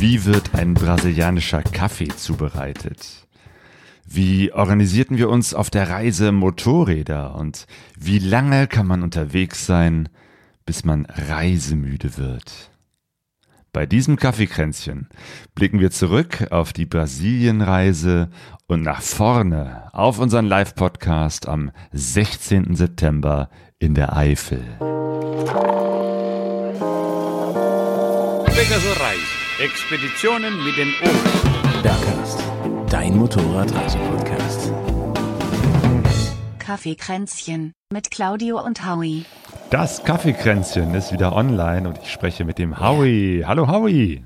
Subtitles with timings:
[0.00, 3.26] Wie wird ein brasilianischer Kaffee zubereitet?
[4.06, 7.66] Wie organisierten wir uns auf der Reise Motorräder und
[7.98, 10.08] wie lange kann man unterwegs sein,
[10.64, 12.70] bis man reisemüde wird?
[13.72, 15.08] Bei diesem Kaffeekränzchen
[15.56, 18.30] blicken wir zurück auf die Brasilienreise
[18.68, 22.76] und nach vorne auf unseren Live-Podcast am 16.
[22.76, 24.62] September in der Eifel.
[28.46, 29.37] Pegasus Reis.
[29.60, 31.82] Expeditionen mit den Ohren.
[31.82, 32.44] Bergcast,
[32.90, 34.72] dein Motorradreise-Podcast.
[36.60, 39.24] Kaffeekränzchen mit Claudio und Howie.
[39.70, 43.42] Das Kaffeekränzchen ist wieder online und ich spreche mit dem Howie.
[43.44, 44.24] Hallo Howie.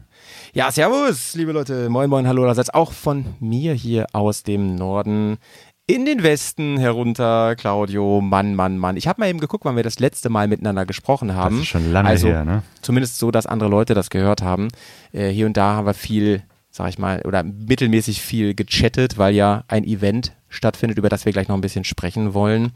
[0.52, 1.88] Ja, servus, liebe Leute.
[1.88, 2.44] Moin, moin, hallo.
[2.44, 5.38] Das ist auch von mir hier aus dem Norden
[5.86, 8.20] in den Westen herunter, Claudio.
[8.20, 8.96] Mann, Mann, Mann.
[8.96, 11.56] Ich habe mal eben geguckt, wann wir das letzte Mal miteinander gesprochen haben.
[11.56, 12.62] Das ist schon lange also, her, ne?
[12.82, 14.68] Zumindest so, dass andere Leute das gehört haben.
[15.12, 19.34] Äh, hier und da haben wir viel, sag ich mal, oder mittelmäßig viel gechattet, weil
[19.34, 22.72] ja ein Event stattfindet, über das wir gleich noch ein bisschen sprechen wollen.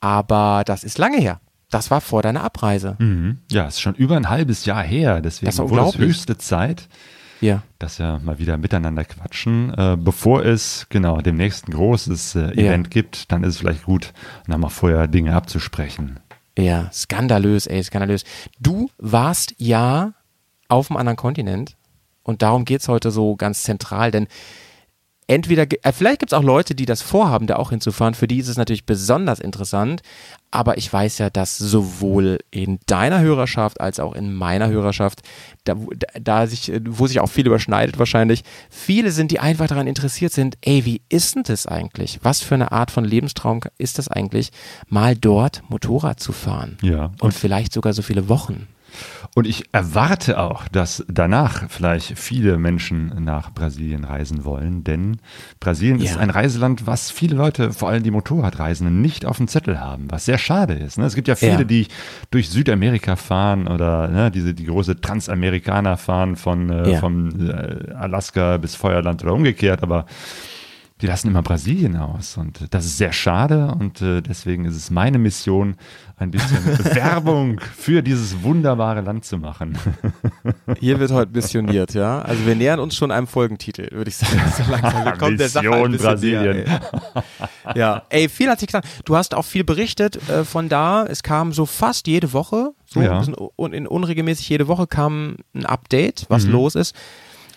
[0.00, 1.40] Aber das ist lange her.
[1.70, 2.96] Das war vor deiner Abreise.
[3.00, 3.38] Mhm.
[3.50, 6.08] Ja, ist schon über ein halbes Jahr her, deswegen Das ist wurde es unglaublich.
[6.08, 6.88] höchste Zeit,
[7.40, 7.62] Ja.
[7.78, 9.72] dass wir mal wieder miteinander quatschen.
[9.76, 12.68] Äh, bevor es genau demnächst ein großes äh, Ja.
[12.70, 14.12] Event gibt, dann ist es vielleicht gut,
[14.46, 16.18] nochmal vorher Dinge abzusprechen.
[16.58, 18.24] Ja, skandalös, ey, skandalös.
[18.58, 20.14] Du warst ja
[20.68, 21.76] auf einem anderen Kontinent
[22.22, 24.26] und darum geht's heute so ganz zentral, denn
[25.26, 28.48] entweder, äh, vielleicht gibt's auch Leute, die das vorhaben, da auch hinzufahren, für die ist
[28.48, 30.02] es natürlich besonders interessant,
[30.50, 35.22] aber ich weiß ja, dass sowohl in deiner Hörerschaft als auch in meiner Hörerschaft,
[35.64, 39.66] da, wo- da, sich, äh, wo sich auch viel überschneidet wahrscheinlich, viele sind, die einfach
[39.66, 42.20] daran interessiert sind, ey, wie ist denn das eigentlich?
[42.22, 44.50] Was für eine Art von Lebenstraum ist das eigentlich,
[44.88, 46.78] mal dort Motorrad zu fahren?
[46.82, 47.12] Ja.
[47.20, 48.68] Und vielleicht sogar so viele Wochen.
[49.38, 55.18] Und ich erwarte auch, dass danach vielleicht viele Menschen nach Brasilien reisen wollen, denn
[55.60, 56.20] Brasilien ist Ja.
[56.20, 60.24] ein Reiseland, was viele Leute, vor allem die Motorradreisenden, nicht auf dem Zettel haben, was
[60.24, 60.96] sehr schade ist.
[60.96, 61.04] Ne?
[61.04, 61.64] Es gibt ja viele, Ja.
[61.64, 61.86] die
[62.30, 67.00] durch Südamerika fahren oder ne, diese die große Transamerikaner fahren von, äh, Ja.
[67.00, 70.06] von äh, Alaska bis Feuerland oder umgekehrt, aber
[71.02, 74.90] die lassen immer Brasilien aus und das ist sehr schade und äh, deswegen ist es
[74.90, 75.76] meine Mission,
[76.16, 76.64] ein bisschen
[76.94, 79.76] Werbung für dieses wunderbare Land zu machen.
[80.80, 82.22] Hier wird heute missioniert, ja.
[82.22, 84.40] Also wir nähern uns schon einem Folgentitel, würde ich sagen.
[84.56, 85.18] So langsam.
[85.18, 86.56] Kommen der Sache ein Brasilien.
[86.64, 86.80] Näher,
[87.64, 87.78] ey.
[87.78, 88.88] ja, ey, viel hat sich gesagt.
[89.04, 91.04] Du hast auch viel berichtet äh, von da.
[91.04, 93.22] Es kam so fast jede Woche, so Ja.
[93.56, 96.52] un in unregelmäßig jede Woche kam ein Update, was Mhm.
[96.52, 96.94] los ist.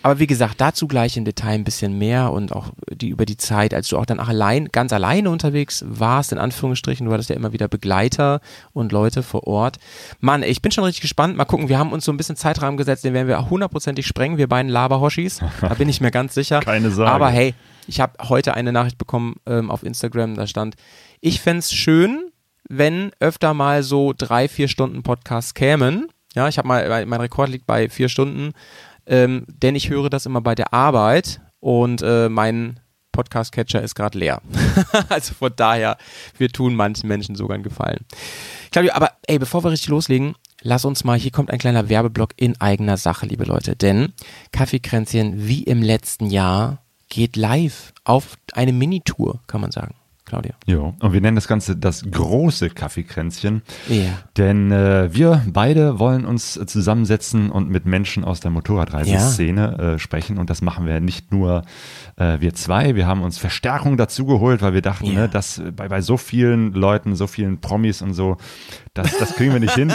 [0.02, 3.38] Aber wie gesagt, dazu gleich im Detail ein bisschen mehr und auch die über die
[3.38, 7.30] Zeit, als du auch dann auch allein, ganz alleine unterwegs warst, in Anführungsstrichen, du hattest
[7.30, 8.40] ja immer wieder Begleiter
[8.72, 9.78] und Leute vor Ort.
[10.20, 11.36] Mann, ich bin schon richtig gespannt.
[11.36, 14.38] Mal gucken, wir haben uns so ein bisschen Zeitrahmen gesetzt, den werden wir hundertprozentig sprengen,
[14.38, 15.42] wir beiden Laberhoschis.
[15.62, 16.62] Da bin ich mir ganz sicher.
[16.62, 17.12] Keine Sorge.
[17.12, 17.54] Aber hey,
[17.86, 20.76] ich habe heute eine Nachricht bekommen ähm, auf Instagram, da stand,
[21.22, 22.30] ich fänd's schön,
[22.70, 26.08] wenn öfter mal so drei, vier Stunden Podcasts kämen.
[26.36, 28.54] Ja, ich habe mal, mein Rekord liegt bei vier Stunden,
[29.10, 32.80] ähm, denn ich höre das immer bei der Arbeit und äh, mein
[33.12, 34.42] Podcast-Catcher ist gerade leer.
[35.10, 35.98] also von daher,
[36.38, 38.06] wir tun manchen Menschen sogar einen Gefallen.
[38.72, 42.32] Claudio, aber ey, bevor wir richtig loslegen, lass uns mal, hier kommt ein kleiner Werbeblock
[42.38, 44.14] in eigener Sache, liebe Leute, denn
[44.54, 49.96] Kaffeekränzchen wie im letzten Jahr geht live auf eine Minitour, kann man sagen.
[50.30, 50.54] Claudia.
[50.66, 50.94] Jo.
[51.00, 53.64] Und wir nennen das Ganze das große Kaffeekränzchen.
[53.88, 54.12] Ja.
[54.38, 60.00] Denn äh, wir beide wollen uns äh, zusammensetzen und mit Menschen aus der Motorradreiseszene äh,
[60.00, 60.38] sprechen.
[60.38, 61.64] Und das machen wir nicht nur
[62.18, 62.96] äh, wir zwei.
[62.96, 65.22] Wir haben uns Verstärkung dazu geholt, weil wir dachten, Ja.
[65.22, 68.38] ne, dass bei, bei so vielen Leuten, so vielen Promis und so,
[68.94, 69.94] das, das kriegen wir nicht hin.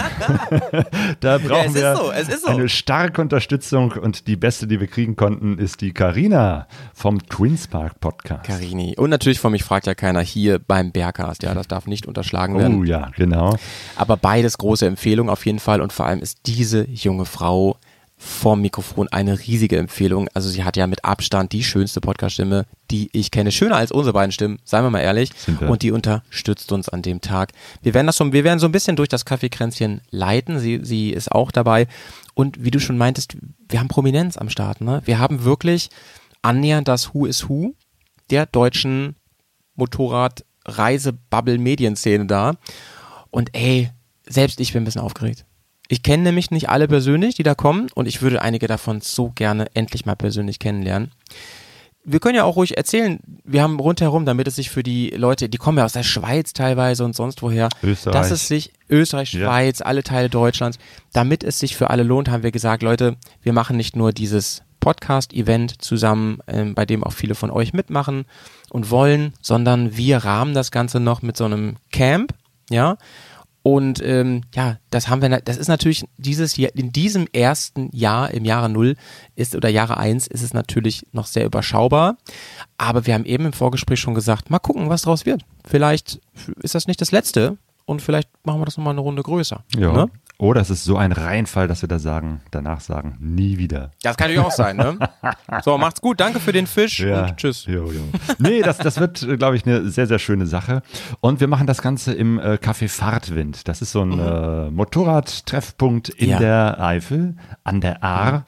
[1.20, 2.48] da brauchen ist wir so, es ist so.
[2.48, 3.92] eine starke Unterstützung.
[3.92, 8.44] Und die beste, die wir kriegen konnten, ist die Karina vom Twinspark Podcast.
[8.44, 8.94] Carini.
[8.96, 12.58] Und natürlich von mich fragt ja keiner hier beim Bergcast, ja, das darf nicht unterschlagen
[12.58, 12.80] werden.
[12.80, 13.56] Oh ja, genau.
[13.96, 17.76] Aber beides große Empfehlung auf jeden Fall und vor allem ist diese junge Frau
[18.24, 20.28] vorm Mikrofon eine riesige Empfehlung.
[20.32, 23.52] Also sie hat ja mit Abstand die schönste Podcaststimme, die ich kenne.
[23.52, 25.30] Schöner als unsere beiden Stimmen, seien wir mal ehrlich.
[25.68, 27.52] Und die unterstützt uns an dem Tag.
[27.82, 30.58] Wir werden das so, wir werden so ein bisschen durch das Kaffeekränzchen leiten.
[30.58, 31.86] Sie, sie ist auch dabei.
[32.34, 33.36] Und wie du schon meintest,
[33.68, 35.02] wir haben Prominenz am Start, ne?
[35.04, 35.90] Wir haben wirklich
[36.42, 37.74] annähernd das Who is Who
[38.30, 39.16] der deutschen
[39.76, 42.54] Motorrad-Reise-Bubble-Medienszene da.
[43.30, 43.90] Und ey,
[44.26, 45.44] selbst ich bin ein bisschen aufgeregt.
[45.88, 49.30] Ich kenne nämlich nicht alle persönlich, die da kommen, und ich würde einige davon so
[49.34, 51.10] gerne endlich mal persönlich kennenlernen.
[52.06, 55.48] wir können ja auch ruhig erzählen, wir haben rundherum, damit es sich für die Leute,
[55.48, 58.12] die kommen ja aus der Schweiz teilweise und sonst woher, Österreich.
[58.14, 59.46] dass es sich, Österreich, Ja.
[59.46, 60.78] Schweiz, alle Teile Deutschlands,
[61.14, 64.62] damit es sich für alle lohnt, haben wir gesagt, Leute, wir machen nicht nur dieses
[64.80, 68.26] Podcast-Event zusammen, ähm, bei dem auch viele von euch mitmachen
[68.68, 72.34] und wollen, sondern wir rahmen das Ganze noch mit so einem Camp,
[72.68, 72.98] ja,
[73.66, 78.30] und ähm, ja, das haben wir, das ist natürlich dieses Jahr, in diesem ersten Jahr,
[78.30, 78.94] im Jahre Null
[79.36, 82.18] ist oder Jahre eins ist es natürlich noch sehr überschaubar.
[82.76, 85.46] Aber wir haben eben im Vorgespräch schon gesagt, mal gucken, was draus wird.
[85.64, 86.20] Vielleicht
[86.62, 87.56] ist das nicht das letzte
[87.86, 89.64] und vielleicht machen wir das nochmal eine Runde größer.
[89.74, 89.92] Ja.
[89.94, 90.10] Ne?
[90.44, 93.92] Oder es ist so ein Reinfall, dass wir da sagen, danach sagen, nie wieder.
[94.02, 94.98] Das kann natürlich auch sein, ne?
[95.64, 97.64] So, macht's gut, danke für den Fisch und tschüss.
[97.66, 98.02] Jo, jo.
[98.38, 100.82] Nee, das, das wird, äh, glaube ich, eine sehr, sehr schöne Sache.
[101.20, 103.68] Und wir machen das Ganze im äh, Café Fahrtwind.
[103.68, 106.30] Das ist so ein äh, Motorradtreffpunkt in Mhm.
[106.32, 106.38] Ja.
[106.38, 108.44] der Eifel, an der Ahr.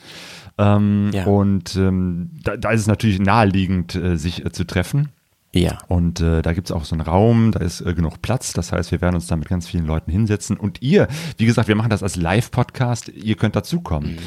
[0.59, 1.25] Ähm, Ja.
[1.25, 5.11] Und ähm, da, da ist es natürlich naheliegend, äh, sich äh, zu treffen.
[5.57, 5.79] Ja.
[5.89, 8.53] Und äh, da gibt's auch so einen Raum, da ist äh, genug Platz.
[8.53, 10.57] Das heißt, wir werden uns da mit ganz vielen Leuten hinsetzen.
[10.57, 11.09] Und ihr,
[11.39, 14.19] wie gesagt, wir machen das als Live-Podcast, ihr könnt dazukommen.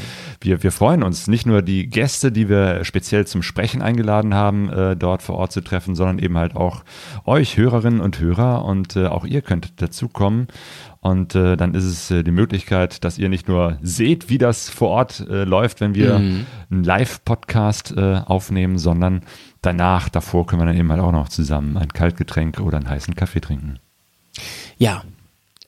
[0.42, 4.70] Wir, wir freuen uns, nicht nur die Gäste, die wir speziell zum Sprechen eingeladen haben,
[4.70, 6.84] äh, dort vor Ort zu treffen, sondern eben halt auch
[7.26, 8.66] euch, Hörerinnen und Hörer.
[8.66, 10.48] Und äh, auch ihr könnt dazukommen.
[11.02, 14.70] Und äh, dann ist es äh, die Möglichkeit, dass ihr nicht nur seht, wie das
[14.70, 19.22] vor Ort äh, läuft, wenn wir einen Live-Podcast äh, aufnehmen, sondern
[19.62, 23.16] danach, davor können wir dann eben halt auch noch zusammen ein Kaltgetränk oder einen heißen
[23.16, 23.80] Kaffee trinken.
[24.78, 25.04] Ja.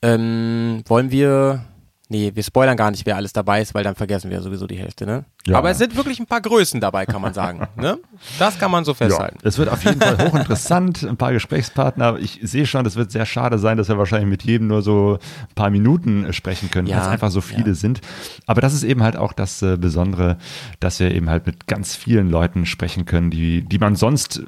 [0.02, 1.64] Ähm, wollen wir.
[2.12, 4.76] Nee, wir spoilern gar nicht, wer alles dabei ist, weil dann vergessen wir sowieso die
[4.76, 5.24] Hälfte, ne?
[5.48, 5.58] Ja.
[5.58, 7.70] Aber es sind wirklich ein paar Größen dabei, kann man sagen.
[7.78, 8.00] ne?
[8.38, 9.38] Das kann man so festhalten.
[9.44, 12.20] Es wird auf jeden Fall hochinteressant, ein paar Gesprächspartner.
[12.20, 15.20] Ich sehe schon, es wird sehr schade sein, dass wir wahrscheinlich mit jedem nur so
[15.22, 17.76] ein paar Minuten äh, sprechen können, Ja, weil es einfach so viele ja.
[17.76, 18.02] sind.
[18.46, 20.38] Aber das ist eben halt auch das äh, Besondere,
[20.82, 24.44] dass wir eben halt mit ganz vielen Leuten sprechen können, die, die man sonst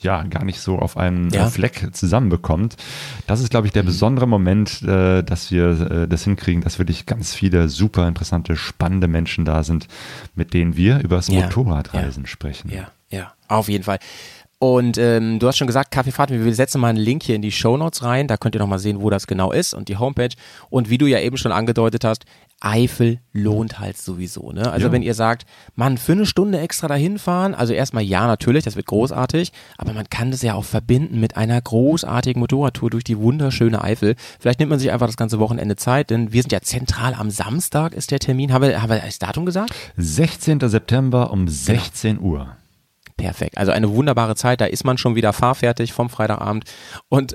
[0.00, 1.42] ja gar nicht so auf einen Ja.
[1.42, 1.46] Mhm.
[1.48, 2.76] äh, Fleck zusammenbekommt.
[3.26, 7.06] Das ist, glaube ich, der besondere Moment, äh, dass wir äh, das hinkriegen, dass wirklich
[7.06, 9.88] ganz viele super interessante, spannende Menschen da sind,
[10.34, 11.42] mit denen wir über das Ja.
[11.42, 12.70] Motorradreisen sprechen.
[12.72, 13.98] Ja, ja, auf jeden Fall.
[14.62, 17.50] Und ähm, du hast schon gesagt, Kaffeefahrt, wir setzen mal einen Link hier in die
[17.50, 20.28] Shownotes rein, da könnt ihr nochmal sehen, wo das genau ist und die Homepage.
[20.68, 22.26] Und wie du ja eben schon angedeutet hast,
[22.60, 24.52] Eifel lohnt halt sowieso.
[24.52, 24.70] Ne?
[24.70, 24.92] Also Ja.
[24.92, 28.76] wenn ihr sagt, Mann, für eine Stunde extra dahin fahren, also erstmal ja, natürlich, das
[28.76, 33.18] wird großartig, aber man kann das ja auch verbinden mit einer großartigen Motorradtour durch die
[33.18, 34.14] wunderschöne Eifel.
[34.38, 37.30] Vielleicht nimmt man sich einfach das ganze Wochenende Zeit, denn wir sind ja zentral am
[37.30, 38.52] Samstag ist der Termin.
[38.52, 39.74] Haben wir, haben wir das Datum gesagt?
[39.96, 40.60] 16.
[40.68, 42.56] September um 16 Uhr.
[43.20, 43.58] Perfekt.
[43.58, 44.60] Also eine wunderbare Zeit.
[44.62, 46.64] Da ist man schon wieder fahrfertig vom Freitagabend
[47.08, 47.34] und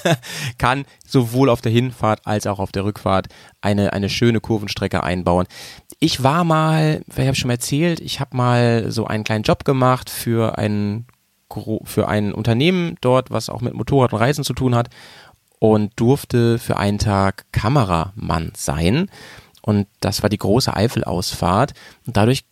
[0.58, 3.28] kann sowohl auf der Hinfahrt als auch auf der Rückfahrt
[3.60, 5.46] eine, eine schöne Kurvenstrecke einbauen.
[6.00, 10.08] Ich war mal, ich habe schon erzählt, ich habe mal so einen kleinen Job gemacht
[10.08, 11.06] für ein,
[11.84, 14.88] für ein Unternehmen dort, was auch mit Motorrad und Reisen zu tun hat
[15.58, 19.10] und durfte für einen Tag Kameramann sein.
[19.60, 21.74] Und das war die große Eifelausfahrt.
[22.06, 22.44] Und dadurch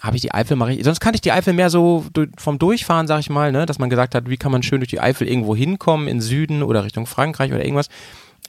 [0.00, 2.04] habe ich die Eifel mal richtig, sonst kannte ich die Eifel mehr so
[2.38, 4.88] vom Durchfahren, sag ich mal, ne, dass man gesagt hat, wie kann man schön durch
[4.90, 7.88] die Eifel irgendwo hinkommen, in Süden oder Richtung Frankreich oder irgendwas.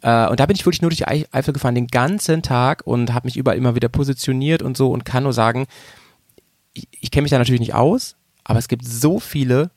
[0.04, 2.84] Äh, und da bin ich wirklich nur durch die Ei- Eifel gefahren, den ganzen Tag
[2.86, 5.66] und habe mich überall immer wieder positioniert und so und kann nur sagen,
[6.74, 9.72] ich, ich kenne mich da natürlich nicht aus, aber es gibt so viele,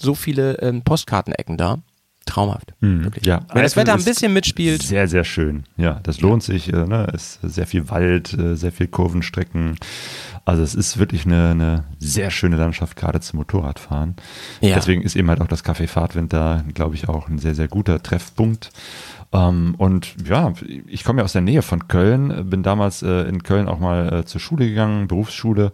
[0.00, 1.78] so viele ähm, Postkartenecken da.
[2.26, 2.74] Traumhaft.
[2.80, 3.24] Wirklich.
[3.26, 4.82] Ja, Wenn das Eifel Wetter ein bisschen mitspielt.
[4.82, 5.64] Sehr, sehr schön.
[5.76, 6.68] Ja, das lohnt sich.
[6.72, 7.08] Äh, ne?
[7.14, 9.76] Es ist sehr viel Wald, äh, sehr viel Kurvenstrecken.
[10.50, 14.16] Also es ist wirklich eine, eine sehr schöne Landschaft, gerade zum Motorradfahren.
[14.60, 14.74] Ja.
[14.74, 17.68] Deswegen ist eben halt auch das Café Fahrtwind da, glaube ich, auch ein sehr, sehr
[17.68, 18.72] guter Treffpunkt.
[19.32, 20.52] Ähm, und ja,
[20.88, 24.12] ich komme ja aus der Nähe von Köln, bin damals äh, in Köln auch mal
[24.12, 25.70] äh, zur Schule gegangen, Berufsschule.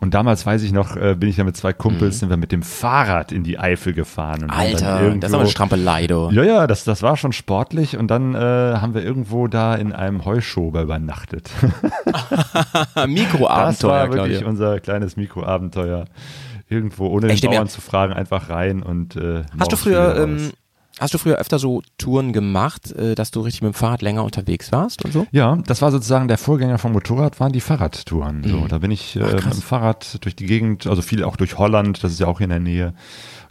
[0.00, 2.52] Und damals weiß ich noch, äh, bin ich ja mit zwei Kumpels, sind wir mit
[2.52, 4.42] dem Fahrrad in die Eifel gefahren.
[4.44, 4.74] Und haben dann Mhm.
[4.74, 6.30] Alter, das ist irgendwo- aber eine Strampelei, du.
[6.32, 9.92] ja, ja, das, das war schon sportlich und dann äh, haben wir irgendwo da in
[9.92, 11.50] einem Heuschober übernachtet.
[12.94, 14.46] das Mikroabenteuer, war wirklich Claudia.
[14.48, 16.06] unser kleines Mikroabenteuer.
[16.68, 19.76] Irgendwo ohne den Ich nehme Bauern ja- zu fragen, einfach rein und äh, Hast du
[19.76, 20.50] früher, ähm.
[20.98, 24.24] Hast du früher öfter so Touren gemacht, äh, dass du richtig mit dem Fahrrad länger
[24.24, 25.26] unterwegs warst und so?
[25.32, 28.40] Ja, das war sozusagen der Vorgänger vom Motorrad, waren die Fahrradtouren.
[28.40, 28.48] Mhm.
[28.48, 31.58] So, da bin ich äh, mit dem Fahrrad durch die Gegend, also viel auch durch
[31.58, 32.94] Holland, das ist ja auch hier in der Nähe,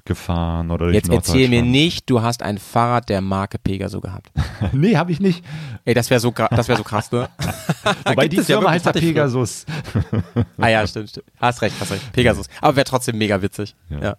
[0.05, 4.31] gefahren oder durch Jetzt erzähl mir nicht, du hast ein Fahrrad der Marke Pegaso gehabt.
[4.73, 5.43] nee, habe ich nicht.
[5.85, 7.29] Ey, das wäre so, das wäre so krass, ne?
[8.05, 9.01] Wobei die ja Firma wirklich, heißt ja.
[9.01, 9.65] Pegasus.
[10.57, 11.25] Ah ja, stimmt, stimmt.
[11.39, 12.11] Hast recht, hast recht.
[12.11, 12.47] Pegasus.
[12.61, 13.75] Aber wäre trotzdem mega witzig.
[13.89, 13.99] Ja.
[13.99, 14.17] Ja.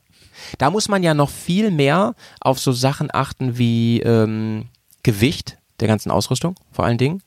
[0.58, 4.68] Da muss man ja noch viel mehr auf so Sachen achten wie ähm,
[5.02, 7.22] Gewicht der ganzen Ausrüstung, vor allen Dingen.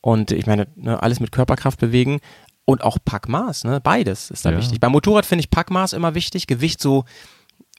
[0.00, 2.20] Und ich meine, ne, alles mit Körperkraft bewegen.
[2.64, 3.80] Und auch Packmaß, ne?
[3.80, 4.58] Beides ist da Ja.
[4.58, 4.78] wichtig.
[4.78, 7.04] Beim Motorrad finde ich Packmaß immer wichtig, Gewicht so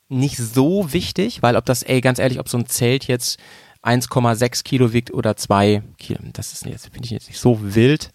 [0.10, 3.40] nicht so wichtig, weil ob das, ey, ganz ehrlich, ob so ein Zelt jetzt
[3.82, 8.12] 1,6 Kilo wiegt oder 2 Kilo, das ist jetzt, finde ich jetzt nicht so wild.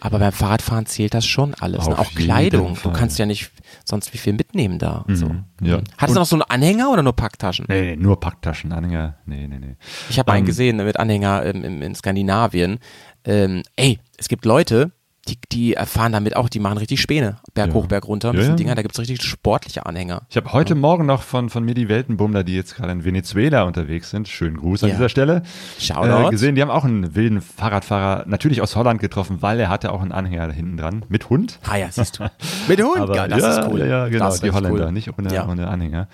[0.00, 1.88] Aber beim Fahrradfahren zählt das schon alles.
[1.88, 1.98] Ne?
[1.98, 2.62] Auch Kleidung.
[2.62, 2.92] jeden Du Fall.
[2.92, 3.50] kannst ja nicht
[3.84, 5.04] sonst wie viel mitnehmen da.
[5.08, 5.28] So.
[5.28, 5.80] Mhm, ja.
[5.96, 7.66] Hattest du noch so einen Anhänger oder nur Packtaschen?
[7.68, 9.16] Nee, nee, nur Packtaschen, Anhänger.
[9.26, 9.76] Nee, nee, nee.
[10.08, 12.78] Ich habe einen Ähm, gesehen mit Anhänger im, in Skandinavien.
[13.24, 14.92] Ähm, ey, es gibt Leute,
[15.28, 17.36] die, die fahren damit auch, die machen richtig Späne.
[17.54, 17.74] Berg Ja.
[17.74, 18.56] hoch, Berg runter mit Ja, diesen ja.
[18.56, 18.74] Dinger.
[18.74, 20.22] Da gibt's richtig sportliche Anhänger.
[20.30, 23.62] Ich habe heute Morgen noch von, von mir die Weltenbummler, die jetzt gerade in Venezuela
[23.64, 24.96] unterwegs sind, schönen Gruß an Ja.
[24.96, 25.42] dieser Stelle,
[25.78, 26.28] Shoutout.
[26.28, 26.54] äh, gesehen.
[26.54, 30.12] Die haben auch einen wilden Fahrradfahrer, natürlich aus Holland getroffen, weil er hatte auch einen
[30.12, 31.58] Anhänger hinten dran, mit Hund.
[31.68, 32.24] Ah ja, siehst du.
[32.68, 33.80] Mit Hund, Aber, geil, das ja, ist cool.
[33.80, 34.92] Ja, ja, genau, die Holländer, cool.
[34.92, 35.48] nicht ohne, Ja.
[35.48, 36.08] ohne Anhänger.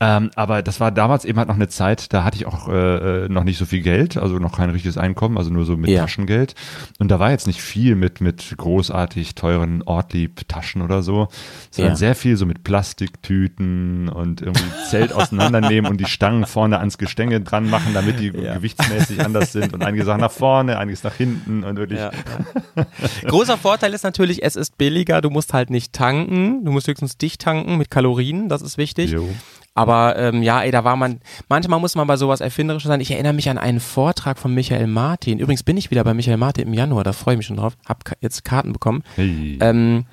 [0.00, 3.24] Ähm, aber das war damals eben halt noch eine Zeit, da hatte ich auch äh,
[3.24, 5.90] äh, noch nicht so viel Geld, also noch kein richtiges Einkommen, also nur so mit
[5.90, 6.02] Ja.
[6.02, 6.54] Taschengeld.
[6.98, 11.28] Und da war jetzt nicht viel mit, mit großartig teuren Ortlieb-Taschen oder so,
[11.70, 11.96] sondern Ja.
[11.96, 17.40] sehr viel so mit Plastiktüten und irgendwie Zelt auseinandernehmen und die Stangen vorne ans Gestänge
[17.40, 18.54] dran machen, damit die Ja.
[18.54, 21.98] gewichtsmäßig anders sind und einige Sachen nach vorne, einiges nach hinten und wirklich.
[22.00, 22.10] Ja.
[23.26, 27.16] Großer Vorteil ist natürlich, es ist billiger, du musst halt nicht tanken, du musst höchstens
[27.18, 29.10] dicht tanken mit Kalorien, das ist wichtig.
[29.10, 29.28] Jo.
[29.74, 33.00] Aber ähm, ja, ey, da war man, manchmal muss man bei sowas erfinderisch sein.
[33.00, 35.38] Ich erinnere mich an einen Vortrag von Michael Martin.
[35.38, 37.76] Übrigens bin ich wieder bei Michael Martin im Januar, da freue ich mich schon drauf.
[37.86, 39.02] Hab jetzt Karten bekommen.
[39.14, 39.58] Hey.
[39.60, 40.06] Ähm,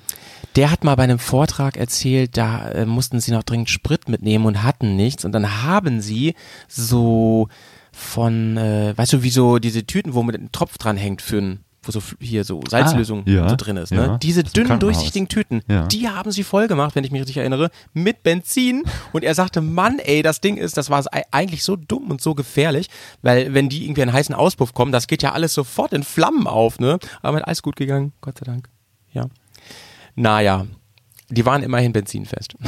[0.56, 4.46] der hat mal bei einem Vortrag erzählt, da äh, mussten sie noch dringend Sprit mitnehmen
[4.46, 5.24] und hatten nichts.
[5.24, 6.34] Und dann haben sie
[6.68, 7.48] so
[7.92, 11.38] von, äh, weißt du, wie so diese Tüten, wo mit einem Tropf dran hängt für
[11.38, 13.92] ein, wo so hier so Salzlösung Ah, ja, so drin ist.
[13.92, 13.98] Ne?
[13.98, 14.18] ja.
[14.18, 15.86] Diese dünnen, durchsichtigen Tüten, Ja.
[15.86, 18.82] die haben sie voll gemacht, wenn ich mich richtig erinnere, mit Benzin.
[19.12, 22.20] Und er sagte, Mann, ey, das Ding ist, das war ei- eigentlich so dumm und
[22.20, 22.88] so gefährlich,
[23.22, 26.46] weil wenn die irgendwie einen heißen Auspuff kommen, das geht ja alles sofort in Flammen
[26.46, 26.98] auf, ne?
[27.22, 28.68] Aber alles gut gegangen, Gott sei Dank.
[29.12, 29.26] Ja.
[30.16, 30.66] Naja,
[31.30, 32.54] die waren immerhin benzinfest.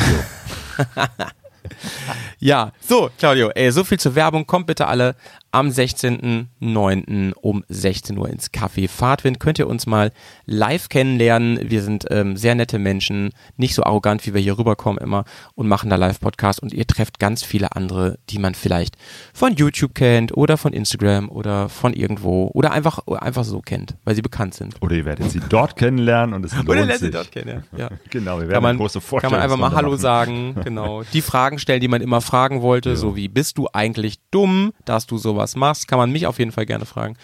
[2.39, 4.47] ja, so, Claudio, ey, so viel zur Werbung.
[4.47, 5.15] Kommt bitte alle
[5.53, 7.33] am 16.09.
[7.35, 9.41] um 16 Uhr ins Café Fahrtwind.
[9.41, 10.13] Könnt ihr uns mal
[10.47, 11.59] live kennenlernen.
[11.71, 15.67] Wir sind ähm, sehr nette Menschen, nicht so arrogant, wie wir hier rüberkommen immer und
[15.67, 16.61] machen da Live-Podcast.
[16.63, 18.97] Und ihr trefft ganz viele andere, die man vielleicht
[19.35, 24.15] von YouTube kennt oder von Instagram oder von irgendwo oder einfach, einfach so kennt, weil
[24.15, 24.77] sie bekannt sind.
[24.81, 27.79] Oder ihr werdet sie dort kennenlernen und es lohnt Oder lernt sie dort kennen, ja.
[27.79, 27.91] ja.
[28.11, 30.01] Genau, wir werden Kann man, große kann man einfach mal Hallo machen.
[30.01, 31.03] sagen, genau.
[31.13, 35.07] Die Fragen stellen, die man immer fragen wollte, so wie, bist du eigentlich dumm, dass
[35.07, 37.17] du sowas machst, kann man mich auf jeden Fall gerne fragen.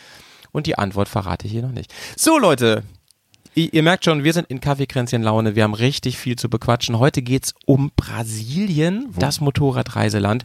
[0.53, 1.93] Und die Antwort verrate ich hier noch nicht.
[2.17, 2.83] So, Leute,
[3.55, 6.99] ihr, ihr merkt schon, wir sind in Kaffeekränzchen Laune, wir haben richtig viel zu bequatschen.
[6.99, 10.45] Heute geht's um Brasilien, das Motorradreiseland.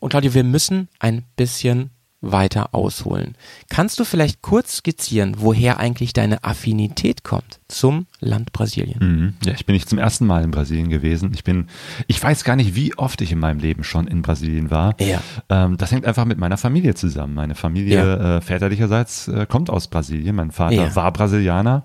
[0.00, 3.36] Und Claudio, wir müssen ein bisschen weiter ausholen.
[3.70, 8.98] Kannst du vielleicht kurz skizzieren, woher eigentlich deine Affinität kommt zum Land Brasilien?
[9.00, 9.34] Mhm.
[9.44, 11.30] Ja, ich bin nicht zum ersten Mal in Brasilien gewesen.
[11.32, 11.68] Ich bin,
[12.08, 14.96] ich weiß gar nicht, wie oft ich in meinem Leben schon in Brasilien war.
[15.00, 15.20] Ja.
[15.48, 17.34] Ähm, das hängt einfach mit meiner Familie zusammen.
[17.34, 20.34] Meine Familie äh, väterlicherseits äh, kommt aus Brasilien.
[20.34, 20.96] Mein Vater Ja.
[20.96, 21.84] war Brasilianer.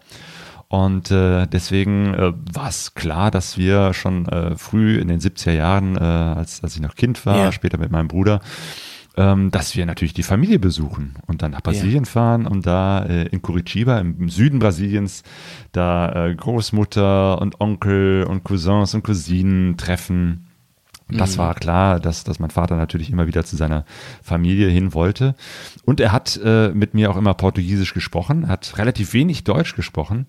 [0.67, 5.51] Und äh, deswegen äh, war es klar, dass wir schon äh, früh in den 70er
[5.51, 7.51] Jahren, äh, als, als ich noch Kind war, Ja.
[7.51, 8.41] später mit meinem Bruder,
[9.15, 13.27] ähm, dass wir natürlich die Familie besuchen und dann nach Brasilien fahren und da äh,
[13.27, 15.24] in Curitiba, im, Süden Brasiliens,
[15.72, 20.48] da äh, Großmutter und Onkel und Cousins und Cousinen treffen.
[21.10, 23.86] Das war klar, dass, dass mein Vater natürlich immer wieder zu seiner
[24.24, 25.36] Familie hin wollte.
[25.86, 30.25] Und er hat äh, mit mir auch immer Portugiesisch gesprochen, hat relativ wenig Deutsch gesprochen.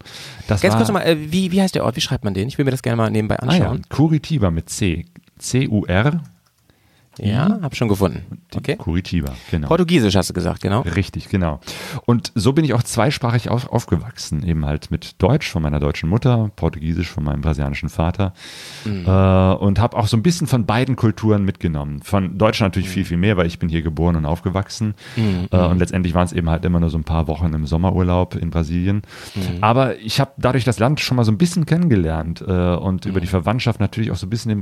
[0.47, 1.97] Das Ganz war, kurz nochmal, äh, wie, wie heißt der Ort?
[1.97, 2.49] Wie schreibt man den?
[2.49, 3.83] Ich will mir das gerne mal nebenbei ah, ja, anschauen.
[3.89, 5.07] Curitiba mit C.
[5.39, 6.21] C-U-R.
[7.19, 8.43] Ja, hab schon gefunden.
[8.55, 8.77] Okay.
[8.77, 9.69] Curitiba, genau.
[9.69, 10.81] Portugiesisch hast du gesagt, genau.
[10.83, 11.61] Richtig, genau.
[12.07, 16.09] Und so bin ich auch zweisprachig auf, aufgewachsen, eben halt mit Deutsch von meiner deutschen
[16.09, 18.33] Mutter, Portugiesisch von meinem brasilianischen Vater
[18.85, 19.05] Mhm.
[19.07, 22.03] äh, und habe auch so ein bisschen von beiden Kulturen mitgenommen.
[22.03, 22.93] Von Deutsch natürlich Mhm.
[22.93, 24.95] viel, viel mehr, weil ich bin hier geboren und aufgewachsen
[25.51, 28.35] äh, und letztendlich waren es eben halt immer nur so ein paar Wochen im Sommerurlaub
[28.35, 29.03] in Brasilien.
[29.35, 29.43] Mhm.
[29.63, 33.11] Aber ich habe dadurch das Land schon mal so ein bisschen kennengelernt äh, und Mhm.
[33.11, 34.61] über die Verwandtschaft natürlich auch so ein bisschen den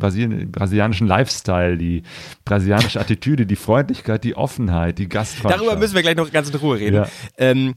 [0.52, 2.02] brasilianischen Lifestyle, die
[2.44, 5.61] brasilianische Attitüde, die Freundlichkeit, die Offenheit, die Gastfreundschaft.
[5.62, 6.96] Darüber müssen wir gleich noch ganz in Ruhe reden.
[6.96, 7.06] Ja.
[7.38, 7.75] Ähm,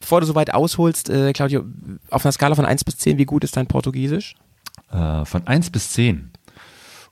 [0.00, 1.64] bevor du so weit ausholst, äh, Claudio,
[2.10, 4.34] auf einer Skala von 1 bis 10, wie gut ist dein Portugiesisch?
[4.92, 6.30] Äh, von 1 bis 10.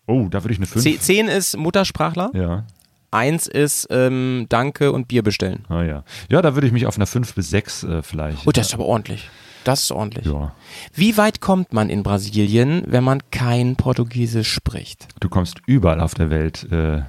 [0.06, 0.82] Oh, da würde ich eine 5.
[0.82, 2.64] Ze- 10 ist Muttersprachler, Ja.
[3.12, 5.64] 1 ist ähm, Danke und Bier bestellen.
[5.68, 6.04] Ah, ja.
[6.28, 8.46] Ja, da würde ich mich auf einer 5 bis 6 äh, vielleicht.
[8.46, 9.28] Oh, das ist aber ordentlich.
[9.64, 10.26] Das ist ordentlich.
[10.26, 10.54] ja.
[10.94, 15.08] Wie weit kommt man in Brasilien, wenn man kein Portugiesisch spricht?
[15.20, 17.02] Du kommst überall auf der Welt äh,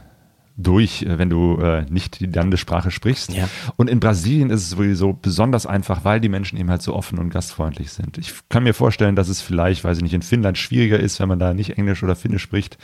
[0.58, 3.34] durch, äh, wenn du äh, nicht die Landessprache sprichst.
[3.34, 3.48] Ja.
[3.78, 7.20] Und in Brasilien ist es sowieso besonders einfach, weil die Menschen eben halt so offen
[7.20, 8.18] und gastfreundlich sind.
[8.18, 11.30] Ich kann mir vorstellen, dass es vielleicht, weiß ich nicht, in Finnland schwieriger ist, wenn
[11.30, 12.78] man da nicht Englisch oder Finnisch spricht.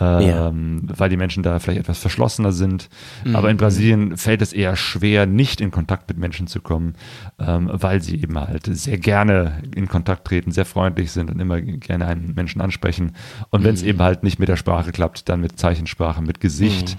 [0.00, 2.88] Ähm, weil die Menschen da vielleicht etwas verschlossener sind.
[3.34, 6.94] Aber in Brasilien fällt es eher schwer, nicht in Kontakt mit Menschen zu kommen,
[7.38, 11.60] ähm, weil sie eben halt sehr gerne in Kontakt treten, sehr freundlich sind und immer
[11.60, 13.14] gerne einen Menschen ansprechen.
[13.50, 16.96] Und wenn es eben halt nicht mit der Sprache klappt, dann mit Zeichensprache, mit Gesicht.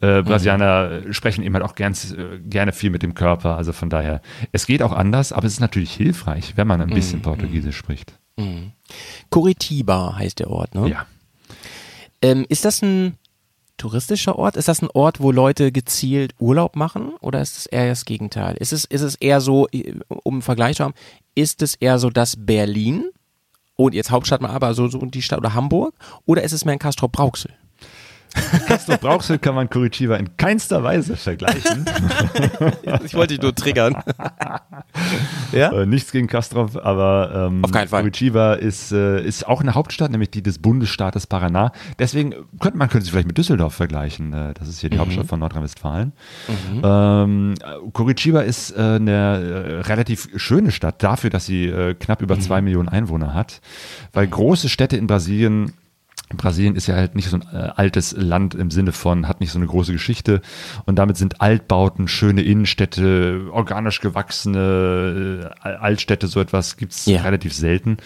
[0.00, 3.56] Äh, Brasilianer sprechen eben halt auch gern, äh, gerne viel mit dem Körper.
[3.56, 4.20] Also von daher,
[4.52, 8.18] es geht auch anders, aber es ist natürlich hilfreich, wenn man ein bisschen Portugiesisch spricht.
[9.30, 10.90] Curitiba heißt der Ort, ne?
[10.90, 11.06] Ja.
[12.22, 13.18] Ähm, ist das ein
[13.76, 14.56] touristischer Ort?
[14.56, 17.14] Ist das ein Ort, wo Leute gezielt Urlaub machen?
[17.20, 18.56] Oder ist es eher das Gegenteil?
[18.56, 20.94] Ist es, ist es eher so, äh, um einen Vergleich zu haben,
[21.34, 23.10] ist es eher so das Berlin?
[23.76, 25.94] Und jetzt Hauptstadt mal, aber so, so die Stadt oder Hamburg?
[26.24, 27.52] Oder ist es mehr ein Castro Brauxel?
[28.66, 31.84] Castro Brauxel kann man Curitiba in keinster Weise vergleichen.
[33.04, 33.96] Ich wollte dich nur triggern.
[35.52, 35.70] ja?
[35.72, 38.02] Äh, nichts gegen Castrop, aber ähm, Auf keinen Fall.
[38.02, 41.72] Curitiba ist, äh, ist auch eine Hauptstadt, nämlich die des Bundesstaates Paraná.
[41.98, 44.32] Deswegen könnte man könnte sie vielleicht mit Düsseldorf vergleichen.
[44.32, 46.12] Äh, das ist hier die Hauptstadt von Nordrhein-Westfalen.
[46.82, 52.22] Ähm, äh, Curitiba ist äh, eine äh, relativ schöne Stadt dafür, dass sie äh, knapp
[52.22, 53.60] über zwei Millionen Einwohner hat,
[54.12, 55.72] weil große Städte in Brasilien
[56.34, 59.52] Brasilien ist ja halt nicht so ein äh, altes Land im Sinne von, hat nicht
[59.52, 60.42] so eine große Geschichte
[60.84, 67.22] und damit sind Altbauten, schöne Innenstädte, organisch gewachsene äh, Altstädte, so etwas gibt's Ja.
[67.22, 67.98] relativ selten.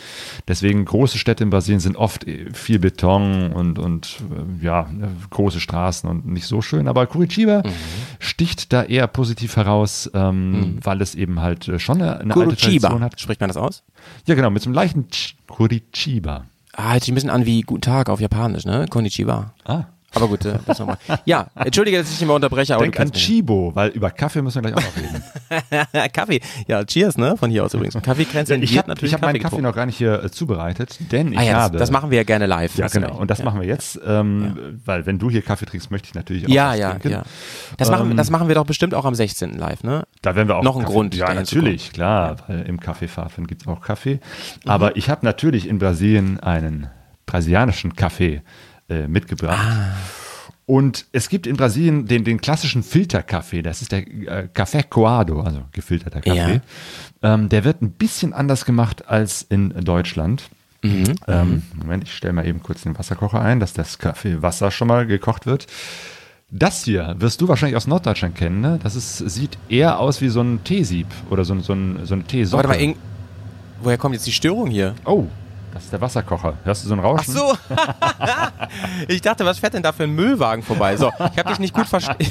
[0.48, 4.18] Deswegen große Städte in Brasilien sind oft viel Beton und, und
[4.60, 4.86] äh, ja,
[5.30, 6.88] große Straßen und nicht so schön.
[6.88, 7.72] Aber Curitiba Mhm.
[8.18, 12.80] sticht da eher positiv heraus, ähm, weil es eben halt schon eine, eine alte Tradition
[12.90, 13.00] Curitiba.
[13.00, 13.20] hat.
[13.20, 13.82] Spricht man das aus?
[14.26, 15.06] Ja, genau, mit so einem leichten
[15.46, 16.44] Curitiba.
[16.72, 18.86] Ah, hört sich ein bisschen an wie Guten Tag auf Japanisch, ne?
[18.88, 19.52] Konnichiwa.
[19.64, 19.84] Ah.
[20.14, 20.98] Aber gut, äh, das nochmal.
[21.24, 23.12] Ja, entschuldige, dass ich immer unterbreche, aber Denk an.
[23.12, 26.10] Chibo, weil über Kaffee müssen wir gleich auch noch reden.
[26.12, 26.40] Kaffee.
[26.66, 27.36] Ja, cheers, ne?
[27.36, 27.94] Von hier aus übrigens.
[28.02, 29.62] Kaffeekränze ich habe natürlich hab meinen Kaffee Kaffee getrunken.
[29.68, 31.72] noch gar nicht hier äh, zubereitet, denn ich Ah ja, habe...
[31.78, 32.76] das, das machen wir ja gerne live.
[32.76, 33.16] ja, genau.
[33.16, 33.44] Und das ja.
[33.44, 36.74] machen wir jetzt, ähm, weil wenn du hier Kaffee trinkst, möchte ich natürlich auch Ja,
[36.74, 37.10] ja, trinken.
[37.10, 37.22] ja.
[37.76, 39.56] Das, machen, das machen wir doch bestimmt auch am 16.
[39.58, 40.04] live, ne?
[40.22, 43.46] Da werden wir auch Noch ein Kaffee- Grund, Ja, natürlich, klar, weil im Café Farfen
[43.46, 44.14] gibt es auch Kaffee.
[44.64, 44.70] Mhm.
[44.70, 46.88] Aber ich habe natürlich in Brasilien einen
[47.26, 48.42] brasilianischen Kaffee
[48.90, 49.58] äh, mitgebracht.
[49.60, 49.94] Ah.
[50.66, 55.40] Und es gibt in Brasilien den, den klassischen Filterkaffee, das ist der äh, Café Coado,
[55.40, 56.60] also gefilterter Kaffee.
[57.22, 60.44] Ähm, der wird ein bisschen anders gemacht als in Deutschland.
[60.82, 61.14] Mhm.
[61.26, 65.06] Ähm, Moment, ich stelle mal eben kurz den Wasserkocher ein, dass das Kaffeewasser schon mal
[65.06, 65.66] gekocht wird.
[66.52, 68.78] Das hier wirst du wahrscheinlich aus Norddeutschland kennen, ne?
[68.82, 72.14] Das ist, sieht eher aus wie so ein Teesieb oder so, ein- so, ein, so
[72.14, 72.56] eine Teesocke.
[72.64, 72.98] Warte mal, irgend-
[73.82, 74.94] woher kommt jetzt die Störung hier?
[75.04, 75.26] oh,
[75.72, 76.54] das ist der Wasserkocher.
[76.64, 77.32] Hörst du so ein Ach Rauschen?
[77.34, 77.56] so.
[79.08, 80.96] ich dachte, was fährt denn da für ein Müllwagen vorbei?
[80.96, 82.26] So, ich habe dich nicht gut verstanden.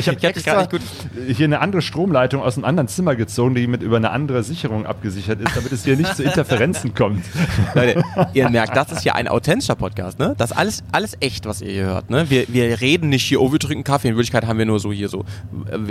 [0.00, 0.80] Ich habe hab dich gar nicht gut-
[1.28, 4.86] hier eine andere Stromleitung aus einem anderen Zimmer gezogen, die mit über eine andere Sicherung
[4.86, 7.24] abgesichert ist, damit es hier nicht zu Interferenzen kommt.
[7.74, 10.34] Leute, ihr merkt, das ist hier ein authentischer Podcast, ne?
[10.38, 12.30] Das ist alles, alles echt, was ihr hier hört, ne?
[12.30, 14.08] Wir, wir reden nicht hier, oh, wir trinken Kaffee.
[14.08, 15.24] In Wirklichkeit haben wir nur so hier so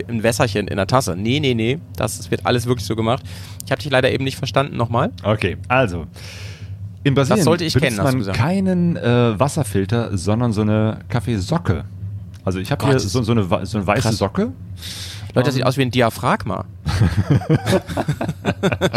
[0.07, 1.15] ein Wässerchen in der Tasse.
[1.15, 1.79] Nee, nee, nee.
[1.95, 3.23] Das wird alles wirklich so gemacht.
[3.69, 4.77] Ich habe dich leider eben nicht verstanden.
[4.77, 5.12] Nochmal.
[5.21, 6.08] Okay, also.
[7.03, 11.86] In Brasilien Das sollte ich benutzt kennen, man keinen äh, Wasserfilter, sondern so eine Kaffeesocke.
[12.43, 14.17] Also ich habe hier so, so, eine, so eine weiße Krass.
[14.17, 14.53] Socke.
[15.35, 16.65] Leute, das sieht aus wie ein Diaphragma.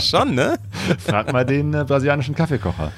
[0.02, 0.58] Schon, ne?
[0.98, 2.92] Frag mal den äh, brasilianischen Kaffeekocher.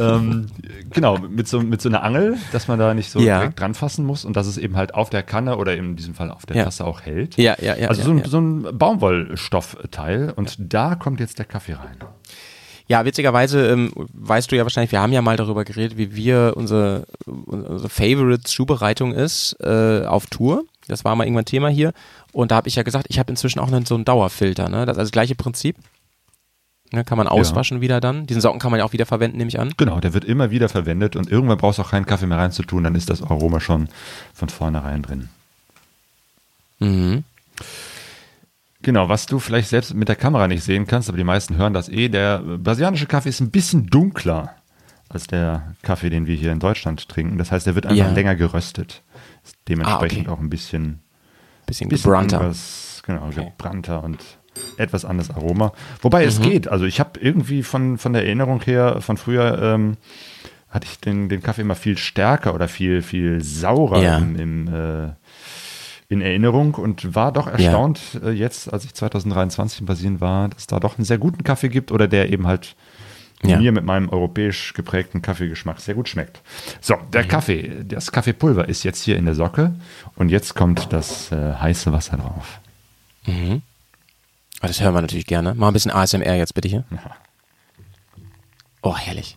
[0.00, 0.46] ähm,
[0.90, 3.40] genau, mit so, mit so einer Angel, dass man da nicht so Ja.
[3.40, 6.14] direkt dran fassen muss und dass es eben halt auf der Kanne oder in diesem
[6.14, 6.64] Fall auf der Ja.
[6.64, 7.36] Tasse auch hält.
[7.36, 7.88] Ja, ja, ja.
[7.88, 11.96] also so, ein, so ein Baumwollstoffteil und da kommt jetzt der Kaffee rein.
[12.88, 16.52] Ja, witzigerweise ähm, weißt du ja wahrscheinlich, wir haben ja mal darüber geredet, wie wir
[16.56, 20.64] unsere, unsere Favorite-Zubereitung ist äh, auf Tour.
[20.86, 21.92] Das war mal irgendwann Thema hier.
[22.36, 24.68] Und da habe ich ja gesagt, ich habe inzwischen auch einen, so einen Dauerfilter.
[24.68, 24.84] Ne?
[24.84, 25.76] Das ist also das gleiche Prinzip.
[26.92, 28.26] Ne, kann man auswaschen wieder dann.
[28.26, 29.72] Diesen Socken kann man ja auch wieder verwenden, nehme ich an.
[29.78, 32.84] Genau, der wird immer wieder verwendet und irgendwann brauchst du auch keinen Kaffee mehr reinzutun,
[32.84, 33.88] dann ist das Aroma schon
[34.34, 35.28] von vornherein drin.
[36.78, 37.24] Mhm.
[38.82, 41.72] Genau, was du vielleicht selbst mit der Kamera nicht sehen kannst, aber die meisten hören
[41.72, 44.54] das eh, der brasilianische Kaffee ist ein bisschen dunkler
[45.08, 47.38] als der Kaffee, den wir hier in Deutschland trinken.
[47.38, 48.12] Das heißt, der wird einfach Ja.
[48.12, 49.02] länger geröstet.
[49.42, 50.38] Ist dementsprechend Ah, okay.
[50.38, 51.00] auch ein bisschen,
[51.66, 52.38] Bisschen, bisschen gebrannter.
[52.38, 53.52] anderes, genau, Okay.
[53.56, 54.18] gebrannter und
[54.78, 55.72] etwas anderes Aroma.
[56.00, 56.28] Wobei Mhm.
[56.28, 56.68] es geht.
[56.68, 59.96] Also ich habe irgendwie von, von der Erinnerung her, von früher, ähm,
[60.70, 64.18] hatte ich den, den Kaffee immer viel stärker oder viel, viel saurer Ja.
[64.18, 65.08] im, im, äh,
[66.08, 70.66] in Erinnerung und war doch erstaunt äh, jetzt, als ich 2023 in Brasilien war, dass
[70.66, 72.76] da doch einen sehr guten Kaffee gibt oder der eben halt
[73.42, 73.58] Ja.
[73.58, 76.40] mir mit meinem europäisch geprägten Kaffeegeschmack sehr gut schmeckt.
[76.80, 77.28] So, der Mhm.
[77.28, 79.74] Kaffee, das Kaffeepulver ist jetzt hier in der Socke
[80.16, 82.60] und jetzt kommt das äh, heiße Wasser drauf.
[83.28, 85.54] Ah, das hören wir natürlich gerne.
[85.54, 86.84] Mal ein bisschen ASMR jetzt bitte hier.
[88.82, 89.36] Oh, herrlich.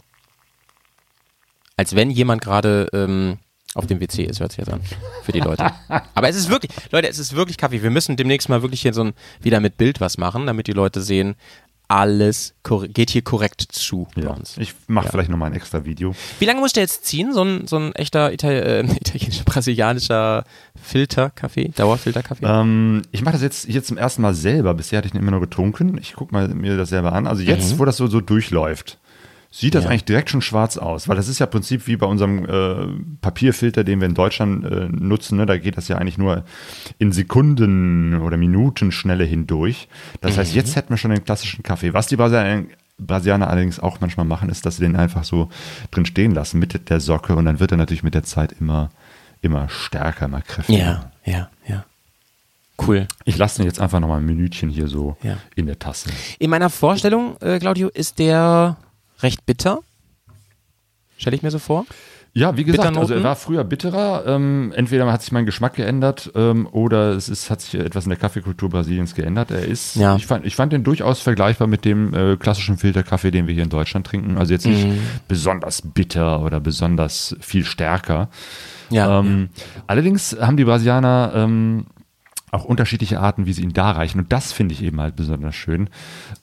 [1.76, 3.38] Als wenn jemand gerade ähm,
[3.74, 4.82] auf dem WC ist, hört sich jetzt an.
[5.24, 5.72] Für die Leute.
[6.16, 7.82] Aber es ist wirklich, Leute, es ist wirklich Kaffee.
[7.84, 10.72] Wir müssen demnächst mal wirklich hier so ein, wieder mit Bild was machen, damit die
[10.74, 11.36] Leute sehen,
[11.90, 12.54] alles
[12.94, 14.38] geht hier korrekt zu Ja.
[14.58, 15.12] Ich mache Ja.
[15.12, 16.16] vielleicht nochmal ein extra Video.
[16.38, 17.34] Wie lange muss der jetzt ziehen?
[17.34, 20.44] So ein, so ein echter Ital äh, italienischer, brasilianischer
[20.82, 22.46] Filterkaffee, Dauerfilterkaffee?
[22.46, 24.74] Ähm, ich mache das jetzt hier zum ersten Mal selber.
[24.76, 25.98] Bisher hatte ich ihn immer nur getrunken.
[26.00, 27.28] Ich gucke mal mir das selber an.
[27.28, 28.98] Also jetzt, wo das so, so durchläuft,
[29.52, 29.84] sieht das.
[29.86, 29.90] Ja.
[29.90, 31.08] eigentlich direkt schon schwarz aus.
[31.08, 32.88] Weil das ist ja im Prinzip wie bei unserem äh,
[33.22, 35.38] Papierfilter, den wir in Deutschland äh, nutzen.
[35.38, 35.46] Ne?
[35.46, 36.44] Da geht das ja eigentlich nur
[37.00, 39.88] in Sekunden oder Minuten Schnelle hindurch.
[40.22, 40.58] Das heißt, Mhm.
[40.58, 41.94] jetzt hätten wir schon den klassischen Kaffee.
[41.94, 42.64] Was die Brasilianer
[43.02, 45.48] Brasilianer allerdings auch manchmal machen, ist, dass sie den einfach so
[45.90, 48.90] drin stehen lassen mit der Socke und dann wird er natürlich mit der Zeit immer,
[49.42, 50.78] immer stärker, immer kräftiger.
[50.78, 51.86] ja, ja, ja.
[52.86, 53.08] Cool.
[53.26, 55.38] Ich lasse den jetzt einfach noch mal ein Minütchen hier so Ja.
[55.56, 56.10] in der Tasse.
[56.40, 58.76] In meiner Vorstellung, äh, Claudio, ist der
[59.22, 59.80] recht bitter.
[61.18, 61.86] Stelle ich mir so vor.
[62.32, 64.24] Ja, wie gesagt, also er war früher bitterer.
[64.28, 68.10] Ähm, entweder hat sich mein Geschmack geändert ähm, oder es ist, hat sich etwas in
[68.12, 69.50] der Kaffeekultur Brasiliens geändert.
[69.50, 70.16] Er ist, Ja.
[70.16, 73.64] ich, fand, ich fand den durchaus vergleichbar mit dem äh, klassischen Filterkaffee, den wir hier
[73.64, 74.38] in Deutschland trinken.
[74.38, 75.00] Also jetzt nicht Mhm.
[75.28, 78.30] besonders bitter oder besonders viel stärker.
[78.92, 79.20] Ja.
[79.20, 79.50] Ähm,
[79.88, 81.88] Allerdings haben die Brasilianer ähm,
[82.52, 84.20] auch unterschiedliche Arten, wie sie ihn darreichen.
[84.22, 85.90] Und das finde ich eben halt besonders schön.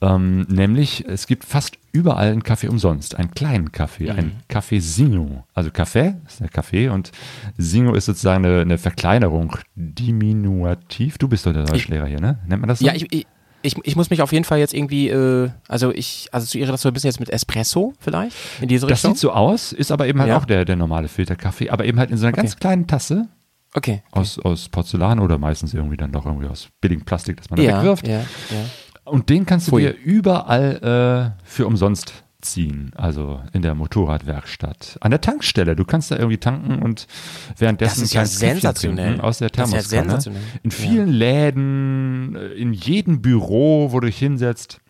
[0.01, 3.15] Ähm, nämlich, es gibt fast überall einen Kaffee umsonst.
[3.15, 4.19] Einen kleinen Kaffee, Mhm.
[4.19, 5.43] ein Cafezinho.
[5.53, 7.11] Also Kaffee ist der Kaffee und
[7.57, 11.17] Singo ist sozusagen eine, eine Verkleinerung, diminutiv.
[11.17, 12.39] Du bist doch der Deutschlehrer hier, ne?
[12.47, 12.85] Nennt man das so?
[12.85, 13.25] Ja, ich, ich,
[13.63, 16.89] ich, ich muss mich auf jeden Fall jetzt irgendwie, äh, also ich assoziiere das so
[16.89, 19.13] ein bisschen jetzt mit Espresso vielleicht, in diese das Richtung.
[19.13, 20.37] sieht so aus, ist aber eben halt Ja.
[20.37, 22.41] auch der, der normale Filterkaffee, aber eben halt in so einer Okay.
[22.43, 23.27] ganz kleinen Tasse
[23.73, 24.03] okay.
[24.11, 27.63] aus, aus Porzellan oder meistens irgendwie dann doch irgendwie aus billigem Plastik, das man da
[27.63, 28.07] Ja, wegwirft.
[28.07, 28.25] ja, ja.
[29.05, 29.81] Und den kannst du Pfui.
[29.83, 32.91] dir überall äh, für umsonst ziehen.
[32.95, 34.97] Also in der Motorradwerkstatt.
[35.01, 35.75] An der Tankstelle.
[35.75, 37.07] Du kannst da irgendwie tanken und
[37.57, 39.21] währenddessen Das ist ja sensationell.
[39.21, 40.21] aus der Das ist ja Thermoskanne.
[40.21, 40.41] sensationell.
[40.63, 40.75] In Ja.
[40.75, 44.81] vielen Läden, äh, in jedem Büro, wo du dich hinsetzt.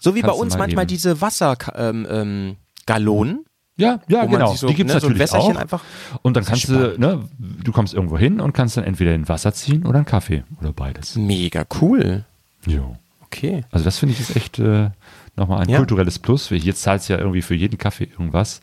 [0.00, 0.88] So wie bei uns mal manchmal eben.
[0.88, 3.44] diese Wassergallonen, ähm, Gallonen,
[3.76, 4.54] Ja, ja, genau.
[4.54, 5.56] so, Die gibt's ne, so ein natürlich auch.
[5.56, 5.82] einfach.
[6.22, 9.52] Und dann kannst du, ne, du kommst irgendwo hin und kannst dann entweder ein Wasser
[9.52, 11.16] ziehen oder einen Kaffee oder beides.
[11.16, 12.24] Mega cool.
[12.66, 12.96] Jo.
[13.22, 13.64] Okay.
[13.72, 14.90] Also das finde ich ist echt äh,
[15.34, 15.78] nochmal ein Ja.
[15.78, 16.50] kulturelles Plus.
[16.50, 18.60] Jetzt zahlst du ja irgendwie für jeden Kaffee irgendwas.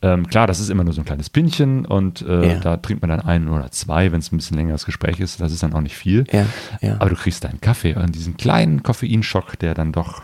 [0.00, 2.58] Ähm, klar, das ist immer nur so ein kleines Pinchen und äh, Ja.
[2.60, 5.38] da trinkt man dann einen oder zwei, wenn es ein bisschen längeres Gespräch ist.
[5.42, 6.24] Das ist dann auch nicht viel.
[6.32, 6.46] Ja,
[6.80, 6.94] ja.
[6.98, 10.22] Aber du kriegst deinen Kaffee und diesen kleinen Koffeinschock, der dann doch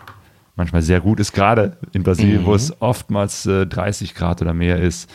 [0.56, 2.46] manchmal sehr gut ist, gerade in Brasilien, Mhm.
[2.46, 5.08] wo es oftmals äh, 30 Grad oder mehr ist.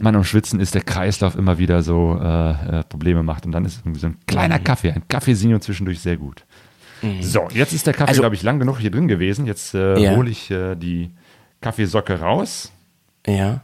[0.00, 3.64] Man am Schwitzen ist, der Kreislauf immer wieder so äh, äh, Probleme macht und dann
[3.66, 4.64] ist irgendwie so ein kleiner Mhm.
[4.64, 6.44] Kaffee, ein Kaffeesinho zwischendurch sehr gut.
[7.20, 9.44] So, jetzt ist der Kaffee, Also- glaube ich, lang genug hier drin gewesen.
[9.44, 10.14] Jetzt äh, Ja.
[10.16, 11.10] hole ich äh, die
[11.60, 12.70] Kaffeesocke raus.
[13.26, 13.60] Ja.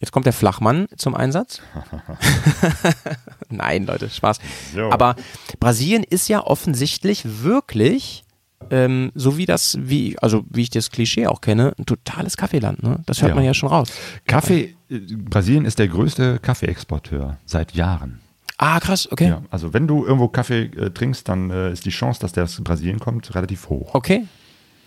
[0.00, 1.62] Jetzt kommt der Flachmann zum Einsatz.
[3.48, 4.40] Nein, Leute, Spaß.
[4.74, 4.90] So.
[4.90, 5.16] Aber
[5.60, 8.24] Brasilien ist ja offensichtlich wirklich,
[8.70, 12.82] ähm, so wie das, wie, also wie ich das Klischee auch kenne, ein totales Kaffeeland.
[12.82, 13.00] Ne?
[13.06, 13.34] Das hört Ja.
[13.34, 13.90] man ja schon raus.
[14.26, 18.20] Kaffee, äh, Brasilien ist der größte Kaffeeexporteur seit Jahren.
[18.58, 19.28] Ah, krass, okay.
[19.28, 22.44] Ja, also wenn du irgendwo Kaffee äh, trinkst, dann äh, ist die Chance, dass der
[22.44, 23.94] aus Brasilien kommt, relativ hoch.
[23.94, 24.24] Okay.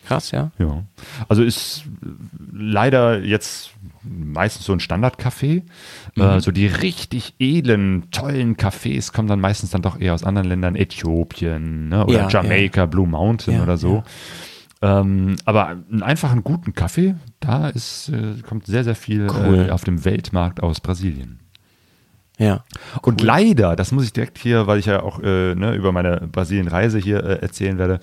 [0.10, 0.50] Krass, ja.
[0.58, 0.86] Ja.
[1.28, 2.08] Also ist äh,
[2.52, 3.70] leider jetzt
[4.04, 5.62] meistens so ein Standardkaffee.
[6.16, 6.22] Mhm.
[6.24, 10.48] Äh, so die richtig edlen, tollen Cafés kommen dann meistens dann doch eher aus anderen
[10.48, 14.04] Ländern, Äthiopien ne, oder Ja, Jamaika, Blue Mountain Ja, oder so.
[14.82, 19.68] Ähm, aber einen einfachen guten Kaffee, da ist, äh, kommt sehr, sehr viel Cool.
[19.68, 21.40] äh, auf dem Weltmarkt aus Brasilien.
[22.40, 22.64] Ja.
[23.02, 26.22] Und leider, das muss ich direkt hier, weil ich ja auch äh, ne, über meine
[26.32, 28.00] Brasilien-Reise hier äh, erzählen werde,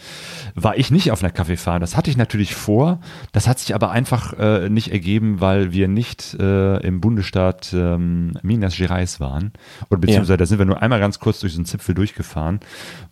[0.54, 1.82] war ich nicht auf einer Kaffeefahrt.
[1.82, 3.00] Das hatte ich natürlich vor.
[3.32, 8.34] Das hat sich aber einfach äh, nicht ergeben, weil wir nicht äh, im Bundesstaat ähm,
[8.42, 9.52] Minas Gerais waren.
[9.88, 12.60] Oder beziehungsweise da sind wir nur einmal ganz kurz durch so einen Zipfel durchgefahren,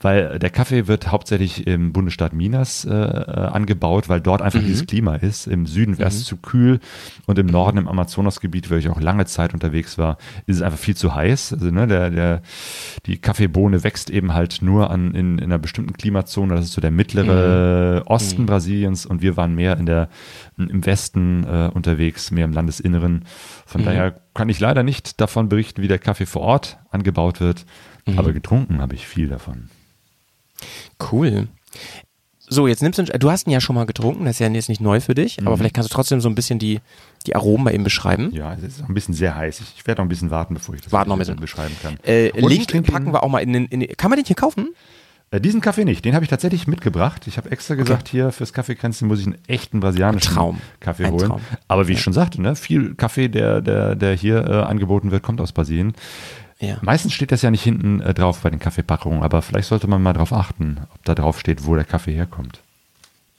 [0.00, 4.86] weil der Kaffee wird hauptsächlich im Bundesstaat Minas äh, äh, angebaut, weil dort einfach dieses
[4.86, 5.46] Klima ist.
[5.46, 6.80] Im Süden wäre es zu kühl
[7.24, 10.78] und im Norden, im Amazonasgebiet, wo ich auch lange Zeit unterwegs war, ist es einfach
[10.78, 11.52] viel zu heiß.
[11.54, 12.42] Also ne, der, der,
[13.06, 16.54] die Kaffeebohne wächst eben halt nur an, in, in einer bestimmten Klimazone.
[16.54, 20.08] Das ist so der mittlere Osten Brasiliens und wir waren mehr in der,
[20.56, 23.24] im Westen äh, unterwegs, mehr im Landesinneren.
[23.66, 27.64] Von daher kann ich leider nicht davon berichten, wie der Kaffee vor Ort angebaut wird,
[28.16, 29.70] aber getrunken habe ich viel davon.
[31.12, 31.48] Cool.
[32.54, 34.68] So, jetzt nimmst du, du hast ihn ja schon mal getrunken, das ist ja jetzt
[34.68, 36.80] nicht neu für dich, aber vielleicht kannst du trotzdem so ein bisschen die,
[37.26, 38.30] die Aromen bei ihm beschreiben.
[38.32, 39.60] Ja, es ist ein bisschen sehr heiß.
[39.76, 41.36] Ich werde noch ein bisschen warten, bevor ich das Warten noch ein bisschen.
[41.40, 41.96] beschreiben kann.
[42.04, 44.36] Äh, Und Link packen wir auch mal in den, in den, kann man den hier
[44.36, 44.68] kaufen?
[45.32, 47.26] Äh, diesen Kaffee nicht, den habe ich tatsächlich mitgebracht.
[47.26, 50.60] Ich habe extra gesagt, hier fürs Kaffeekränzchen muss ich einen echten brasilianischen Traum.
[50.78, 51.26] Kaffee Ein holen.
[51.26, 51.40] Traum.
[51.66, 55.24] Aber wie ich schon sagte, ne, viel Kaffee, der, der, der hier äh, angeboten wird,
[55.24, 55.92] kommt aus Brasilien.
[56.60, 56.78] Ja.
[56.82, 60.02] Meistens steht das ja nicht hinten äh, drauf bei den Kaffeepackungen, aber vielleicht sollte man
[60.02, 62.60] mal drauf achten, ob da drauf steht, wo der Kaffee herkommt.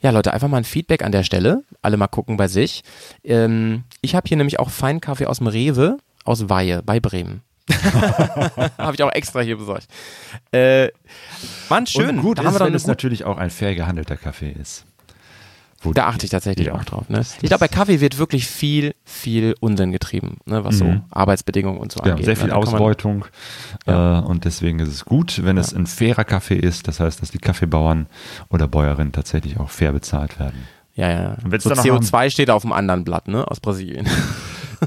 [0.01, 1.63] Ja, Leute, einfach mal ein Feedback an der Stelle.
[1.82, 2.84] Alle mal gucken bei sich.
[3.23, 7.41] Ähm, ich habe hier nämlich auch Feinkaffee aus dem Rewe aus Weihe bei Bremen.
[8.78, 9.88] habe ich auch extra hier besorgt.
[10.51, 10.89] Äh,
[11.69, 12.17] Mann, schön.
[12.17, 14.86] Und gut da ist, haben wir wenn es natürlich auch ein fair gehandelter Kaffee ist.
[15.86, 16.74] Wo Da achte ich tatsächlich Ja.
[16.76, 17.08] auch drauf.
[17.10, 17.21] Ne?
[17.41, 20.63] Ich glaube, bei Kaffee wird wirklich viel, viel Unsinn getrieben, ne?
[20.63, 22.26] was so Arbeitsbedingungen und so Ja, angeht.
[22.26, 22.39] sehr ne?
[22.41, 23.26] viel man- Ausbeutung.
[23.88, 24.19] Ja.
[24.19, 26.88] Äh, und deswegen ist es gut, wenn es ein fairer Kaffee ist.
[26.88, 28.08] Das heißt, dass die Kaffeebauern
[28.50, 30.67] oder Bäuerinnen tatsächlich auch fair bezahlt werden.
[30.95, 31.38] Ja, ja.
[31.43, 33.48] Und So dann noch CO2 steht auf dem anderen Blatt, ne?
[33.50, 34.08] Aus Brasilien.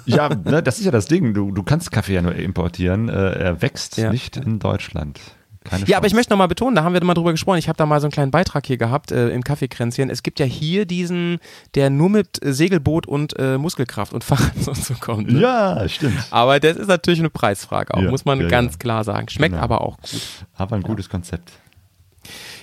[0.05, 1.33] Ja, ne, das ist ja das Ding.
[1.33, 3.09] Du, du kannst Kaffee ja nur importieren.
[3.09, 4.13] Äh, er wächst Ja.
[4.13, 5.19] nicht in Deutschland.
[5.65, 7.59] Keine Ja, aber ich möchte nochmal betonen, da haben wir mal drüber gesprochen.
[7.59, 10.09] Ich habe da mal so einen kleinen Beitrag hier gehabt äh, im Kaffeekränzchen.
[10.11, 11.39] Es gibt ja hier diesen,
[11.75, 15.31] der nur mit äh, Segelboot und äh, Muskelkraft und Fahrrad und so kommt.
[15.31, 15.41] Ne?
[15.41, 16.19] Ja, stimmt.
[16.31, 18.79] Aber das ist natürlich eine Preisfrage auch, Ja, muss man ja, ganz ja.
[18.79, 19.29] klar sagen.
[19.29, 19.65] Schmeckt Genau.
[19.65, 20.21] aber auch gut.
[20.55, 21.53] Aber ein gutes Konzept.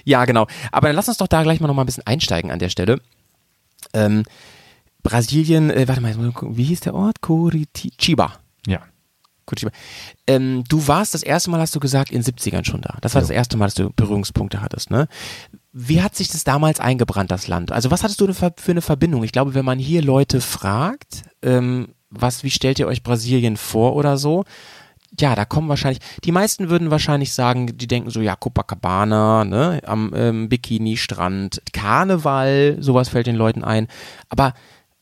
[0.03, 0.47] Ja, genau.
[0.71, 2.69] Aber dann lass uns doch da gleich mal noch mal ein bisschen einsteigen an der
[2.69, 2.99] Stelle.
[3.93, 4.23] Ähm,
[5.03, 7.21] Brasilien, äh, warte mal, wie hieß der Ort?
[7.21, 8.33] Curitiba.
[8.67, 8.81] Ja.
[9.45, 9.71] Curitiba.
[10.27, 12.97] Ähm, du warst das erste Mal, hast du gesagt, in 70ern schon da.
[13.01, 13.27] Das war Jo.
[13.27, 15.07] das erste Mal, dass du Berührungspunkte hattest, ne?
[15.71, 17.71] Wie hat sich das damals eingebrannt, das Land?
[17.71, 19.23] Also was hattest du für für eine Verbindung?
[19.23, 23.95] Ich glaube, wenn man hier Leute fragt, ähm, was, wie stellt ihr euch Brasilien vor
[23.95, 24.45] oder so?
[25.19, 29.81] Ja, da kommen wahrscheinlich, die meisten würden wahrscheinlich sagen, die denken so, ja, Copacabana, ne,
[29.85, 33.87] am ähm, Bikini-Strand, Karneval, sowas fällt den Leuten ein.
[34.29, 34.53] Aber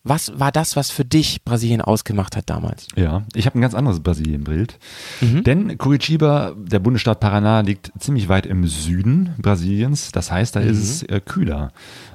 [0.06, 2.88] was war das, was für dich Brasilien ausgemacht hat damals?
[2.96, 4.78] Ja, ich habe ein ganz anderes Brasilien-Bild.
[5.22, 10.12] Denn Curitiba, der Bundesstaat Paraná, liegt ziemlich weit im Süden Brasiliens.
[10.12, 11.72] Das heißt, da ist es äh, kühler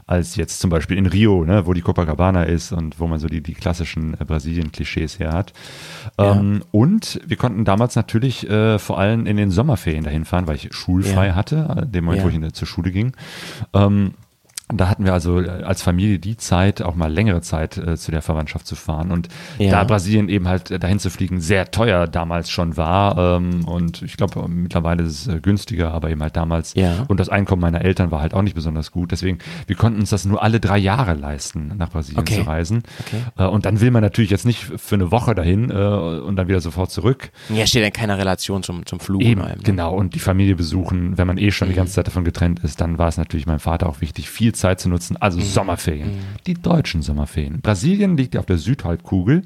[0.07, 3.27] als jetzt zum Beispiel in Rio, ne, wo die Copacabana ist und wo man so
[3.29, 5.53] die, die klassischen äh, Brasilien-Klischees her hat.
[6.19, 10.57] Ähm, und wir konnten damals natürlich äh, vor allem in den Sommerferien dahin fahren, weil
[10.57, 11.35] ich schulfrei Ja.
[11.35, 12.25] hatte, äh, dem Moment, Ja.
[12.25, 13.13] wo ich in, zur Schule ging.
[13.75, 14.13] Ähm,
[14.73, 18.11] da hatten wir also äh, als Familie die Zeit, auch mal längere Zeit äh, zu
[18.11, 19.11] der Verwandtschaft zu fahren.
[19.11, 19.29] Und
[19.59, 19.71] Ja.
[19.71, 23.37] da Brasilien eben halt äh, dahin zu fliegen sehr teuer damals schon war.
[23.37, 26.75] Ähm, und ich glaube, mittlerweile ist es äh, günstiger, aber eben halt damals.
[26.75, 27.05] Ja.
[27.09, 29.11] Und das Einkommen meiner Eltern war halt auch nicht besonders gut.
[29.13, 32.35] Deswegen, wir konnten uns das nur alle drei Jahre leisten, nach Brasilien Okay.
[32.37, 32.83] zu reisen.
[33.01, 33.23] Okay.
[33.39, 36.49] Äh, und dann will man natürlich jetzt nicht für eine Woche dahin äh, und dann
[36.49, 37.31] wieder sofort zurück.
[37.49, 39.23] Ja, steht in keiner Relation zum, zum Flug.
[39.23, 39.57] Eben, ne?
[39.63, 39.95] genau.
[39.95, 41.77] Und die Familie besuchen, wenn man eh schon die Mhm.
[41.79, 44.81] ganze Zeit davon getrennt ist, dann war es natürlich meinem Vater auch wichtig, viel Zeit
[44.81, 45.17] zu nutzen.
[45.17, 45.43] Also Mhm.
[45.45, 46.11] Sommerferien.
[46.47, 47.61] Die deutschen Sommerferien.
[47.61, 49.43] Brasilien liegt ja auf der Südhalbkugel.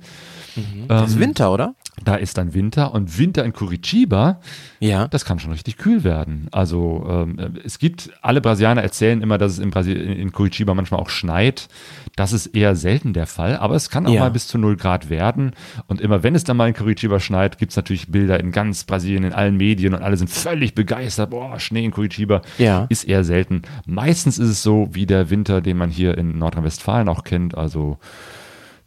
[0.88, 1.75] Das ist Winter, oder?
[2.02, 4.40] Da ist dann Winter und Winter in Curitiba,
[4.81, 5.09] Ja.
[5.09, 6.48] das kann schon richtig kühl werden.
[6.50, 11.00] Also ähm, es gibt, alle Brasilianer erzählen immer, dass es in, Brasil in Curitiba manchmal
[11.00, 11.68] auch schneit.
[12.16, 14.20] Das ist eher selten der Fall, aber es kann auch Ja.
[14.20, 15.52] mal bis zu 0 Grad werden.
[15.87, 18.85] Und immer wenn es dann mal in Curitiba schneit, gibt es natürlich Bilder in ganz
[18.85, 21.28] Brasilien, in allen Medien und alle sind völlig begeistert.
[21.31, 22.87] Boah, Schnee in Curitiba Ja.
[22.88, 23.62] ist eher selten.
[23.85, 27.98] Meistens ist es so wie der Winter, den man hier in Nordrhein-Westfalen auch kennt, also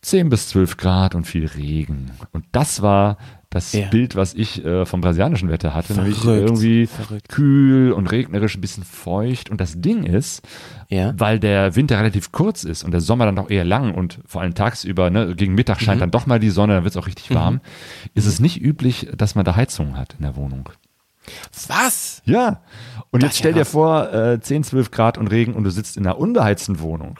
[0.06, 2.12] 10 bis 12 Grad und viel Regen.
[2.32, 3.18] Und das war
[3.50, 3.88] das Ja.
[3.88, 7.30] Bild, was ich äh, vom brasilianischen Wetter hatte, nämlich Verrückt, irgendwie verrückt.
[7.30, 9.50] kühl und regnerisch, ein bisschen feucht.
[9.50, 10.42] Und das Ding ist,
[10.90, 11.14] Ja.
[11.18, 14.42] weil der Winter relativ kurz ist und der Sommer dann doch eher lang und vor
[14.42, 15.86] allem tagsüber, ne, gegen Mittag Mhm.
[15.86, 17.62] scheint dann doch mal die Sonne, dann wird es auch richtig warm,
[18.14, 20.70] ist es nicht üblich, dass man da Heizungen hat in der Wohnung.
[21.68, 22.22] Was?
[22.26, 22.62] Ja.
[23.10, 25.72] Und Das jetzt stell ja dir vor, äh, 10, 12 Grad und Regen und du
[25.72, 27.18] sitzt in einer unbeheizten Wohnung.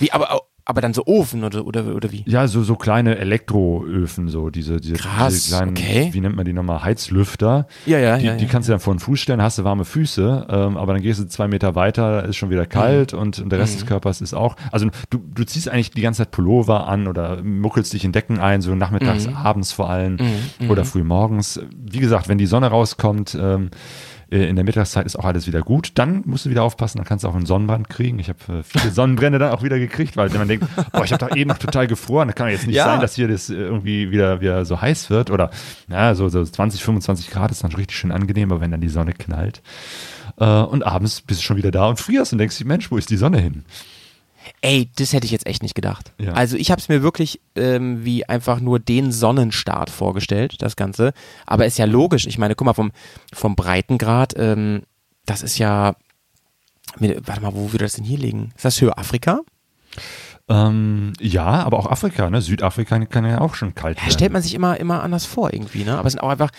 [0.00, 2.22] Wie, aber, aber dann so Ofen oder, oder, oder wie?
[2.26, 6.08] Ja, so, so kleine Elektroöfen, so diese, diese, Krass, diese kleinen, okay.
[6.12, 7.66] wie nennt man die nochmal, Heizlüfter.
[7.86, 8.50] Ja, ja, die, ja, die ja.
[8.50, 11.20] kannst du dann vor den Fuß stellen, hast du warme Füße, ähm, aber dann gehst
[11.20, 13.18] du zwei Meter weiter, ist schon wieder kalt Mhm.
[13.18, 16.22] und, und der Rest des Körpers ist auch, also du, du ziehst eigentlich die ganze
[16.22, 19.36] Zeit Pullover an oder muckelst dich in Decken ein, so nachmittags, Mhm.
[19.36, 20.16] abends vor allem
[20.68, 21.60] oder früh morgens.
[21.76, 23.70] Wie gesagt, wenn die Sonne rauskommt, ähm,
[24.30, 25.92] äh, in der Mittagszeit ist auch alles wieder gut.
[25.96, 28.18] Dann musst du wieder aufpassen, dann kannst du auch einen Sonnenbrand kriegen.
[28.18, 31.12] Ich habe äh, viele Sonnenbrände dann auch wieder gekriegt, weil wenn man denkt, boah, ich
[31.12, 32.84] habe doch eben noch total gefroren, da kann jetzt nicht Ja.
[32.86, 35.50] sein, dass hier das äh, irgendwie wieder, wieder so heiß wird oder
[35.88, 38.80] ja, so, so 20, 25 Grad ist dann schon richtig schön angenehm, aber wenn dann
[38.80, 39.62] die Sonne knallt
[40.38, 43.10] äh, und abends bist du schon wieder da und frierst und denkst, Mensch, wo ist
[43.10, 43.64] die Sonne hin?
[44.60, 46.12] Ey, das hätte ich jetzt echt nicht gedacht.
[46.18, 46.32] Ja.
[46.32, 51.12] Also ich habe es mir wirklich ähm, wie einfach nur den Sonnenstart vorgestellt, das Ganze.
[51.46, 52.26] Aber ist ja logisch.
[52.26, 52.92] Ich meine, guck mal, vom,
[53.32, 54.82] vom Breitengrad, ähm,
[55.26, 55.94] das ist ja
[56.98, 58.52] Mit, warte mal, wo würde das denn hier liegen?
[58.56, 59.40] Ist das für Afrika?
[60.48, 62.42] Ähm, ja, aber auch Afrika, ne?
[62.42, 64.12] Südafrika kann ja auch schon kalt Ja, werden.
[64.12, 65.96] stellt man sich immer, immer anders vor irgendwie, ne?
[65.96, 66.50] Aber es sind auch einfach,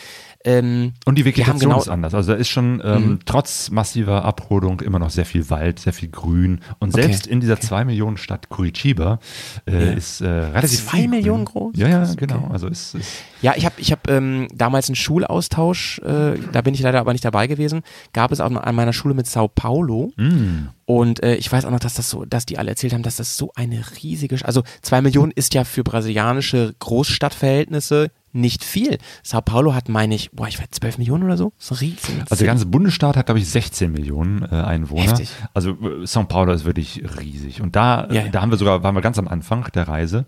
[0.45, 2.13] ähm, Und die Vegetation genau- ist anders.
[2.13, 3.19] Also da ist schon ähm, Mhm.
[3.25, 6.61] trotz massiver Abrodung immer noch sehr viel Wald, sehr viel Grün.
[6.79, 7.01] Und Okay.
[7.03, 9.19] selbst in dieser zwei Millionen Stadt Curitiba
[9.65, 9.91] äh, Ja.
[9.93, 11.75] ist äh, relativ Zwei viel Millionen groß?
[11.77, 12.35] Ja, ja, genau.
[12.37, 12.47] okay.
[12.53, 13.09] Also ist, ist
[13.41, 17.11] Ja, ich habe ich hab, ähm, damals einen Schulaustausch, äh, da bin ich leider aber
[17.13, 17.81] nicht dabei gewesen,
[18.13, 20.11] gab es auch noch an meiner Schule mit Sao Paulo.
[20.15, 23.01] mm, Und äh, ich weiß auch noch, dass das so, dass die alle erzählt haben,
[23.03, 28.97] dass das so eine riesige, also zwei Millionen ist ja für brasilianische Großstadtverhältnisse nicht viel.
[29.23, 31.53] Sao Paulo hat, meine ich, boah, ich weiß, 12 Millionen oder so?
[31.57, 32.15] So riesig.
[32.29, 35.03] Also der ganze Bundesstaat hat, glaube ich, 16 Millionen äh, Einwohner.
[35.03, 35.29] Heftig.
[35.53, 37.61] Also äh, São Paulo ist wirklich riesig.
[37.61, 38.27] Und da, Ja, ja.
[38.29, 40.25] da haben wir sogar, waren wir ganz am Anfang der Reise.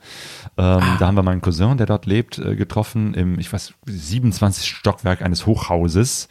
[0.57, 4.67] Ähm, Da haben wir meinen Cousin, der dort lebt, äh, getroffen im, ich weiß, 27.
[4.67, 6.27] Stockwerk eines Hochhauses.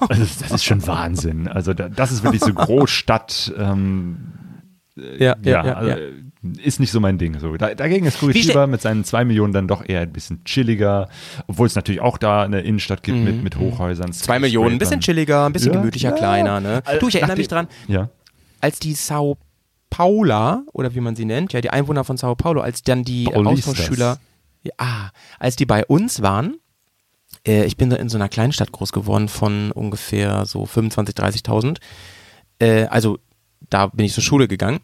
[0.00, 1.48] Also das, das ist schon Wahnsinn.
[1.48, 3.52] Also da, das ist wirklich so Großstadt.
[3.56, 4.32] Ähm,
[5.18, 5.94] ja, ja, also,
[6.62, 7.38] ist nicht so mein Ding.
[7.40, 7.56] So.
[7.56, 11.08] Da, dagegen ist Curitiba mit seinen zwei Millionen dann doch eher ein bisschen chilliger,
[11.48, 14.08] obwohl es natürlich auch da eine Innenstadt gibt mit, mit Hochhäusern.
[14.10, 14.12] Mhm.
[14.12, 16.16] Zwei Millionen, ein bisschen chilliger, ein bisschen Ja, gemütlicher, ja.
[16.16, 16.82] kleiner, ne?
[16.84, 18.08] Also, Du, ich erinnere mich dran, Ja.
[18.60, 19.36] als die Sao
[19.90, 23.24] Paula, oder wie man sie nennt, ja, die Einwohner von Sao Paulo, als dann die
[23.24, 23.68] Paulistas.
[23.72, 24.18] Austauschschüler,
[24.62, 26.56] ja, als die bei uns waren,
[27.46, 31.78] äh, ich bin da in so einer Kleinstadt groß geworden von ungefähr so 25.000, 30.000,
[32.60, 33.18] äh, also
[33.70, 34.80] da bin ich zur Schule gegangen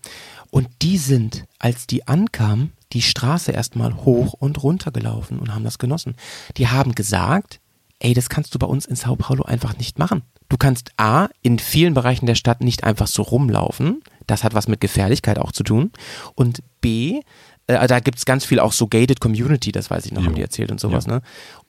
[0.55, 5.64] und die sind, als die ankamen, die Straße erstmal hoch und runter gelaufen und haben
[5.64, 6.14] das genossen.
[6.59, 7.59] Die haben gesagt,
[7.99, 10.23] ey, das kannst du bei uns in Sao Paulo einfach nicht machen.
[10.49, 14.01] Du kannst A, in vielen Bereichen der Stadt nicht einfach so rumlaufen.
[14.29, 15.90] Das hat was mit Gefährlichkeit auch zu tun.
[16.37, 17.23] Und B,
[17.67, 20.29] äh, da gibt's ganz viel auch so gated Community, das weiß ich noch, Jo.
[20.29, 21.21] haben die erzählt und sowas, ne?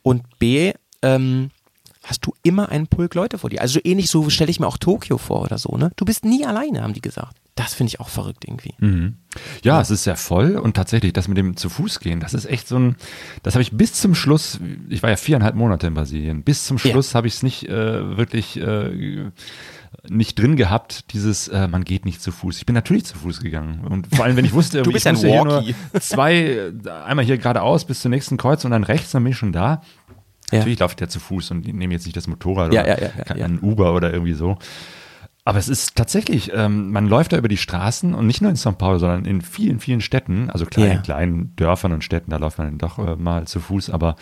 [0.03, 1.49] Und B, ähm,
[2.03, 3.61] hast du immer einen Pulk Leute vor dir.
[3.61, 5.89] Also so ähnlich so stelle ich mir auch Tokio vor oder so, ne?
[5.95, 7.35] Du bist nie alleine, haben die gesagt.
[7.55, 8.73] Das finde ich auch verrückt irgendwie.
[8.79, 9.15] Mhm.
[9.63, 12.45] Ja, es ist sehr voll und tatsächlich das mit dem zu Fuß gehen, das ist
[12.45, 12.95] echt so ein,
[13.43, 16.75] das habe ich bis zum Schluss, ich war ja viereinhalb Monate in Brasilien, bis zum
[16.77, 16.91] Ja.
[16.91, 19.31] Schluss habe ich es nicht äh, wirklich äh,
[20.09, 22.57] nicht drin gehabt, dieses, äh, man geht nicht zu Fuß.
[22.57, 25.09] Ich bin natürlich zu Fuß gegangen und vor allem, wenn ich wusste, Du bist ich
[25.09, 25.75] ein muss ja hier nur Walkie.
[26.01, 26.71] zwei, äh,
[27.05, 29.81] einmal hier geradeaus bis zum nächsten Kreuz und dann rechts, dann bin ich schon da.
[30.51, 30.59] Ja.
[30.59, 33.07] Natürlich laufe ich ja zu Fuß und nehme jetzt nicht das Motorrad Ja, oder ja,
[33.07, 33.45] ja, ja, ja.
[33.45, 34.57] ein Uber oder irgendwie so.
[35.47, 38.57] Aber es ist tatsächlich, ähm, man läuft da über die Straßen und nicht nur in
[38.57, 41.01] São Paulo, sondern in vielen, vielen Städten, also kleinen, Ja.
[41.01, 44.15] kleinen Dörfern und Städten, da läuft man doch äh, mal zu Fuß, aber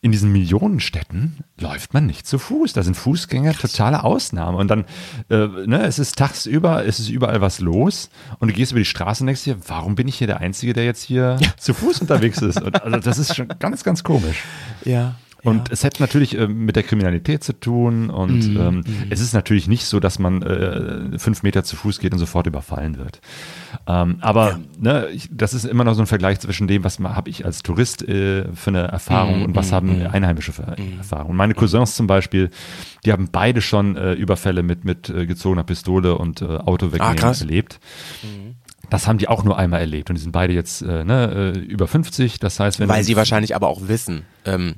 [0.00, 2.72] in diesen Millionenstädten läuft man nicht zu Fuß.
[2.74, 4.58] Da sind Fußgänger totale Ausnahme.
[4.58, 4.84] Und dann,
[5.30, 8.84] äh, ne, es ist tagsüber, es ist überall was los und du gehst über die
[8.84, 12.00] Straße und denkst dir, warum bin ich hier der Einzige, der jetzt hier zu Fuß
[12.02, 12.60] unterwegs ist?
[12.62, 14.42] Und, also das ist schon ganz, ganz komisch.
[14.84, 15.14] Ja.
[15.44, 19.34] Und es hat natürlich äh, mit der Kriminalität zu tun und Mhm, ähm, es ist
[19.34, 23.20] natürlich nicht so, dass man äh, fünf Meter zu Fuß geht und sofort überfallen wird.
[23.86, 27.28] Ähm, aber ne, ich, das ist immer noch so ein Vergleich zwischen dem, was habe
[27.30, 31.30] ich als Tourist äh, für eine Erfahrung Mhm, und was haben Einheimische für Erfahrungen.
[31.32, 32.50] Und meine Cousins zum Beispiel,
[33.04, 37.18] die haben beide schon äh, Überfälle mit, mit äh, gezogener Pistole und äh, Auto wegnehmen
[37.22, 37.80] Ah, erlebt.
[38.90, 41.58] Das haben die auch nur einmal erlebt und die sind beide jetzt äh, ne, äh,
[41.58, 42.38] über 50.
[42.38, 44.76] Das heißt, wenn Weil sie wahrscheinlich aber auch wissen, ähm,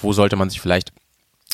[0.00, 0.92] wo sollte man sich vielleicht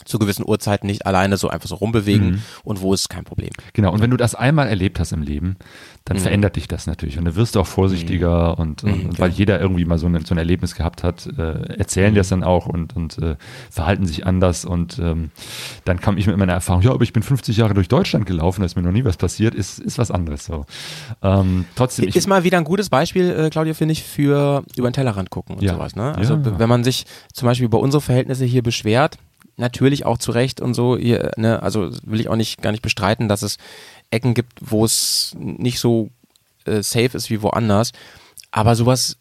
[0.04, 2.42] zu gewissen Uhrzeiten nicht alleine so einfach so rumbewegen Mhm.
[2.64, 3.50] und wo ist kein Problem.
[3.72, 5.56] Genau, und wenn du das einmal erlebt hast im Leben,
[6.04, 7.18] dann verändert dich das natürlich.
[7.18, 10.24] Und dann wirst du auch vorsichtiger und, und, und weil jeder irgendwie mal so ein,
[10.24, 13.36] so ein Erlebnis gehabt hat, äh, erzählen die das dann auch und, und äh,
[13.70, 14.64] verhalten sich anders.
[14.64, 15.30] Und ähm,
[15.84, 18.60] dann kam ich mit meiner Erfahrung, ja, aber ich bin 50 Jahre durch Deutschland gelaufen,
[18.60, 20.66] da ist mir noch nie was passiert, ist, ist was anderes so.
[21.22, 24.90] Ähm, trotzdem, ich, ist mal wieder ein gutes Beispiel, äh, Claudia, finde ich, für über
[24.90, 25.74] den Tellerrand gucken und Ja.
[25.74, 25.94] sowas.
[25.96, 26.14] Ne?
[26.16, 26.58] Also Ja, ja.
[26.58, 29.18] wenn man sich zum Beispiel über unsere Verhältnisse hier beschwert,
[29.56, 32.82] natürlich auch zu Recht und so, hier, ne, also will ich auch nicht gar nicht
[32.82, 33.58] bestreiten, dass es
[34.10, 36.10] Ecken gibt, wo es nicht so
[36.64, 37.92] äh, safe ist wie woanders.
[38.50, 39.16] Aber sowas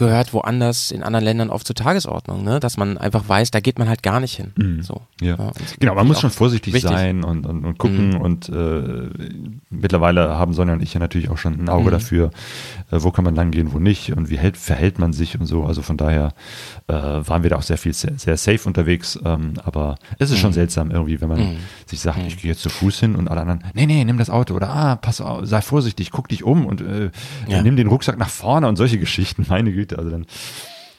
[0.00, 2.58] gehört woanders in anderen Ländern oft zur Tagesordnung, ne?
[2.58, 4.80] Dass man einfach weiß, da geht man halt gar nicht hin.
[4.82, 5.02] So.
[5.20, 5.26] Mhm.
[5.28, 5.34] Ja.
[5.36, 6.90] und Genau, man muss schon vorsichtig wichtig.
[6.90, 8.20] sein und, und, und gucken Mhm.
[8.20, 9.10] und äh,
[9.70, 11.92] mittlerweile haben Sonja und ich ja natürlich auch schon ein Auge Mhm.
[11.92, 12.30] dafür,
[12.90, 15.46] äh, wo kann man lang gehen, wo nicht und wie hält, verhält man sich und
[15.46, 15.64] so.
[15.64, 16.32] Also von daher
[16.88, 20.36] äh, waren wir da auch sehr viel, sehr, sehr safe unterwegs, ähm, aber es ist
[20.38, 20.40] Mhm.
[20.40, 23.42] schon seltsam irgendwie, wenn man sich sagt, ich gehe jetzt zu Fuß hin und alle
[23.42, 26.66] anderen, nee, nee, nimm das Auto oder ah, pass auf, sei vorsichtig, guck dich um
[26.66, 27.10] und äh,
[27.48, 27.62] Ja.
[27.62, 30.26] nimm den Rucksack nach vorne und solche Geschichten, meine Güte, also dann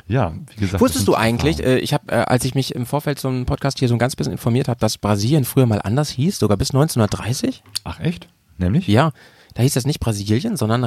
[0.07, 0.81] ja, wie gesagt.
[0.81, 3.87] Wusstest du eigentlich, äh, ich habe, äh, als ich mich im Vorfeld einem Podcast hier
[3.87, 7.63] so ein ganz bisschen informiert habe, dass Brasilien früher mal anders hieß, sogar bis 1930?
[7.85, 8.27] Ach echt?
[8.57, 8.87] Nämlich?
[8.87, 9.11] Ja,
[9.53, 10.83] da hieß das nicht Brasilien, sondern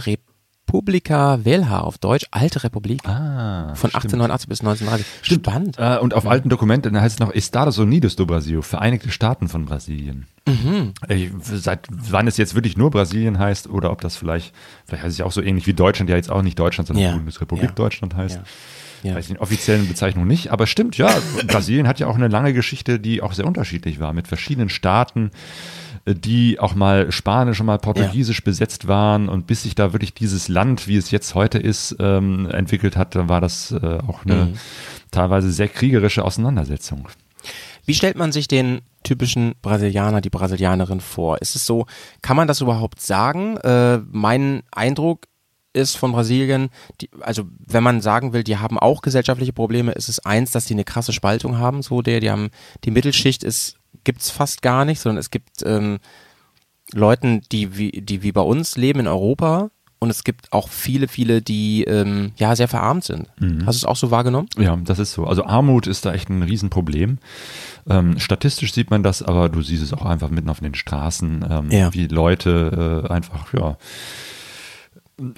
[0.84, 3.00] Repubblica Velha, auf Deutsch Alte Republik.
[3.08, 4.04] Ah, von stimmt.
[4.04, 5.06] 1889 bis 1930.
[5.22, 5.76] Spannend.
[5.78, 9.64] Äh, und auf alten Dokumenten heißt es noch Estados Unidos do Brasil, Vereinigte Staaten von
[9.64, 10.26] Brasilien.
[11.08, 14.52] Ich, seit wann es jetzt wirklich nur Brasilien heißt oder ob das vielleicht,
[14.84, 17.02] vielleicht heißt es ja auch so ähnlich wie Deutschland, ja jetzt auch nicht Deutschland, sondern
[17.06, 17.12] Ja.
[17.12, 17.74] Bundesrepublik Ja.
[17.74, 18.36] Deutschland heißt.
[18.36, 18.42] Ja.
[19.10, 19.14] Ja.
[19.16, 21.10] Weiß ich in offiziellen Bezeichnungen nicht, aber stimmt, ja.
[21.46, 25.26] Brasilien hat ja auch eine lange Geschichte, die auch sehr unterschiedlich war, mit verschiedenen Staaten,
[25.26, 25.30] äh,
[26.06, 29.28] die auch mal Spanisch und mal Portugiesisch besetzt waren.
[29.28, 33.14] Und bis sich da wirklich dieses Land, wie es jetzt heute ist, ähm, entwickelt hat,
[33.14, 34.54] dann war das äh, auch eine
[35.10, 37.08] teilweise sehr kriegerische Auseinandersetzung.
[37.86, 41.40] Wie stellt man sich den typischen Brasilianer, die Brasilianerin vor?
[41.40, 41.86] Ist es so,
[42.22, 43.56] kann man das überhaupt sagen?
[43.58, 45.26] Äh, mein Eindruck
[45.74, 50.08] ist von Brasilien, die, also wenn man sagen will, die haben auch gesellschaftliche Probleme, ist
[50.08, 51.82] es eins, dass die eine krasse Spaltung haben.
[51.82, 52.50] So der, die haben
[52.84, 55.98] die Mittelschicht ist gibt's fast gar nicht, sondern es gibt ähm,
[56.92, 59.70] Leuten, die wie die wie bei uns leben in Europa
[60.00, 63.26] und es gibt auch viele, viele, die ähm, ja sehr verarmt sind.
[63.64, 64.48] Hast du es auch so wahrgenommen?
[64.58, 65.24] Ja, das ist so.
[65.24, 67.18] Also Armut ist da echt ein Riesenproblem.
[67.88, 71.44] Ähm, statistisch sieht man das, aber du siehst es auch einfach mitten auf den Straßen,
[71.48, 71.94] ähm, Ja.
[71.94, 73.78] wie Leute äh, einfach, ja,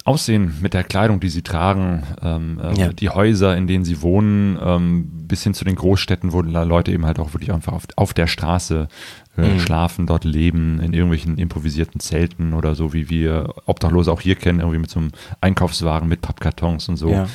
[0.04, 2.92] aussehen mit der Kleidung, die sie tragen, ähm, äh, Ja.
[2.92, 7.04] die Häuser, in denen sie wohnen, ähm, bis hin zu den Großstädten, wo Leute eben
[7.04, 8.88] halt auch wirklich einfach auf, auf der Straße
[9.36, 9.58] äh, Mhm.
[9.60, 14.60] schlafen, dort leben, in irgendwelchen improvisierten Zelten oder so, wie wir Obdachlose auch hier kennen,
[14.60, 15.10] irgendwie mit so einem
[15.42, 17.10] Einkaufswagen mit Pappkartons und so.
[17.10, 17.26] Ja.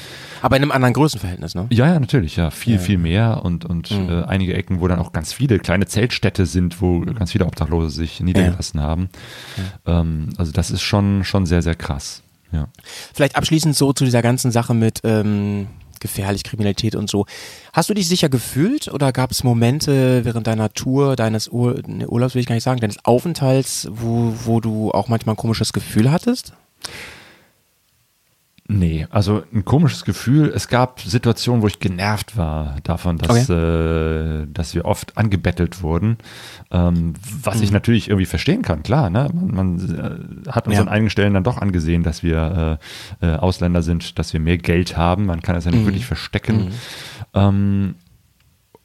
[0.42, 1.68] Aber in einem anderen Größenverhältnis, ne?
[1.70, 2.50] Ja, ja, natürlich, ja.
[2.50, 2.80] Viel, Ja.
[2.80, 4.10] viel mehr und, und Mhm.
[4.10, 7.92] äh, einige Ecken, wo dann auch ganz viele kleine Zeltstädte sind, wo ganz viele Obdachlose
[7.92, 9.10] sich niedergelassen haben.
[9.86, 12.24] Ähm, also das ist schon, schon sehr, sehr krass.
[12.52, 12.68] Ja.
[13.14, 15.68] Vielleicht abschließend so zu dieser ganzen Sache mit ähm,
[16.00, 17.26] gefährlich Kriminalität und so.
[17.72, 22.08] Hast du dich sicher gefühlt oder gab es Momente während deiner Tour, deines Ur ne,
[22.08, 25.72] Urlaubs, will ich gar nicht sagen, deines Aufenthalts, wo, wo du auch manchmal ein komisches
[25.72, 26.54] Gefühl hattest?
[28.74, 30.52] Nee, also ein komisches Gefühl.
[30.56, 36.18] Es gab Situationen, wo ich genervt war davon, dass, äh, dass wir oft angebettelt wurden.
[36.72, 37.14] Ähm,
[37.44, 37.64] was Mhm.
[37.64, 39.10] ich natürlich irgendwie verstehen kann, klar.
[39.10, 39.30] Ne?
[39.34, 40.82] Man, man äh, hat uns Ja.
[40.84, 42.80] an einigen Stellen dann doch angesehen, dass wir
[43.22, 45.26] äh, äh, Ausländer sind, dass wir mehr Geld haben.
[45.26, 45.88] Man kann es ja nicht Mhm.
[45.88, 46.70] wirklich verstecken.
[47.34, 47.96] Ähm,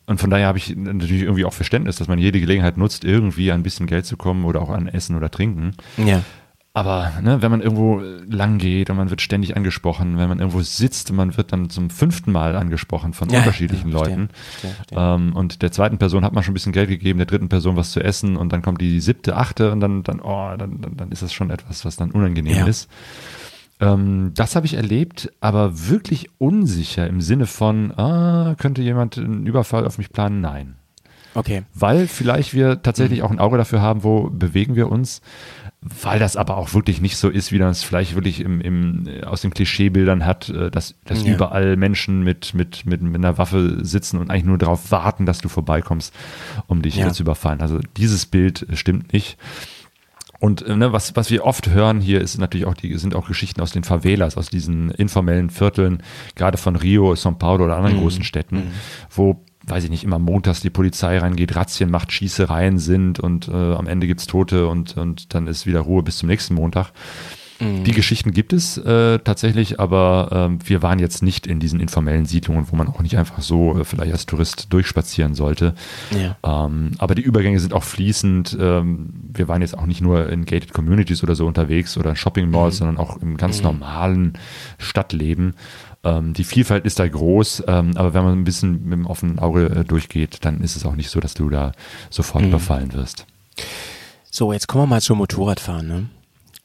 [0.06, 3.50] und von daher habe ich natürlich irgendwie auch Verständnis, dass man jede Gelegenheit nutzt, irgendwie
[3.50, 5.72] an ein bisschen Geld zu kommen oder auch an Essen oder Trinken.
[5.96, 6.22] Ja.
[6.76, 10.60] Aber ne, wenn man irgendwo lang geht und man wird ständig angesprochen, wenn man irgendwo
[10.60, 14.34] sitzt und man wird dann zum fünften Mal angesprochen von Ja, unterschiedlichen ja, verstehe, Leuten.
[14.50, 14.98] verstehe, verstehe.
[14.98, 17.76] Ähm, und der zweiten Person hat man schon ein bisschen Geld gegeben, der dritten Person
[17.76, 20.98] was zu essen und dann kommt die siebte, achte und dann, dann, oh, dann, dann,
[20.98, 22.66] dann ist das schon etwas, was dann unangenehm Ja.
[22.66, 22.90] ist.
[23.80, 29.46] Ähm, das habe ich erlebt, aber wirklich unsicher im Sinne von, ah, könnte jemand einen
[29.46, 30.42] Überfall auf mich planen?
[30.42, 30.74] Nein
[31.36, 31.64] Okay.
[31.74, 35.20] weil vielleicht wir tatsächlich auch ein Auge dafür haben, wo bewegen wir uns,
[36.02, 39.22] weil das aber auch wirklich nicht so ist, wie es vielleicht wirklich im, im, äh,
[39.24, 41.34] aus den Klischeebildern hat, äh, dass, dass Ja.
[41.34, 45.38] überall Menschen mit, mit, mit, mit einer Waffe sitzen und eigentlich nur darauf warten, dass
[45.38, 46.14] du vorbeikommst,
[46.66, 47.12] um dich Ja.
[47.12, 47.60] zu überfallen.
[47.60, 49.38] Also dieses Bild äh, stimmt nicht.
[50.38, 53.62] Und ne, was, was wir oft hören hier, ist natürlich auch die, sind auch Geschichten
[53.62, 56.02] aus den Favelas, aus diesen informellen Vierteln,
[56.34, 58.64] gerade von Rio, São Paulo oder anderen großen Städten,
[59.10, 63.52] wo, weiß ich nicht, immer montags die Polizei reingeht, Razzien macht, Schießereien sind und äh,
[63.52, 66.92] am Ende gibt's Tote und, und dann ist wieder Ruhe bis zum nächsten Montag.
[67.58, 72.26] Die Geschichten gibt es äh, tatsächlich, aber ähm, wir waren jetzt nicht in diesen informellen
[72.26, 75.74] Siedlungen, wo man auch nicht einfach so äh, vielleicht als Tourist durchspazieren sollte.
[76.10, 76.66] Ja.
[76.66, 78.58] Ähm, aber die Übergänge sind auch fließend.
[78.60, 82.16] Ähm, wir waren jetzt auch nicht nur in gated Communities oder so unterwegs oder in
[82.16, 84.34] Shopping Malls, sondern auch im ganz normalen
[84.76, 85.54] Stadtleben.
[86.06, 89.40] Ähm, die Vielfalt ist da groß, ähm, aber wenn man ein bisschen mit dem offenen
[89.40, 91.72] Auge äh, durchgeht, dann ist es auch nicht so, dass du da
[92.10, 93.26] sofort überfallen wirst.
[94.30, 96.08] So, jetzt kommen wir mal zum Motorradfahren, ne?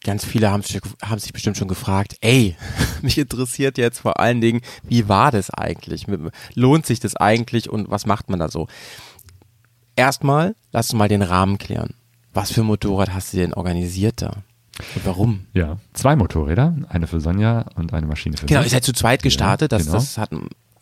[0.04, 2.56] Ganz viele haben sich, haben sich bestimmt schon gefragt, ey,
[3.02, 6.06] mich interessiert jetzt vor allen Dingen, wie war das eigentlich?
[6.54, 8.68] Lohnt sich das eigentlich und was macht man da so?
[9.96, 11.96] Erstmal, lass uns mal den Rahmen klären.
[12.34, 14.44] Was für ein Motorrad hast du denn organisiert da?
[14.96, 15.42] Und warum?
[15.54, 19.22] Ja, zwei Motorräder, eine für Sonja und eine Maschine für Genau, ihr seid zu zweit
[19.22, 19.94] gestartet, das, genau.
[19.96, 20.32] das hat,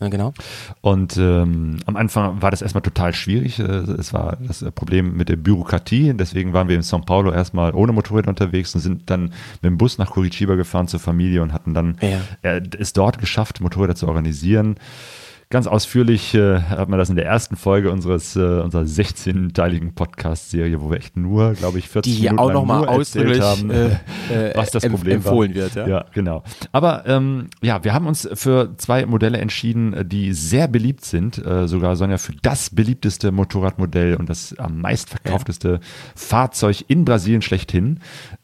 [0.00, 0.32] ja, genau.
[0.80, 3.58] Und ähm, am Anfang war das erstmal total schwierig.
[3.58, 6.14] Äh, Es war das äh, Problem mit der Bürokratie.
[6.14, 9.76] Deswegen waren wir in São Paulo erstmal ohne Motorräder unterwegs und sind dann mit dem
[9.76, 12.20] Bus nach Curitiba gefahren zur Familie und hatten dann Ja.
[12.42, 14.76] äh, es dort geschafft, Motorräder zu organisieren.
[15.52, 20.80] Ganz ausführlich äh, hat man das in der ersten Folge unseres äh, unserer 16-teiligen Podcast-Serie,
[20.80, 23.26] wo wir echt nur, glaube ich, 40 Die Minuten auch lang noch mal nur erzählt
[23.26, 23.86] ausdrücklich, haben, äh,
[24.50, 25.62] äh, was das Problem empfohlen war.
[25.62, 25.88] wird, ja.
[25.88, 26.44] ja, genau.
[26.70, 31.44] Aber ähm, ja, wir haben uns für zwei Modelle entschieden, äh, die sehr beliebt sind.
[31.44, 35.80] Äh, sogar Sonja für das beliebteste Motorradmodell und das am meistverkaufteste
[36.14, 37.98] Fahrzeug in Brasilien schlechthin.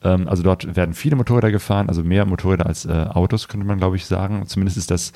[0.07, 3.79] Ähm, also dort werden viele Motorräder gefahren, also mehr Motorräder als äh, Autos, könnte man
[3.79, 4.45] glaube ich sagen.
[4.47, 5.13] Zumindest ist das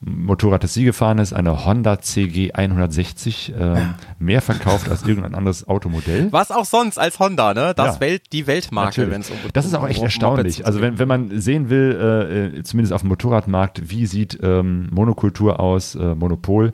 [0.00, 5.68] Motorrad, das sie gefahren ist, eine Honda CG 160, ähm, mehr verkauft als irgendein anderes
[5.68, 6.28] Automodell.
[6.30, 7.74] Was auch sonst als Honda, ne?
[7.76, 8.00] Das Ja.
[8.00, 10.64] Welt, die Weltmarke, wenn es um Das ist auch echt erstaunlich.
[10.66, 14.88] Also wenn, wenn man sehen will, äh, äh, zumindest auf dem Motorradmarkt, wie sieht ähm,
[14.90, 16.72] Monokultur aus, äh, Monopol.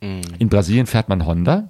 [0.00, 0.22] Mhm.
[0.38, 1.68] In Brasilien fährt man Honda.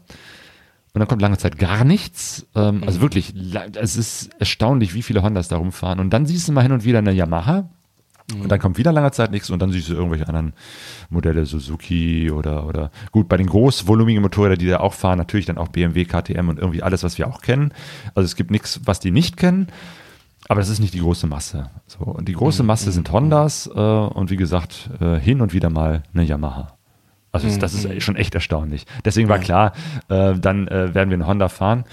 [0.94, 2.46] Und dann kommt lange Zeit gar nichts.
[2.54, 2.84] Ähm, Mhm.
[2.84, 5.98] Also wirklich, la- es ist erstaunlich, wie viele Hondas da rumfahren.
[6.00, 7.68] Und dann siehst du mal hin und wieder eine Yamaha.
[8.32, 8.40] Mhm.
[8.42, 10.54] Und dann kommt wieder lange Zeit nichts und dann siehst du irgendwelche anderen
[11.10, 15.58] Modelle, Suzuki oder, oder gut, bei den großvolumigen Motorrädern, die da auch fahren, natürlich dann
[15.58, 17.72] auch BMW, KTM und irgendwie alles, was wir auch kennen.
[18.14, 19.66] Also es gibt nichts, was die nicht kennen.
[20.48, 21.70] Aber das ist nicht die große Masse.
[21.86, 25.70] So, und die große Masse sind Hondas äh, und wie gesagt, äh, hin und wieder
[25.70, 26.73] mal eine Yamaha.
[27.34, 28.86] Also das, das ist schon echt erstaunlich.
[29.04, 29.72] Deswegen war klar,
[30.08, 31.84] äh, dann äh, werden wir eine Honda fahren.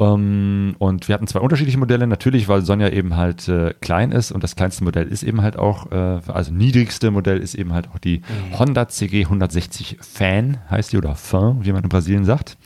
[0.00, 4.32] Ähm, und wir hatten zwei unterschiedliche Modelle, natürlich, weil Sonja eben halt äh, klein ist
[4.32, 7.88] und das kleinste Modell ist eben halt auch, äh, also niedrigste Modell ist eben halt
[7.90, 8.22] auch die
[8.58, 12.56] Honda CG 160 Fan, heißt die, oder Fan, wie man in Brasilien sagt.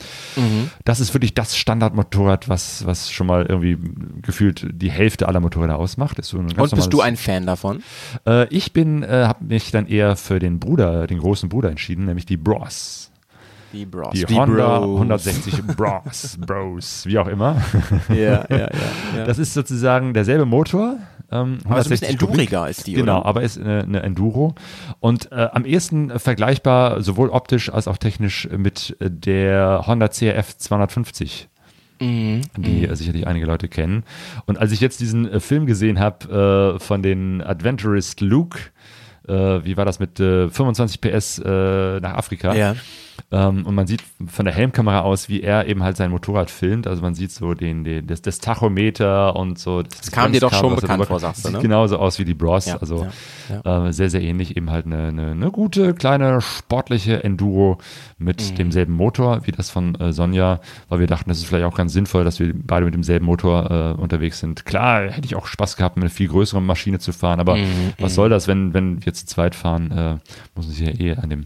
[0.85, 3.79] Das ist wirklich das Standardmotorrad, was, was schon mal irgendwie
[4.23, 6.19] gefühlt die Hälfte aller Motorräder ausmacht.
[6.19, 7.83] Ist so Und bist du normales- ein Fan davon?
[8.27, 12.05] äh, ich bin, äh, habe mich dann eher für den Bruder, den großen Bruder entschieden,
[12.07, 13.11] nämlich die Bros.
[13.73, 14.13] Die Bros.
[14.13, 17.61] Die, Honda 160 Bros, Bros, wie auch immer.
[18.09, 18.69] Ja, ja, ja.
[19.17, 19.25] ja.
[19.27, 20.97] Das ist sozusagen derselbe Motor.
[21.31, 22.31] Ähm, aber so ein 160 bisschen Kubik.
[22.39, 23.27] enduriger ist die, Genau, oder?
[23.27, 24.55] aber ist eine, eine Enduro.
[25.01, 30.57] Und äh, am ehesten vergleichbar, sowohl optisch als auch technisch, mit äh, der Honda CRF
[30.57, 31.49] 250
[32.01, 32.43] Mhm.
[32.57, 34.05] die äh, sicherlich einige Leute kennen.
[34.47, 38.59] Und als ich jetzt diesen äh, Film gesehen habe äh, von den Adventurist Luke,
[39.27, 39.33] äh,
[39.65, 42.55] wie war das mit äh, 25 PS äh, nach Afrika?
[42.55, 42.77] Ja.
[43.31, 46.87] Ähm, und man sieht von der Helmkamera aus, wie er eben halt sein Motorrad filmt.
[46.87, 49.83] Also man sieht so den, den das, das Tachometer und so.
[49.83, 51.63] Das, kam dir doch schon bekannt vor, sagst du, Sieht ne?
[51.63, 52.67] genauso aus wie die Bros.
[52.67, 53.07] Ja, also
[53.65, 54.57] ja, Äh, sehr, sehr ähnlich.
[54.57, 57.79] Eben halt eine, eine, eine gute, kleine, sportliche Enduro
[58.19, 58.55] mit Mhm.
[58.57, 61.93] demselben Motor wie das von äh, Sonja, weil wir dachten, das ist vielleicht auch ganz
[61.93, 64.65] sinnvoll, dass wir beide mit demselben Motor äh, unterwegs sind.
[64.65, 67.93] Klar, hätte ich auch Spaß gehabt, mit einer viel größeren Maschine zu fahren, aber Mhm,
[67.99, 70.13] was soll das, wenn, wenn wir zu zweit fahren, äh,
[70.55, 71.45] muss man sich ja eh an dem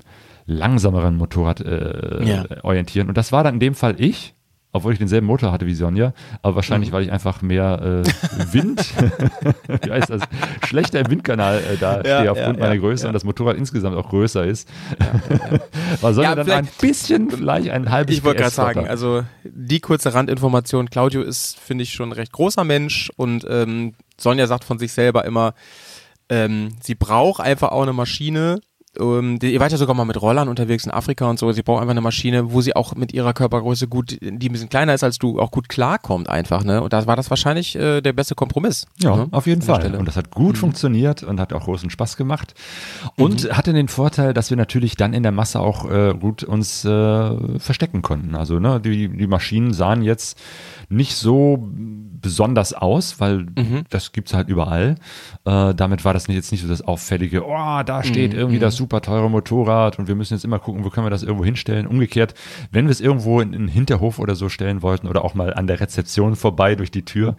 [0.53, 2.45] langsameren Motorrad äh, Ja.
[2.63, 3.09] orientieren.
[3.09, 4.35] Und das war dann in dem Fall ich.
[4.75, 6.95] Obwohl ich denselben Motor hatte wie Sonja, aber wahrscheinlich, Mhm.
[6.95, 8.83] weil ich einfach mehr äh, Wind,
[9.83, 10.23] wie heißt das,
[10.67, 13.11] schlechter im Windkanal äh, da stehe aufgrund ja, meiner ja, Größe ja.
[13.11, 14.67] und das Motorrad insgesamt auch größer ist.
[16.01, 19.81] war Sonja Ja, dann ein bisschen, vielleicht ein halbes Ich wollte gerade sagen, also die
[19.81, 24.65] kurze Randinformation, Claudio ist, finde ich, schon ein recht großer Mensch und ähm, Sonja sagt
[24.65, 25.53] von sich selber immer,
[26.31, 28.61] ähm, sie braucht einfach auch eine Maschine.
[28.99, 31.51] Ähm, ihr wart ja sogar mal mit Rollern unterwegs in Afrika und so.
[31.53, 34.69] Sie braucht einfach eine Maschine, wo sie auch mit ihrer Körpergröße gut, die ein bisschen
[34.69, 36.63] kleiner ist als du, auch gut klarkommt einfach.
[36.63, 36.83] Ne?
[36.83, 38.87] Und da war das wahrscheinlich äh, der beste Kompromiss.
[38.99, 39.29] Ja, ne?
[39.31, 39.81] auf jeden Fall.
[39.81, 39.99] Stelle.
[39.99, 42.55] Und das hat gut funktioniert und hat auch großen Spaß gemacht.
[43.17, 46.85] Und hatte den Vorteil, dass wir natürlich dann in der Masse auch äh, gut uns
[46.85, 48.35] äh, verstecken konnten.
[48.35, 50.39] Also ne, die, die Maschinen sahen jetzt
[50.91, 51.71] nicht so
[52.23, 53.47] besonders aus, weil
[53.91, 54.95] das gibt's halt überall.
[55.45, 59.01] Äh, damit war das jetzt nicht so das auffällige, oh, da steht irgendwie das super
[59.01, 61.87] teure Motorrad und wir müssen jetzt immer gucken, wo können wir das irgendwo hinstellen.
[61.87, 62.35] Umgekehrt,
[62.71, 65.53] wenn wir es irgendwo in, in den Hinterhof oder so stellen wollten oder auch mal
[65.53, 67.37] an der Rezeption vorbei durch die Tür,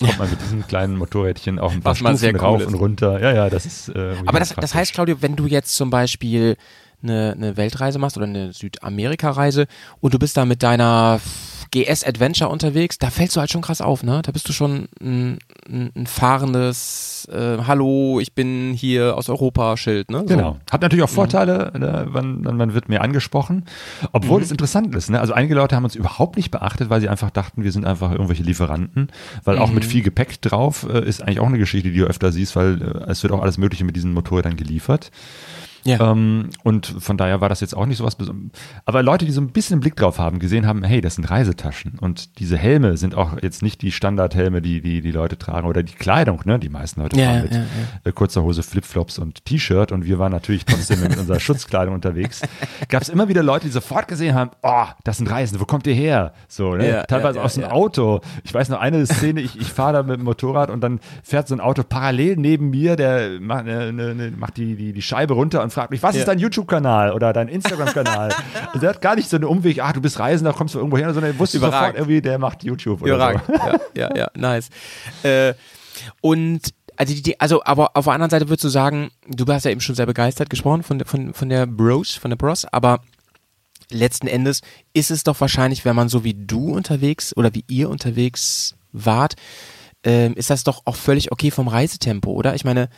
[0.00, 2.66] kommt man mit diesem kleinen Motorrädchen auch ein paar Was Stufen cool rauf ist.
[2.66, 3.20] und runter.
[3.20, 3.88] Ja, ja, das ist.
[3.88, 6.56] Äh, Aber das, das heißt, Claudio, wenn du jetzt zum Beispiel
[7.02, 9.66] eine, eine Weltreise machst oder eine Südamerika-Reise
[10.00, 11.20] und du bist da mit deiner
[11.74, 14.22] GS Adventure unterwegs, da fällst du halt schon krass auf, ne?
[14.22, 19.76] Da bist du schon ein, ein, ein fahrendes äh, Hallo, ich bin hier aus Europa
[19.76, 20.18] Schild, ne?
[20.20, 20.24] So.
[20.26, 20.56] Genau.
[20.70, 21.08] Hat natürlich Mhm.
[21.08, 23.64] auch Vorteile, ne, man, man wird mehr angesprochen.
[24.12, 24.44] Obwohl Mhm.
[24.44, 25.10] es interessant ist.
[25.10, 25.18] Ne?
[25.20, 28.12] Also einige Leute haben uns überhaupt nicht beachtet, weil sie einfach dachten, wir sind einfach
[28.12, 29.08] irgendwelche Lieferanten.
[29.42, 29.74] Weil auch Mhm.
[29.74, 32.80] mit viel Gepäck drauf äh, ist eigentlich auch eine Geschichte, die du öfter siehst, weil
[32.80, 35.10] äh, es wird auch alles Mögliche mit diesen Motorrädern geliefert.
[35.84, 36.10] Ja.
[36.10, 38.52] Ähm, und von daher war das jetzt auch nicht so was Besonderes.
[38.84, 41.98] Aber Leute, die so ein bisschen Blick drauf haben, gesehen haben, hey, das sind Reisetaschen.
[42.00, 45.82] Und diese Helme sind auch jetzt nicht die Standardhelme, die die, die Leute tragen oder
[45.82, 46.58] die Kleidung, ne?
[46.58, 47.64] Die meisten Leute Ja, ja, mit ja,
[48.04, 49.92] äh, kurzer Hose, Flipflops und T-Shirt.
[49.92, 52.42] Und wir waren natürlich trotzdem mit unserer Schutzkleidung unterwegs.
[52.88, 55.86] Gab es immer wieder Leute, die sofort gesehen haben, oh, das sind Reisende, wo kommt
[55.86, 56.32] ihr her?
[56.48, 56.88] So, ne?
[56.88, 57.70] Ja, Teilweise ja, ja, aus dem ja.
[57.70, 58.20] Auto.
[58.44, 61.48] Ich weiß noch eine Szene, ich, ich fahre da mit dem Motorrad und dann fährt
[61.48, 65.02] so ein Auto parallel neben mir, der macht, ne, ne, ne, macht die, die, die
[65.02, 68.34] Scheibe runter und fragt mich, was ist dein YouTube-Kanal oder dein Instagram-Kanal?
[68.74, 70.96] und der hat gar nicht so einen Umweg, ach, du bist Reisender, kommst du irgendwo
[70.96, 71.80] her, sondern er wusste Überragend.
[71.80, 73.42] sofort irgendwie, der macht YouTube oder Überragend.
[73.46, 73.52] so.
[73.52, 74.68] Ja, ja, ja, nice.
[75.22, 75.54] Äh,
[76.20, 76.60] und
[76.96, 79.80] also, die, also, aber auf der anderen Seite würdest du sagen, du hast ja eben
[79.80, 83.00] schon sehr begeistert gesprochen von, der- von, von der Bros, von der Bros, aber
[83.90, 84.60] letzten Endes
[84.92, 89.34] ist es doch wahrscheinlich, wenn man so wie du unterwegs oder wie ihr unterwegs wart,
[90.04, 92.54] ähm, ist das doch auch völlig okay vom Reisetempo, oder?
[92.54, 92.88] Ich meine,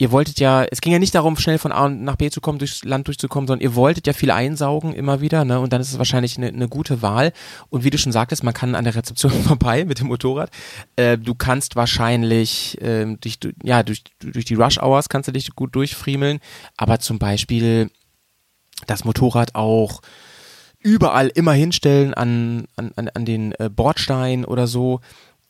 [0.00, 2.58] ihr wolltet ja, es ging ja nicht darum, schnell von A nach B zu kommen,
[2.58, 5.60] durchs Land durchzukommen, sondern ihr wolltet ja viel einsaugen immer wieder, ne?
[5.60, 7.34] Und dann ist es wahrscheinlich eine, eine gute Wahl.
[7.68, 10.50] Und wie du schon sagtest, man kann an der Rezeption vorbei mit dem Motorrad.
[10.96, 15.54] Äh, du kannst wahrscheinlich ähm, dich, ja, durch, durch die Rush Hours kannst du dich
[15.54, 16.40] gut durchfriemeln,
[16.78, 17.90] aber zum Beispiel
[18.86, 20.00] das Motorrad auch
[20.78, 25.00] überall immer hinstellen an, an, an, an den äh, Bordstein oder so.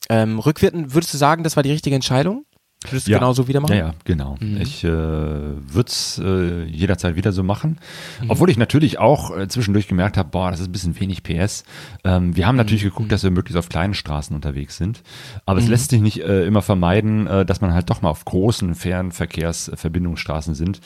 [0.08, 2.46] Ähm, rückwirkend, würdest du sagen, das war die richtige Entscheidung?
[2.88, 3.18] Würdest du Ja.
[3.18, 3.72] genauso wieder machen?
[3.76, 4.36] Ja, ja, genau.
[4.40, 4.58] Mhm.
[4.62, 7.78] Ich äh, würde es äh, jederzeit wieder so machen.
[8.22, 8.30] Mhm.
[8.30, 11.64] Obwohl ich natürlich auch äh, zwischendurch gemerkt habe, boah, das ist ein bisschen wenig PS.
[12.04, 12.88] Ähm, wir haben natürlich Mhm.
[12.88, 15.02] geguckt, dass wir möglichst auf kleinen Straßen unterwegs sind.
[15.44, 18.24] Aber es lässt sich nicht äh, immer vermeiden, äh, dass man halt doch mal auf
[18.24, 20.80] großen Fernverkehrsverbindungsstraßen sind.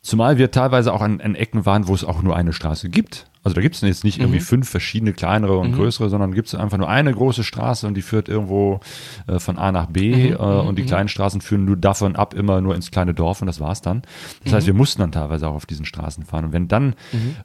[0.00, 3.26] Zumal wir teilweise auch an, an Ecken waren, wo es auch nur eine Straße gibt.
[3.44, 4.24] Also da gibt es jetzt nicht Mhm.
[4.24, 7.94] irgendwie fünf verschiedene kleinere und größere, sondern gibt es einfach nur eine große Straße und
[7.94, 8.80] die führt irgendwo
[9.26, 10.32] äh, von A nach B Mhm.
[10.32, 13.46] äh, und die kleinen Straßen führen nur davon ab immer nur ins kleine Dorf und
[13.46, 14.02] das war's dann.
[14.44, 14.56] Das Mhm.
[14.56, 16.46] heißt, wir mussten dann teilweise auch auf diesen Straßen fahren.
[16.46, 16.94] Und wenn dann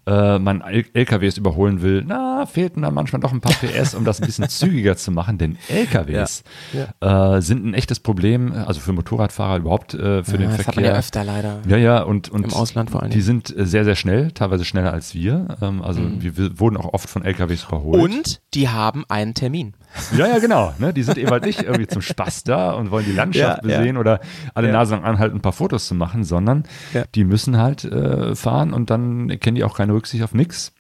[0.08, 4.04] äh, man L LKWs überholen will, na, fehlten dann manchmal doch ein paar PS, um
[4.06, 6.44] das ein bisschen zügiger zu machen, denn LKWs
[7.00, 10.68] Äh, sind ein echtes Problem, also für Motorradfahrer überhaupt äh, für den das Verkehr.
[10.68, 11.60] hat man ja öfter leider.
[11.68, 14.66] Ja, ja, und, und Im Ausland vor allen die sind äh, sehr, sehr schnell, teilweise
[14.66, 15.58] schneller als wir.
[15.62, 18.02] Ähm, also wir, wir wurden auch oft von LKWs überholt.
[18.02, 19.74] Und die haben einen Termin.
[20.18, 20.74] Ja, ja, genau.
[20.80, 20.94] Ne?
[20.94, 23.78] Die sind eben halt nicht irgendwie zum Spaß da und wollen die Landschaft Ja, ja.
[23.80, 24.20] besehen oder
[24.56, 24.74] alle Ja.
[24.74, 26.64] Nase lang anhalten, ein paar Fotos zu machen, sondern
[26.94, 27.04] Ja.
[27.14, 30.72] die müssen halt äh, fahren und dann kennen die auch keine Rücksicht auf nix.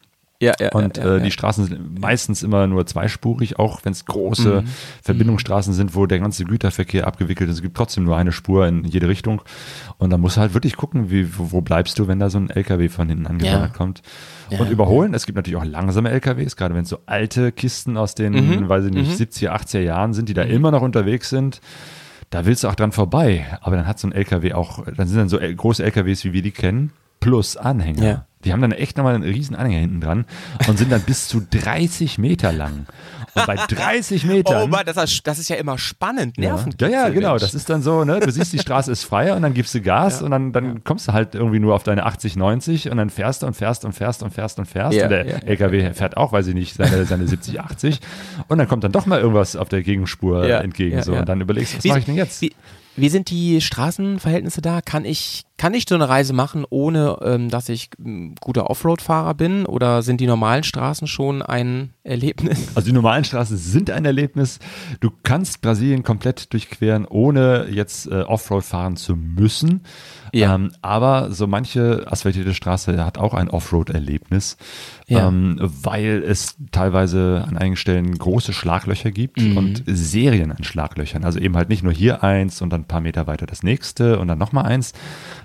[0.43, 0.71] Ja, ja.
[0.73, 4.67] Und ja, äh, die Straßen sind meistens immer nur zweispurig, auch wenn es große Mhm.
[5.03, 7.57] Verbindungsstraßen sind, wo der ganze Güterverkehr abgewickelt ist.
[7.57, 9.41] Es gibt trotzdem nur eine Spur in jede Richtung.
[9.97, 12.37] Und da musst du halt wirklich gucken, wie, wo, wo bleibst du, wenn da so
[12.39, 13.77] ein LKW von hinten angedonnert Ja.
[13.77, 14.01] kommt.
[14.49, 14.59] Ja.
[14.59, 15.13] Und überholen.
[15.13, 18.69] Es gibt natürlich auch langsame LKWs, gerade wenn es so alte Kisten aus den, Mhm.
[18.69, 21.61] weiß ich nicht, 70er, 80er Jahren sind, die da immer noch unterwegs sind.
[22.29, 23.45] Da willst du auch dran vorbei.
[23.61, 26.41] Aber dann hat so ein LKW auch, dann sind dann so große LKWs, wie wir
[26.41, 28.03] die kennen, plus Anhänger.
[28.03, 28.25] Ja.
[28.45, 30.25] Die haben dann echt nochmal einen riesen Anhänger hinten dran
[30.67, 32.85] und sind dann bis zu 30 Meter lang.
[33.35, 34.63] Und bei 30 Metern.
[34.63, 36.75] Oh Mann, das ist, das ist ja immer spannend, ja, Nerven.
[36.79, 37.37] ja, genau.
[37.39, 38.19] Das ist dann so, ne?
[38.19, 41.07] Du siehst, die Straße ist frei und dann gibst du Gas und dann, dann kommst
[41.07, 43.93] du halt irgendwie nur auf deine 80, 90 und dann fährst du und fährst und
[43.93, 44.95] fährst und fährst und fährst.
[44.95, 45.37] Ja, und der ja.
[45.37, 47.99] LKW fährt auch, weiß ich nicht, seine, seine 70, 80.
[48.49, 50.97] Und dann kommt dann doch mal irgendwas auf der Gegenspur Ja, entgegen.
[50.97, 51.13] ja, so.
[51.13, 51.21] ja.
[51.21, 52.39] Und dann überlegst du, was mache ich denn jetzt?
[52.43, 52.53] Wie,
[52.95, 54.81] wie sind die Straßenverhältnisse da?
[54.81, 59.33] Kann ich, kann ich so eine Reise machen, ohne ähm, dass ich ähm, guter Offroad-Fahrer
[59.33, 59.65] bin?
[59.65, 62.59] Oder sind die normalen Straßen schon ein Erlebnis?
[62.75, 64.59] Also die normalen Straßen sind ein Erlebnis.
[64.99, 69.81] Du kannst Brasilien komplett durchqueren, ohne jetzt äh, Offroad fahren zu müssen.
[70.33, 70.55] Ja.
[70.55, 74.57] Ähm, aber so manche asphaltierte Straße hat auch ein Offroad-Erlebnis,
[75.07, 75.27] Ja.
[75.27, 79.57] ähm, weil es teilweise an einigen Stellen große Schlaglöcher gibt Mhm.
[79.57, 81.23] und Serien an Schlaglöchern.
[81.23, 84.19] Also eben halt nicht nur hier eins und dann ein paar Meter weiter das nächste
[84.19, 84.93] und dann nochmal eins,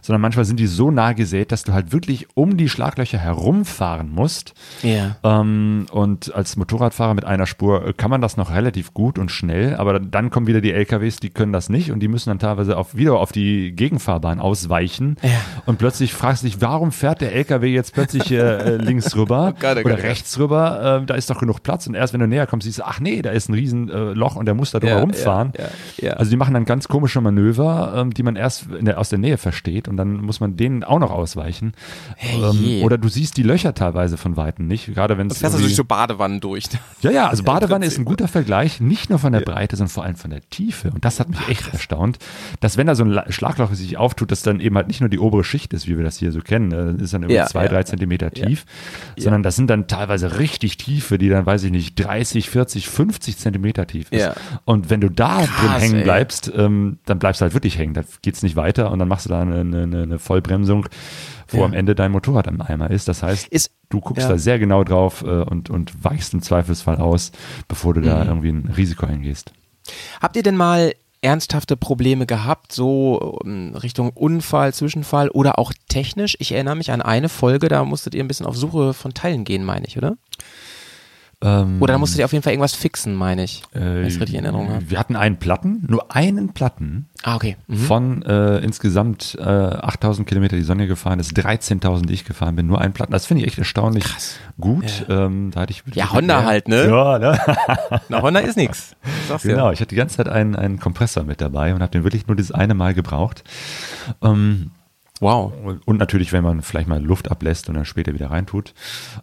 [0.01, 4.11] sondern manchmal sind die so nah gesät, dass du halt wirklich um die Schlaglöcher herumfahren
[4.11, 4.55] musst.
[4.83, 5.17] Ja.
[5.23, 9.75] Ähm, und als Motorradfahrer mit einer Spur kann man das noch relativ gut und schnell,
[9.77, 12.77] aber dann kommen wieder die LKWs, die können das nicht und die müssen dann teilweise
[12.77, 15.17] auf, wieder auf die Gegenfahrbahn ausweichen.
[15.23, 15.31] Ja.
[15.67, 19.55] Und plötzlich fragst du dich, warum fährt der LKW jetzt plötzlich äh, äh, links rüber
[19.63, 20.05] Oh oder Gott.
[20.05, 20.99] rechts rüber?
[21.01, 21.87] Ähm, da ist doch genug Platz.
[21.87, 24.13] Und erst wenn du näher kommst, siehst du, ach nee, da ist ein riesen äh,
[24.13, 25.53] Loch und der muss da drüber Ja, rumfahren.
[25.59, 25.69] ja,
[26.09, 26.13] ja.
[26.15, 29.39] Also die machen dann ganz komische Manöver, ähm, die man erst der, aus der Nähe
[29.39, 31.73] versteht und dann muss man denen auch noch ausweichen.
[32.53, 32.79] je.
[32.79, 35.61] Ähm, oder du siehst die Löcher teilweise von Weitem nicht, gerade wenn es Fährst du
[35.61, 36.65] durch so Badewannen durch?
[37.01, 40.05] ja, ja, also Badewanne ist ein guter Vergleich, nicht nur von der Breite, sondern vor
[40.05, 40.91] allem von der Tiefe.
[40.91, 42.19] Und das hat mich echt erstaunt,
[42.61, 45.09] dass wenn da so ein La- Schlagloch sich auftut, dass dann eben halt nicht nur
[45.09, 47.45] die obere Schicht ist, wie wir das hier so kennen, äh, das ist dann irgendwie
[47.49, 48.65] zwei, drei Zentimeter tief,
[49.17, 53.37] sondern das sind dann teilweise richtig tiefe, die dann, weiß ich nicht, 30, 40, 50
[53.39, 54.21] Zentimeter tief ist.
[54.23, 54.35] Ja.
[54.65, 56.03] Und wenn du da drin Krass, hängen ey.
[56.05, 57.95] bleibst, ähm, dann bleibst du halt wirklich hängen.
[57.95, 60.87] Da geht's nicht weiter und dann machst du da eine, eine, eine Vollbremsung,
[61.49, 61.65] wo Ja.
[61.65, 63.09] am Ende dein Motorrad am Eimer ist.
[63.09, 64.29] Das heißt, Ist- du guckst ja.
[64.31, 67.33] da sehr genau drauf äh, und, und weichst im Zweifelsfall aus,
[67.69, 68.05] bevor du Mhm.
[68.05, 69.53] da irgendwie ein Risiko eingehst.
[70.21, 76.37] Habt ihr denn mal ernsthafte Probleme gehabt, so ähm, Richtung Unfall, Zwischenfall oder auch technisch?
[76.41, 79.45] Ich erinnere mich an eine Folge, da musstet ihr ein bisschen auf Suche von Teilen
[79.45, 80.17] gehen, meine ich, oder?
[81.41, 83.63] Ähm, Oder da musstet ihr auf jeden Fall irgendwas fixen, meine ich.
[83.73, 84.91] äh, wenn ich richtig in Erinnerung habe.
[84.91, 87.57] Wir hatten einen Platten, nur einen Platten Ah, okay.
[87.69, 87.77] Mhm.
[87.77, 92.67] von äh, insgesamt äh, 8000 Kilometer die Sonne gefahren ist, 13.000 die ich gefahren bin,
[92.67, 93.13] nur einen Platten.
[93.13, 94.05] Das finde ich echt erstaunlich
[94.61, 95.07] gut.
[95.09, 96.87] Ähm, da hatte ich Ja, Honda halt, ne?
[96.89, 97.39] Ja, ne?
[98.09, 98.97] Na, Honda ist dir.
[99.43, 102.27] Genau, ich hatte die ganze Zeit einen, einen Kompressor mit dabei und habe den wirklich
[102.27, 103.45] nur dieses eine Mal gebraucht.
[104.23, 104.73] Ähm,
[105.21, 105.53] Wow.
[105.85, 108.75] Und natürlich, wenn man vielleicht mal Luft ablässt und dann später wieder reintut.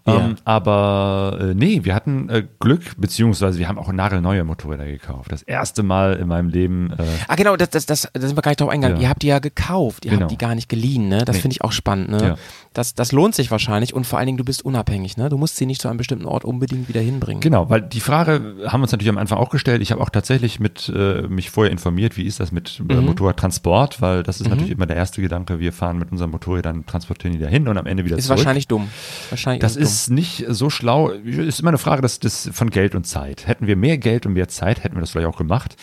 [0.06, 0.16] Ja.
[0.26, 5.32] Ähm, aber äh, nee, wir hatten äh, Glück, beziehungsweise wir haben auch nagelneue Motorräder gekauft.
[5.32, 6.92] Das erste Mal in meinem Leben.
[6.98, 8.98] Äh, Ah, genau, das, das, das, da sind wir gar nicht drauf eingegangen.
[8.98, 9.04] Ja.
[9.04, 10.24] Ihr habt die ja gekauft, ihr Genau.
[10.24, 11.24] habt die gar nicht geliehen, ne?
[11.26, 11.42] Das Nee.
[11.44, 12.24] finde ich auch spannend, ne?
[12.24, 12.36] Ja.
[12.74, 15.30] Das, das lohnt sich wahrscheinlich und vor allen Dingen, du bist unabhängig, ne?
[15.30, 17.40] Du musst sie nicht zu einem bestimmten Ort unbedingt wieder hinbringen.
[17.42, 19.82] Genau, weil die Frage haben wir uns natürlich am Anfang auch gestellt.
[19.82, 23.06] Ich habe auch tatsächlich mit äh, mich vorher informiert, wie ist das mit äh, Mhm.
[23.06, 25.60] Motorradtransport, weil das ist natürlich immer der erste Gedanke.
[25.60, 28.40] Wir fahren mit unserem Motorrad dann transportieren die dahin und am Ende wieder Ist zurück.
[28.40, 28.90] wahrscheinlich dumm.
[29.30, 31.10] Wahrscheinlich Das es ist nicht so schlau.
[31.10, 33.48] Ist immer eine Frage des, des, von Geld und Zeit.
[33.48, 35.76] Hätten wir mehr Geld und mehr Zeit, hätten wir das vielleicht auch gemacht.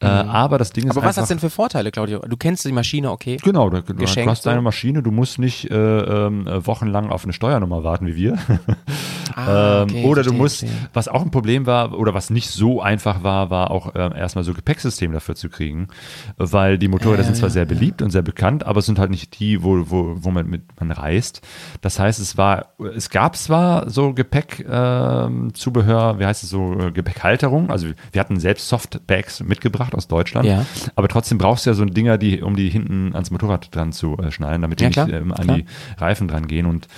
[0.00, 0.98] Äh, aber das Ding ist dumm.
[1.02, 2.20] Aber was hat denn für Vorteile, Claudio?
[2.20, 3.36] Du kennst die Maschine, okay?
[3.42, 4.62] Genau, du, du hast deine?
[4.62, 8.38] Maschine, du musst nicht äh, äh, wochenlang auf eine Steuernummer warten wie wir.
[9.36, 10.88] Ah, Ähm, okay, oder du verstehe, musst, verstehe.
[10.92, 14.42] was auch ein Problem war oder was nicht so einfach war, war auch ähm, erstmal
[14.42, 15.86] so Gepäcksystem dafür zu kriegen,
[16.36, 19.38] weil die Motorräder sind zwar sehr beliebt und sehr bekannt, aber es sind halt nicht
[19.38, 21.40] die, wo, wo, wo man mit man reist.
[21.80, 26.78] Das heißt, es war, es gab zwar so Gepäckzubehör, ähm, Zubehör, wie heißt es so,
[26.78, 30.64] äh, Gepäckhalterung, also wir hatten selbst Softbags mitgebracht aus Deutschland, Ja.
[30.96, 34.16] aber trotzdem brauchst du ja so Dinger, die, um die hinten ans Motorrad dran zu
[34.18, 35.56] äh, schnallen, damit die Ja, nicht ähm, an klar.
[35.58, 35.64] die
[35.98, 36.88] Reifen dran gehen und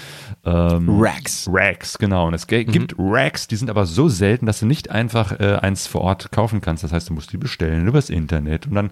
[0.44, 1.48] ähm, Racks.
[1.50, 2.26] Racks, genau.
[2.28, 5.56] Und es ge- gibt Racks, die sind aber so selten, dass du nicht einfach äh,
[5.60, 6.82] eins vor Ort kaufen kannst.
[6.84, 8.90] Das heißt, du musst die bestellen übers Internet und dann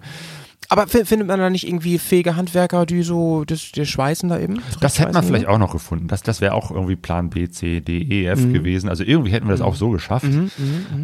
[0.69, 4.39] Aber fi- findet man da nicht irgendwie fähige Handwerker, die so das, die schweißen da
[4.39, 4.61] eben?
[4.79, 6.07] Das hätte man vielleicht auch noch gefunden.
[6.07, 8.53] Das, das wäre auch irgendwie Plan B, C, D, E, F Mhm.
[8.53, 8.87] gewesen.
[8.87, 10.27] Also irgendwie hätten wir das auch so geschafft.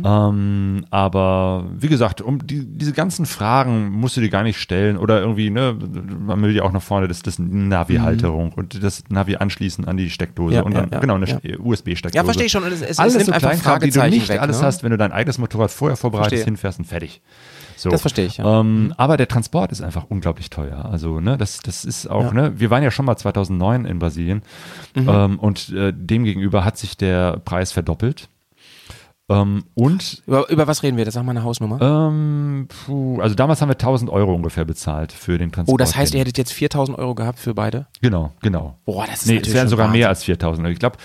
[0.03, 4.97] Ähm, aber wie gesagt, um die, diese ganzen Fragen musst du dir gar nicht stellen
[4.97, 5.75] oder irgendwie, ne,
[6.19, 10.09] man will ja auch nach vorne das, das Navi-Halterung und das Navi anschließen an die
[10.09, 10.53] Steckdose Mhm.
[10.55, 11.39] Ja, und ja, dann, ja, genau, eine ja.
[11.59, 12.15] USB-Steckdose.
[12.15, 12.63] Ja, verstehe ich schon.
[12.63, 14.39] Es, es, es alles nimmt so einfach Kleinkram, die du nicht weg.
[14.41, 14.65] alles ne?
[14.65, 16.45] hast, wenn du dein eigenes Motorrad vorher vorbereitet Verstehe.
[16.45, 17.21] hinfährst und fertig.
[17.77, 17.89] So.
[17.89, 18.59] Das verstehe ich, ja.
[18.59, 20.83] Ähm, aber der Transport ist einfach unglaublich teuer.
[20.91, 22.33] Also, ne, das, das ist auch, Ja.
[22.33, 24.41] ne, wir waren ja schon mal 2009 in Brasilien
[24.95, 25.09] Mhm.
[25.09, 28.29] ähm, und äh, demgegenüber hat sich der Preis verdoppelt.
[29.29, 31.03] Ähm, und, Über, über was reden wir?
[31.03, 31.81] Das sag mal eine Hausnummer.
[31.81, 35.73] ähm, puh, also damals haben wir 1000 Euro ungefähr bezahlt für den Transport.
[35.73, 37.87] oh, das heißt, ihr hättet jetzt 4000 Euro gehabt für beide?
[38.01, 38.77] Genau, genau.
[38.85, 40.07] Boah, das ist Nee, es wären sogar mehr Wahnsinn.
[40.09, 40.69] als 4000.
[40.69, 40.95] Ich glaube,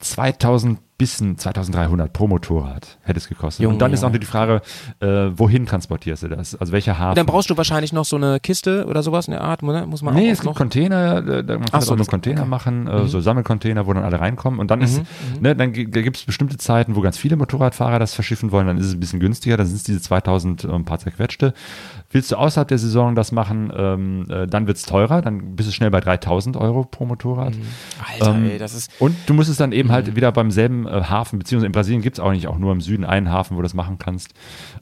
[0.00, 3.62] 2000 bis 2300 pro Motorrad hätte es gekostet.
[3.62, 4.18] Junge, und dann ist auch Junge.
[4.18, 4.60] die Frage,
[5.00, 6.54] äh, wohin transportierst du das?
[6.56, 7.08] Also welcher Hafen?
[7.12, 9.86] Und dann brauchst du wahrscheinlich noch so eine Kiste oder sowas in der Art, ne?
[9.86, 10.56] muss man Nee, auch es gibt noch.
[10.56, 12.44] Container, äh, da- man kann Ach so, auch nur das- Container okay.
[12.44, 12.50] Mhm.
[12.50, 14.60] machen, äh, so Sammelcontainer, wo dann alle reinkommen.
[14.60, 15.00] Und dann ist,
[15.40, 18.66] ne, dann gi- da gibt es bestimmte Zeiten, wo ganz viele Motorradfahrer das verschiffen wollen,
[18.66, 21.54] dann ist es ein bisschen günstiger, dann sind es diese 2000 und ein paar zerquetschte.
[22.12, 25.68] Willst du außerhalb der Saison das machen, ähm, äh, dann wird es teurer, dann bist
[25.68, 27.54] du schnell bei 3000 Euro pro Motorrad.
[28.12, 28.90] Alter, Ähm, ey, das ist.
[28.98, 29.92] Und du musst es dann eben Mhm.
[29.92, 32.72] halt wieder beim selben äh, Hafen, beziehungsweise in Brasilien gibt es auch nicht auch nur
[32.72, 34.34] im Süden einen Hafen, wo du das machen kannst.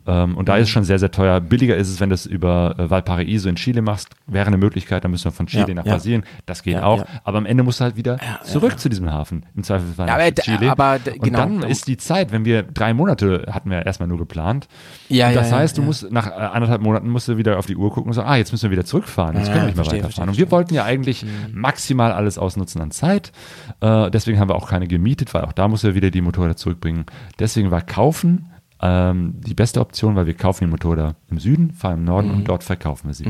[0.07, 0.61] Ähm, und da Mhm.
[0.63, 1.41] ist es schon sehr, sehr teuer.
[1.43, 4.09] Billiger ist es, wenn du es über äh, Valparaiso in Chile machst.
[4.27, 5.93] Wäre eine Möglichkeit, dann müssen wir von Chile Ja, nach ja.
[5.93, 6.25] Brasilien.
[6.47, 7.05] Das geht Ja, auch.
[7.25, 9.45] Aber am Ende musst du halt wieder zurück zu diesem Hafen.
[9.55, 10.71] Im Zweifelsfall nach aber Chile.
[10.71, 11.39] aber d- und genau.
[11.41, 14.67] dann ist die Zeit, wenn wir drei Monate hatten wir erstmal nur geplant.
[15.11, 17.75] Ja, und das heißt, du musst nach äh, anderthalb Monaten musst du wieder auf die
[17.75, 19.37] Uhr gucken und sagen, ah, jetzt müssen wir wieder zurückfahren.
[19.37, 20.29] Jetzt können wir nicht mehr verstehe, weiterfahren.
[20.29, 23.33] verstehe, und wir wollten ja eigentlich maximal alles ausnutzen an Zeit.
[23.81, 26.57] Äh, deswegen haben wir auch keine gemietet, weil auch da muss er wieder die Motorräder
[26.57, 27.07] zurückbringen.
[27.41, 28.51] Deswegen war kaufen
[28.81, 32.45] ähm, die beste Option, weil wir kaufen die Motorräder im Süden, fahren im Norden und
[32.45, 33.25] dort verkaufen wir sie.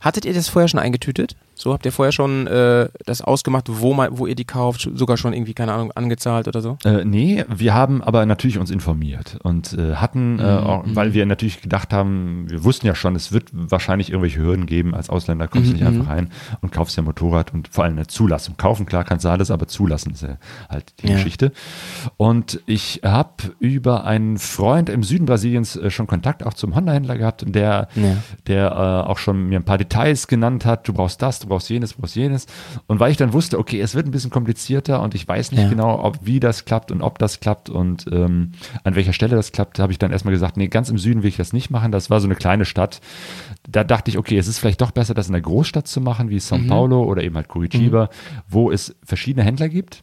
[0.00, 1.36] Hattet ihr das vorher schon eingetütet?
[1.56, 5.16] So habt ihr vorher schon äh, das ausgemacht, wo, man, wo ihr die kauft, sogar
[5.16, 6.76] schon irgendwie, keine Ahnung, angezahlt oder so?
[6.84, 11.24] Äh, nee, wir haben aber natürlich uns informiert und äh, hatten, äh, auch, weil wir
[11.26, 14.94] natürlich gedacht haben, wir wussten ja schon, es wird wahrscheinlich irgendwelche Hürden geben.
[14.94, 16.30] Als Ausländer kommst du nicht einfach rein
[16.60, 18.56] und kaufst ja ein Motorrad und vor allem eine Zulassung.
[18.56, 20.36] Kaufen, klar, kannst du alles, aber zulassen ist ja
[20.68, 21.14] halt die Ja.
[21.14, 21.52] Geschichte.
[22.16, 23.30] Und ich habe
[23.60, 28.16] über einen Freund im Süden Brasiliens äh, schon Kontakt auch zum Honda-Händler gehabt, der, Ja.
[28.46, 30.86] der äh, auch schon mir ein paar Details genannt hat.
[30.88, 32.46] Du brauchst das, du brauchst jenes, du brauchst jenes.
[32.86, 35.62] Und weil ich dann wusste, okay, es wird ein bisschen komplizierter und ich weiß nicht
[35.62, 35.68] Ja.
[35.68, 39.52] genau, ob wie das klappt und ob das klappt und ähm, an welcher Stelle das
[39.52, 41.92] klappt, habe ich dann erstmal gesagt, nee, ganz im Süden will ich das nicht machen.
[41.92, 43.00] Das war so eine kleine Stadt.
[43.68, 46.30] Da dachte ich, okay, es ist vielleicht doch besser, das in der Großstadt zu machen,
[46.30, 48.08] wie São Paulo oder eben halt Curitiba,
[48.48, 50.02] wo es verschiedene Händler gibt.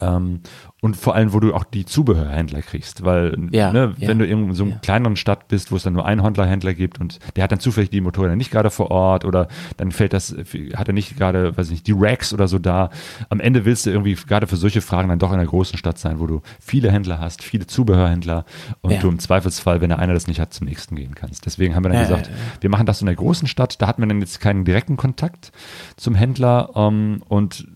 [0.00, 0.40] Ähm,
[0.80, 4.26] und vor allem, wo du auch die Zubehörhändler kriegst, weil Ja, ne, ja, wenn du
[4.26, 4.78] in so einer ja.
[4.78, 7.90] kleineren Stadt bist, wo es dann nur einen Händler gibt und der hat dann zufällig
[7.90, 10.34] die Motorräder nicht gerade vor Ort oder dann fällt das,
[10.74, 12.90] hat er nicht gerade, weiß ich nicht, die Racks oder so da.
[13.28, 15.98] Am Ende willst du irgendwie gerade für solche Fragen dann doch in einer großen Stadt
[15.98, 18.46] sein, wo du viele Händler hast, viele Zubehörhändler
[18.80, 21.44] und du im Zweifelsfall, wenn der einer das nicht hat, zum nächsten gehen kannst.
[21.44, 22.30] Deswegen haben wir dann gesagt,
[22.60, 23.80] wir machen das in einer großen Stadt.
[23.82, 25.52] Da hatten wir dann jetzt keinen direkten Kontakt
[25.96, 27.66] zum Händler ähm, und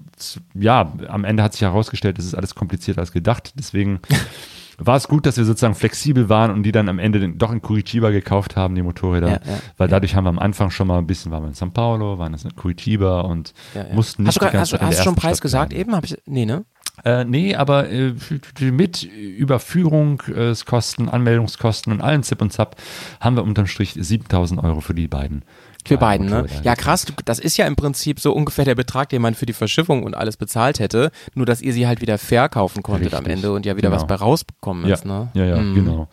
[0.55, 3.53] ja, am Ende hat sich herausgestellt, es ist alles komplizierter als gedacht.
[3.59, 4.01] Deswegen
[4.79, 7.53] war es gut, dass wir sozusagen flexibel waren und die dann am Ende den, doch
[7.53, 9.29] in Curitiba gekauft haben, die Motorräder.
[9.29, 11.55] Ja, ja, weil dadurch haben wir am Anfang schon mal ein bisschen, waren wir in
[11.55, 13.55] São Paulo, waren das in Curitiba und
[13.93, 15.81] mussten nicht hast du, grad- hast, hast du schon Preis Stadt gesagt bleiben.
[15.89, 15.97] eben?
[15.97, 16.65] Hab ich, nee, ne?
[17.05, 18.15] Äh, nee, aber äh,
[18.61, 22.77] mit Überführungskosten, Anmeldungskosten und allen Zip und Zap
[23.21, 25.43] haben wir unterm Strich 7000 Euro für die beiden.
[25.87, 26.63] Für kleinen beiden, ne?
[26.63, 27.05] Ja, krass.
[27.27, 30.17] Das ist ja im Prinzip so ungefähr der Betrag, den man für die Verschiffung und
[30.17, 31.11] alles bezahlt hätte.
[31.35, 33.35] Nur, dass ihr sie halt wieder verkaufen konntet am Richtig.
[33.35, 34.01] Ende und ja wieder Genau.
[34.01, 35.29] was bei rausbekommen Ja, ist, ne?
[35.35, 35.75] ja, ja, Mhm.
[35.75, 36.09] genau.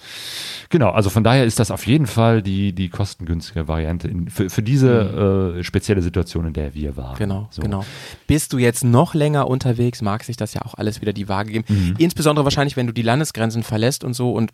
[0.72, 4.50] Genau, also von daher ist das auf jeden Fall die, die kostengünstige Variante in, für,
[4.50, 7.14] für diese äh, spezielle Situation, in der wir waren.
[7.14, 7.18] Mhm.
[7.20, 7.62] Genau, So.
[7.62, 7.86] genau.
[8.28, 11.52] Bist du jetzt noch länger unterwegs, mag sich das ja auch alles wieder die Waage
[11.52, 11.66] geben.
[11.68, 11.96] Mhm.
[11.98, 14.52] Insbesondere wahrscheinlich, wenn du die Landesgrenzen verlässt und so und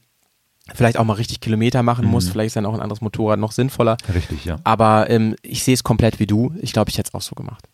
[0.74, 2.12] vielleicht auch mal richtig Kilometer machen Mhm.
[2.12, 2.30] musst.
[2.30, 3.98] Vielleicht ist dann auch ein anderes Motorrad noch sinnvoller.
[4.14, 4.58] Richtig, ja.
[4.64, 6.54] Aber ähm, ich sehe es komplett wie du.
[6.62, 7.68] Ich glaube, ich hätte es auch so gemacht.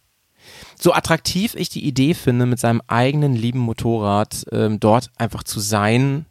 [0.80, 5.60] So attraktiv ich die Idee finde, mit seinem eigenen lieben Motorrad ähm, dort einfach zu
[5.60, 6.26] sein,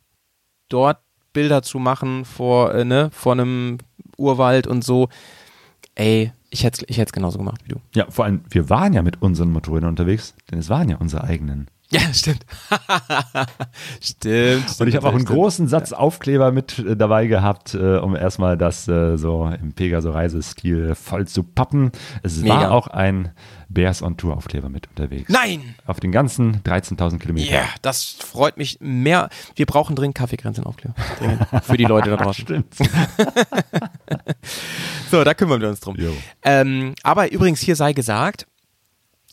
[0.69, 0.99] dort
[1.33, 3.79] Bilder zu machen vor, äh, ne, vor einem
[4.19, 5.09] Urwald und so.
[5.95, 7.81] Ey, ich hätte es ich hätt's genauso gemacht wie du.
[7.95, 11.25] Ja, vor allem, wir waren ja mit unseren Motorrädern unterwegs, denn es waren ja unsere
[11.25, 11.69] eigenen.
[11.93, 12.47] Ja, stimmt.
[14.01, 14.81] stimmt.
[14.81, 18.57] Und ich habe auch einen großen Satz Aufkleber mit äh, dabei gehabt, äh, um erstmal
[18.57, 21.93] das äh, so im Pegaso-Reisestil voll zu pappen.
[22.23, 22.55] Es Mega.
[22.55, 23.33] war auch ein
[23.69, 25.31] Bears on Tour Aufkleber mit unterwegs.
[25.31, 25.75] Nein!
[25.87, 27.53] Auf den ganzen 13.000 Kilometer.
[27.53, 29.29] Ja, das freut mich mehr.
[29.55, 30.95] Wir brauchen dringend Kaffeegrenzen aufklären.
[31.19, 31.47] Dringend.
[31.63, 32.45] Für die Leute da draußen.
[32.45, 32.75] Stimmt.
[35.11, 35.95] So, da kümmern wir uns drum.
[36.43, 38.47] Ähm, aber übrigens, hier sei gesagt,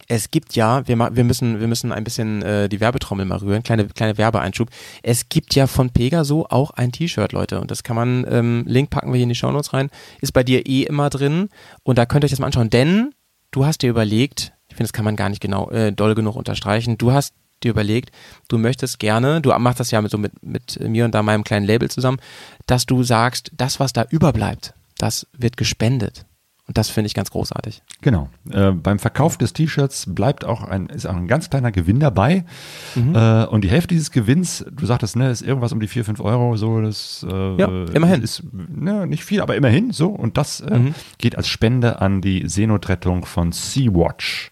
[0.09, 3.61] es gibt ja, wir, wir, müssen, wir müssen ein bisschen äh, die Werbetrommel mal rühren,
[3.61, 4.69] kleine, kleine Werbeeinschub.
[5.03, 7.61] Es gibt ja von Pegaso auch ein T-Shirt, Leute.
[7.61, 10.43] Und das kann man, ähm, Link packen wir hier in die Shownotes rein, ist bei
[10.43, 11.49] dir eh immer drin.
[11.83, 12.71] Und da könnt ihr euch das mal anschauen.
[12.71, 13.13] Denn
[13.51, 16.35] du hast dir überlegt, ich finde, das kann man gar nicht genau äh, doll genug
[16.35, 18.11] unterstreichen, du hast dir überlegt,
[18.47, 21.43] du möchtest gerne, du machst das ja mit, so mit, mit mir und da meinem
[21.43, 22.19] kleinen Label zusammen,
[22.65, 26.25] dass du sagst, das, was da überbleibt, das wird gespendet.
[26.69, 27.81] Und das finde ich ganz großartig.
[28.01, 28.29] Genau.
[28.51, 32.45] Äh, beim Verkauf des T-Shirts bleibt auch ein, ist auch ein ganz kleiner Gewinn dabei.
[32.93, 33.15] Mhm.
[33.15, 36.19] Äh, und die Hälfte dieses Gewinns, du sagtest, ne, ist irgendwas um die 4, 5
[36.21, 38.21] Euro, so, das äh, Ja, immerhin.
[38.21, 40.09] ist ne, nicht viel, aber immerhin so.
[40.09, 40.93] Und das äh, Mhm.
[41.17, 44.51] geht als Spende an die Seenotrettung von Sea-Watch.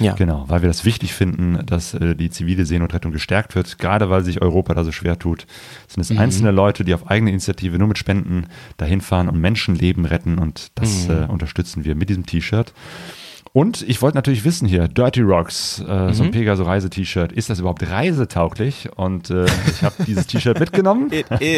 [0.00, 0.14] Ja.
[0.14, 4.24] Genau, weil wir das wichtig finden, dass äh, die zivile Seenotrettung gestärkt wird, gerade weil
[4.24, 5.46] sich Europa da so schwer tut.
[5.86, 6.18] Sind es Mhm.
[6.18, 8.46] einzelne Leute, die auf eigene Initiative nur mit Spenden
[8.76, 11.14] dahin fahren und Menschenleben retten und das Mhm.
[11.14, 12.72] äh, unterstützen wir mit diesem T-Shirt.
[13.58, 16.28] Und ich wollte natürlich wissen hier, Dirty Rocks, äh, so Mhm.
[16.28, 18.88] ein Pegaso Reise-T-Shirt, ist das überhaupt reisetauglich?
[18.94, 21.10] Und äh, ich habe dieses T-Shirt mitgenommen.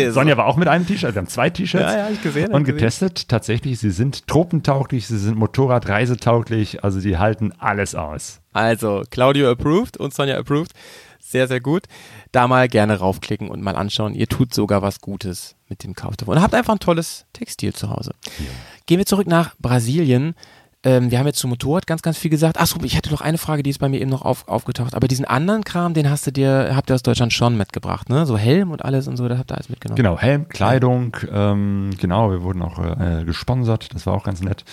[0.09, 1.93] Sonja war auch mit einem T-Shirt, wir haben zwei T-Shirts.
[1.93, 2.79] Ja, ja, ich gesehen, Und ich gesehen.
[2.79, 8.41] getestet, tatsächlich, sie sind tropentauglich, sie sind Motorradreisetauglich, also die halten alles aus.
[8.55, 10.73] Also, Claudio approved und Sonja approved.
[11.19, 11.85] Sehr, sehr gut.
[12.33, 14.15] Da mal gerne raufklicken und mal anschauen.
[14.15, 16.37] Ihr tut sogar was Gutes mit dem Kauf davon.
[16.37, 18.13] Und habt einfach ein tolles Textil zu Hause.
[18.87, 20.35] Gehen wir zurück nach Brasilien.
[20.83, 22.59] Ähm, wir haben jetzt zum Motorrad ganz, ganz viel gesagt.
[22.59, 24.95] Achso, ich hatte noch eine Frage, die ist bei mir eben noch auf, aufgetaucht.
[24.95, 28.25] Aber diesen anderen Kram, den hast du dir, habt ihr aus Deutschland schon mitgebracht, ne?
[28.27, 29.97] So Helm und alles und so, das habt ihr alles mitgenommen.
[29.97, 34.65] Genau, Helm, Kleidung, ähm, genau, wir wurden auch äh, gesponsert, das war auch ganz nett.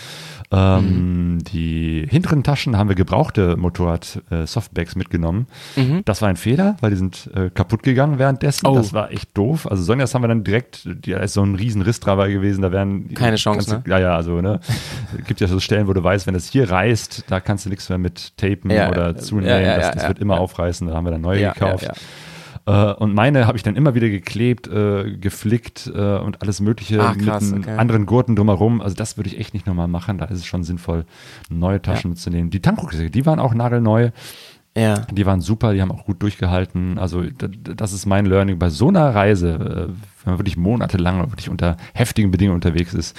[0.50, 1.44] Ähm, Mhm.
[1.44, 5.46] Die hinteren Taschen haben wir gebrauchte Motorrad-Softbags mitgenommen.
[6.04, 8.66] Das war ein Fehler, weil die sind äh, kaputt gegangen währenddessen.
[8.66, 8.72] Mhm.
[8.72, 8.76] Oh.
[8.76, 9.66] Das war echt doof.
[9.70, 12.72] Also Sonjas haben wir dann direkt, da ist so ein riesen Riss dabei gewesen, da
[12.72, 14.60] wären Keine Chance, ganze, Ja, ja, also, ne.
[15.26, 17.88] gibt ja so Stellen, wo du weißt, wenn das hier reißt, da kannst du nichts
[17.88, 19.48] mehr mit tapen Ja, oder ja, zunähen.
[19.50, 20.40] ja, ja, das das ja, wird immer ja.
[20.40, 21.84] aufreißen, da haben wir dann neue Ja, gekauft.
[21.84, 21.92] ja,
[22.66, 27.00] Äh, und meine habe ich dann immer wieder geklebt, äh, geflickt äh, und alles Mögliche
[27.02, 27.76] Ah, krass, mit okay.
[27.78, 28.82] anderen Gurten drumherum.
[28.82, 30.18] Also das würde ich echt nicht nochmal machen.
[30.18, 31.04] Da ist es schon sinnvoll,
[31.48, 32.50] neue Taschen mitzunehmen.
[32.50, 34.10] Die Tankrucksäcke, die waren auch nagelneu.
[34.76, 34.94] Ja.
[35.10, 36.98] Die waren super, die haben auch gut durchgehalten.
[36.98, 39.58] Also das ist mein Learning bei so einer Reise,
[40.24, 43.16] wenn man wirklich monatelang wirklich unter heftigen Bedingungen unterwegs ist,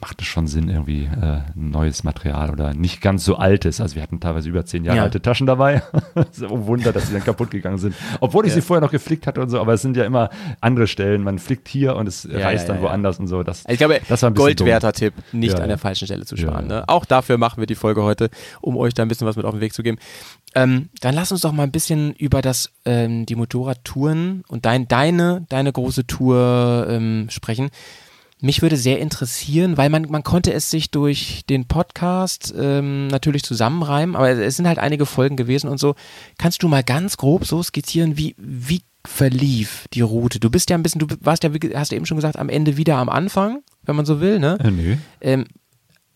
[0.00, 3.80] macht es schon Sinn, irgendwie äh, neues Material oder nicht ganz so altes.
[3.80, 5.02] Also wir hatten teilweise über zehn Jahre Ja.
[5.04, 5.82] alte Taschen dabei.
[6.32, 7.94] so ein Wunder, dass sie dann kaputt gegangen sind.
[8.20, 10.30] Obwohl ich sie vorher noch geflickt hatte und so, aber es sind ja immer
[10.60, 11.22] andere Stellen.
[11.22, 12.88] Man flickt hier und es reißt ja, dann ja.
[12.88, 13.42] woanders und so.
[13.42, 15.66] Das, Also ich glaube, das war ein Goldwerter Tipp, nicht Ja, an ja.
[15.68, 16.70] der falschen Stelle zu Ja, sparen.
[16.70, 16.76] ja.
[16.80, 16.84] Ne?
[16.88, 18.30] Auch dafür machen wir die Folge heute,
[18.60, 19.98] um euch da ein bisschen was mit auf den Weg zu geben.
[20.54, 24.88] Ähm, dann lass uns doch mal ein bisschen über das ähm, die Motorradtouren und dein,
[24.88, 27.70] deine deine große Tour ähm, sprechen.
[28.42, 33.42] Mich würde sehr interessieren, weil man, man konnte es sich durch den Podcast ähm, natürlich
[33.42, 35.94] zusammenreimen, aber es sind halt einige Folgen gewesen und so.
[36.38, 40.40] Kannst du mal ganz grob so skizzieren, wie, wie verlief die Route?
[40.40, 42.76] Du bist ja ein bisschen, du warst ja, hast du eben schon gesagt, am Ende
[42.76, 44.58] wieder am Anfang, wenn man so will, ne?
[44.60, 44.96] Äh, nö.
[45.20, 45.44] Ähm,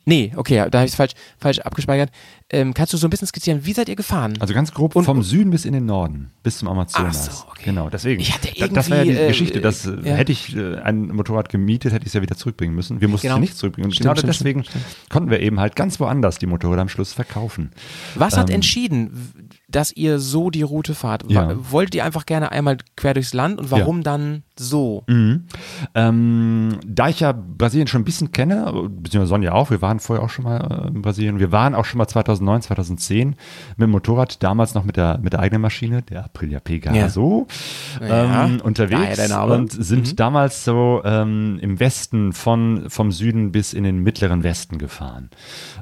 [0.06, 2.10] Nee, okay, da habe ich es falsch, falsch abgespeichert.
[2.50, 4.34] Ähm, kannst du so ein bisschen skizzieren, wie seid ihr gefahren?
[4.38, 7.28] Also ganz grob Und- vom Süden bis in den Norden, bis zum Amazonas.
[7.30, 7.62] Ach so, okay.
[7.64, 8.20] Genau, deswegen.
[8.20, 10.14] Ich hatte Da- das war ja die irgendwie, äh, Geschichte, dass äh, ja.
[10.14, 13.00] hätte ich äh, ein Motorrad gemietet, hätte ich es ja wieder zurückbringen müssen.
[13.00, 13.36] Wir mussten Genau.
[13.36, 13.86] es nicht zurückbringen.
[13.86, 14.64] Und Stimmt, genau stimmt, deswegen
[15.08, 17.70] konnten wir eben halt ganz woanders die Motorräder am Schluss verkaufen.
[18.14, 21.24] Was hat Ähm, entschieden, w- dass ihr so die Route fahrt?
[21.30, 21.54] Ja.
[21.72, 25.02] Wolltet ihr einfach gerne einmal quer durchs Land und warum dann so?
[25.08, 25.44] Mhm.
[25.94, 30.24] Ähm, da ich ja Brasilien schon ein bisschen kenne, beziehungsweise Sonja auch, wir waren vorher
[30.24, 33.36] auch schon mal äh, in Brasilien, wir waren auch schon mal 2009, 2010 mit
[33.80, 37.46] dem Motorrad, damals noch mit der, mit der eigenen Maschine, der Aprilia Pegaso,
[38.00, 39.54] Ja, ähm, unterwegs daher der Name.
[39.54, 44.78] und sind damals so ähm, im Westen von, vom Süden bis in den mittleren Westen
[44.78, 45.30] gefahren.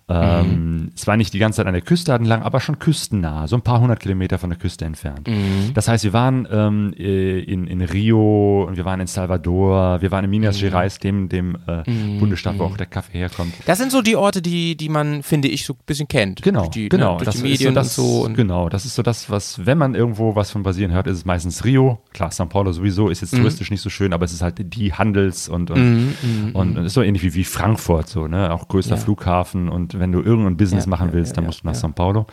[0.09, 3.57] Ähm, Es war nicht die ganze Zeit an der Küste entlang, aber schon küstennah, so
[3.57, 5.29] ein paar hundert Kilometer von der Küste entfernt.
[5.75, 10.11] Das heißt, wir waren ähm, äh, in, in Rio und wir waren in Salvador, wir
[10.11, 11.83] waren in Minas Gerais, dem, dem äh,
[12.19, 13.55] Bundesstaat, wo auch der Kaffee herkommt.
[13.67, 16.43] Das sind so die Orte, die, die man, finde ich, so ein bisschen kennt.
[16.43, 17.19] Genau, die, genau.
[17.19, 18.25] Ne, das die Medien ist so das, und so.
[18.27, 21.19] Und genau, das ist so das, was, wenn man irgendwo was von Brasilien hört, ist
[21.19, 21.99] es meistens Rio.
[22.13, 23.27] Klar, São Paulo sowieso ist Mhm.
[23.27, 26.15] jetzt touristisch nicht so schön, aber es ist halt die Handels- und, und,
[26.55, 28.53] und, und ist so ähnlich wie, wie Frankfurt, so, ne?
[28.53, 29.01] Auch größter Ja.
[29.01, 31.75] Flughafen und wenn du irgendein Business Ja, machen willst, ja, dann musst du nach.
[31.75, 32.27] São Paulo.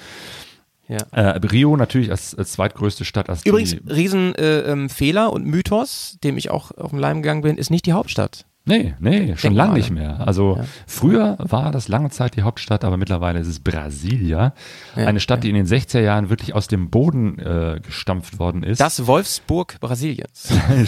[0.90, 0.98] Ja.
[1.12, 3.30] Äh, Rio natürlich als, als zweitgrößte Stadt.
[3.30, 4.90] Als Übrigens, die, Riesen äh, ähm,
[5.32, 8.46] und Mythos, dem ich auch auf den Leim gegangen bin, ist nicht die Hauptstadt.
[8.70, 10.20] Nee, nee, schon lange nicht mehr.
[10.28, 10.66] Also Ja.
[10.86, 14.54] früher war das lange Zeit die Hauptstadt, aber mittlerweile ist es Brasilia.
[14.96, 18.62] Ja, eine Stadt, die in den 60er Jahren wirklich aus dem Boden äh, gestampft worden
[18.62, 18.80] ist.
[18.80, 20.54] Das Wolfsburg Brasiliens.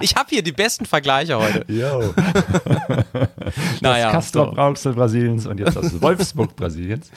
[0.00, 1.64] ich habe hier die besten Vergleiche heute.
[1.72, 2.12] Yo.
[3.80, 4.92] Naja, das Castor so.
[4.94, 7.10] Brasiliens und jetzt das Wolfsburg Brasiliens.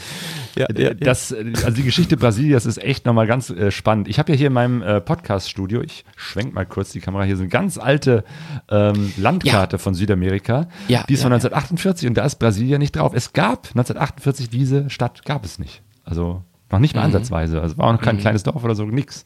[0.55, 0.93] Ja, ja, ja.
[0.93, 4.07] Das, äh, also die Geschichte Brasiliens ist echt nochmal ganz äh, spannend.
[4.07, 7.37] Ich habe ja hier in meinem äh, Podcast-Studio, ich schwenk mal kurz die Kamera, hier
[7.37, 8.23] so eine ganz alte
[8.69, 10.67] ähm, Landkarte von Südamerika.
[10.87, 13.11] Ja, die ist von ja, 1948 und da ist Brasilien nicht drauf.
[13.15, 15.81] Es gab 1948 diese Stadt, gab es nicht.
[16.03, 17.05] Also noch nicht mal Mhm.
[17.15, 17.61] ansatzweise.
[17.61, 19.23] Also war auch noch kein kleines Dorf oder so, nix.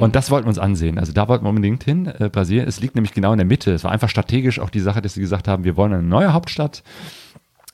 [0.00, 0.98] Und das wollten wir uns ansehen.
[0.98, 2.66] Also da wollten wir unbedingt hin, äh, Brasilien.
[2.66, 3.72] Es liegt nämlich genau in der Mitte.
[3.72, 6.32] Es war einfach strategisch auch die Sache, dass sie gesagt haben, wir wollen eine neue
[6.32, 6.82] Hauptstadt.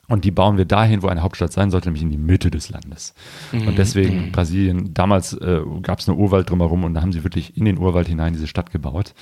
[0.09, 2.69] Und die bauen wir dahin, wo eine Hauptstadt sein sollte, nämlich in die Mitte des
[2.69, 3.13] Landes.
[3.51, 7.55] Und deswegen Brasilien, damals äh, gab es einen Urwald drumherum und da haben sie wirklich
[7.55, 9.13] in den Urwald hinein diese Stadt gebaut.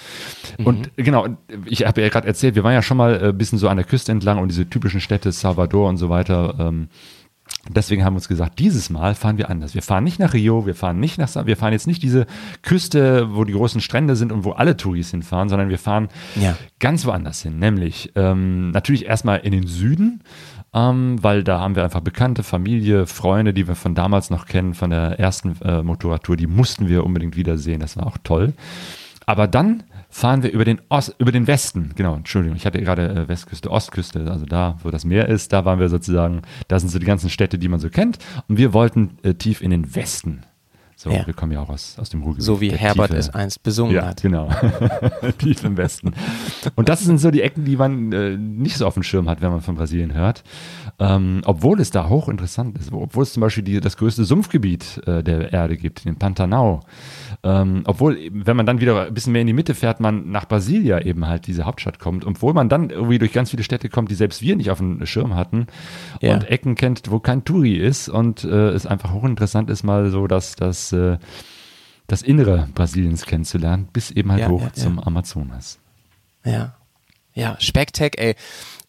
[0.63, 1.27] Und genau,
[1.65, 3.77] ich habe ja gerade erzählt, wir waren ja schon mal ein äh, bisschen so an
[3.77, 6.55] der Küste entlang und diese typischen Städte, Salvador und so weiter.
[6.59, 6.87] Ähm,
[7.69, 9.73] Deswegen haben wir uns gesagt, dieses Mal fahren wir anders.
[9.73, 12.25] Wir fahren nicht nach Rio, wir fahren nicht nach, wir fahren jetzt nicht diese
[12.61, 16.57] Küste, wo die großen Strände sind und wo alle Touris hinfahren, sondern wir fahren Ja.
[16.79, 17.59] ganz woanders hin.
[17.59, 20.21] Nämlich ähm, natürlich erstmal in den Süden,
[20.73, 24.73] ähm, weil da haben wir einfach Bekannte, Familie, Freunde, die wir von damals noch kennen,
[24.73, 27.79] von der ersten äh, Motorradtour, die mussten wir unbedingt wiedersehen.
[27.79, 28.53] Das war auch toll.
[29.25, 31.91] Aber dann fahren wir über den Ost, über den Westen.
[31.95, 35.65] Genau, Entschuldigung, ich hatte gerade äh, Westküste, Ostküste, also da, wo das Meer ist, da
[35.65, 38.19] waren wir sozusagen, da sind so die ganzen Städte, die man so kennt.
[38.47, 40.43] Und wir wollten äh, tief in den Westen.
[40.99, 41.27] So, Ja.
[41.27, 42.43] wir kommen ja auch aus, aus dem Ruhrgebiet.
[42.43, 43.19] So wie Herbert Tiefe.
[43.19, 44.23] es einst besungen Ja, hat.
[44.23, 44.49] genau.
[45.37, 46.15] Tief im Westen.
[46.75, 49.39] Und das sind so die Ecken, die man äh, nicht so auf dem Schirm hat,
[49.41, 50.43] wenn man von Brasilien hört.
[50.97, 52.91] Ähm, obwohl es da hochinteressant ist.
[52.91, 56.79] Obwohl es zum Beispiel die, das größte Sumpfgebiet äh, der Erde gibt, den Pantanal.
[57.43, 60.47] Ähm, obwohl, wenn man dann wieder ein bisschen mehr in die Mitte fährt, man nach
[60.47, 62.25] Brasilia eben halt diese Hauptstadt kommt.
[62.25, 65.05] Obwohl man dann irgendwie durch ganz viele Städte kommt, die selbst wir nicht auf dem
[65.05, 65.67] Schirm hatten.
[66.23, 66.33] Ja.
[66.33, 68.09] Und Ecken kennt, wo kein Touri ist.
[68.09, 70.86] Und äh, es einfach hochinteressant ist, mal so, dass das...
[70.93, 71.17] Äh,
[72.07, 75.77] das Innere Brasiliens kennenzulernen, bis eben halt Ja, hoch ja, zum Amazonas.
[76.45, 76.75] Ja.
[77.33, 78.35] Ja, Specktech, ey.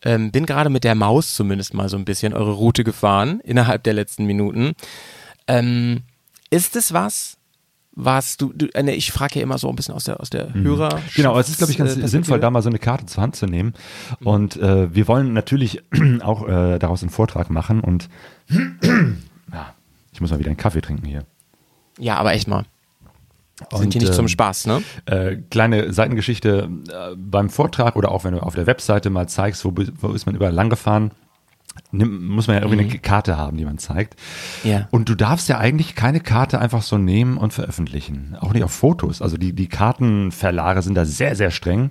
[0.04, 3.82] Ähm, bin gerade mit der Maus zumindest mal so ein bisschen eure Route gefahren innerhalb
[3.82, 4.72] der letzten Minuten.
[5.48, 6.02] Ähm,
[6.50, 7.36] ist es was,
[7.92, 10.30] was du, du äh, ne, ich frage ja immer so ein bisschen aus der, aus
[10.30, 11.02] der Hörer.
[11.16, 13.22] Genau, aber es ist, glaube ich, ganz äh, sinnvoll, da mal so eine Karte zur
[13.22, 13.74] Hand zu nehmen.
[14.22, 15.82] Und äh, wir wollen natürlich
[16.22, 18.08] auch äh, daraus einen Vortrag machen und
[19.52, 19.74] ja,
[20.12, 21.24] ich muss mal wieder einen Kaffee trinken hier.
[21.98, 22.64] Ja, aber echt mal.
[23.72, 24.82] Und, Sind die nicht zum ähm, Spaß, ne?
[25.06, 29.64] Äh, kleine Seitengeschichte äh, beim Vortrag oder auch wenn du auf der Webseite mal zeigst,
[29.64, 31.10] wo, wo ist man überall lang gefahren,
[31.90, 34.14] nimm, muss man ja irgendwie eine Karte haben, die man zeigt.
[34.62, 34.86] Ja.
[34.92, 38.36] Und du darfst ja eigentlich keine Karte einfach so nehmen und veröffentlichen.
[38.40, 39.22] Auch nicht auf Fotos.
[39.22, 41.90] Also die, die Kartenverlage sind da sehr, sehr streng.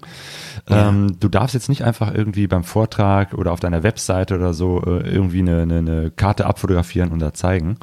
[0.69, 4.81] Ähm, du darfst jetzt nicht einfach irgendwie beim Vortrag oder auf deiner Webseite oder so
[4.85, 7.77] äh, irgendwie eine, eine, eine Karte abfotografieren und da zeigen.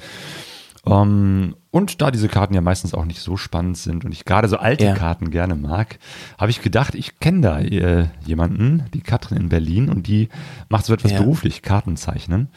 [0.87, 4.49] Ähm, Und da diese Karten ja meistens auch nicht so spannend sind und ich gerade
[4.49, 4.95] so alte Ja.
[4.95, 5.99] Karten gerne mag,
[6.39, 10.29] habe ich gedacht, ich kenne da äh, jemanden, die Katrin in Berlin und die
[10.69, 11.19] macht so etwas Ja.
[11.21, 12.49] beruflich, Karten zeichnen.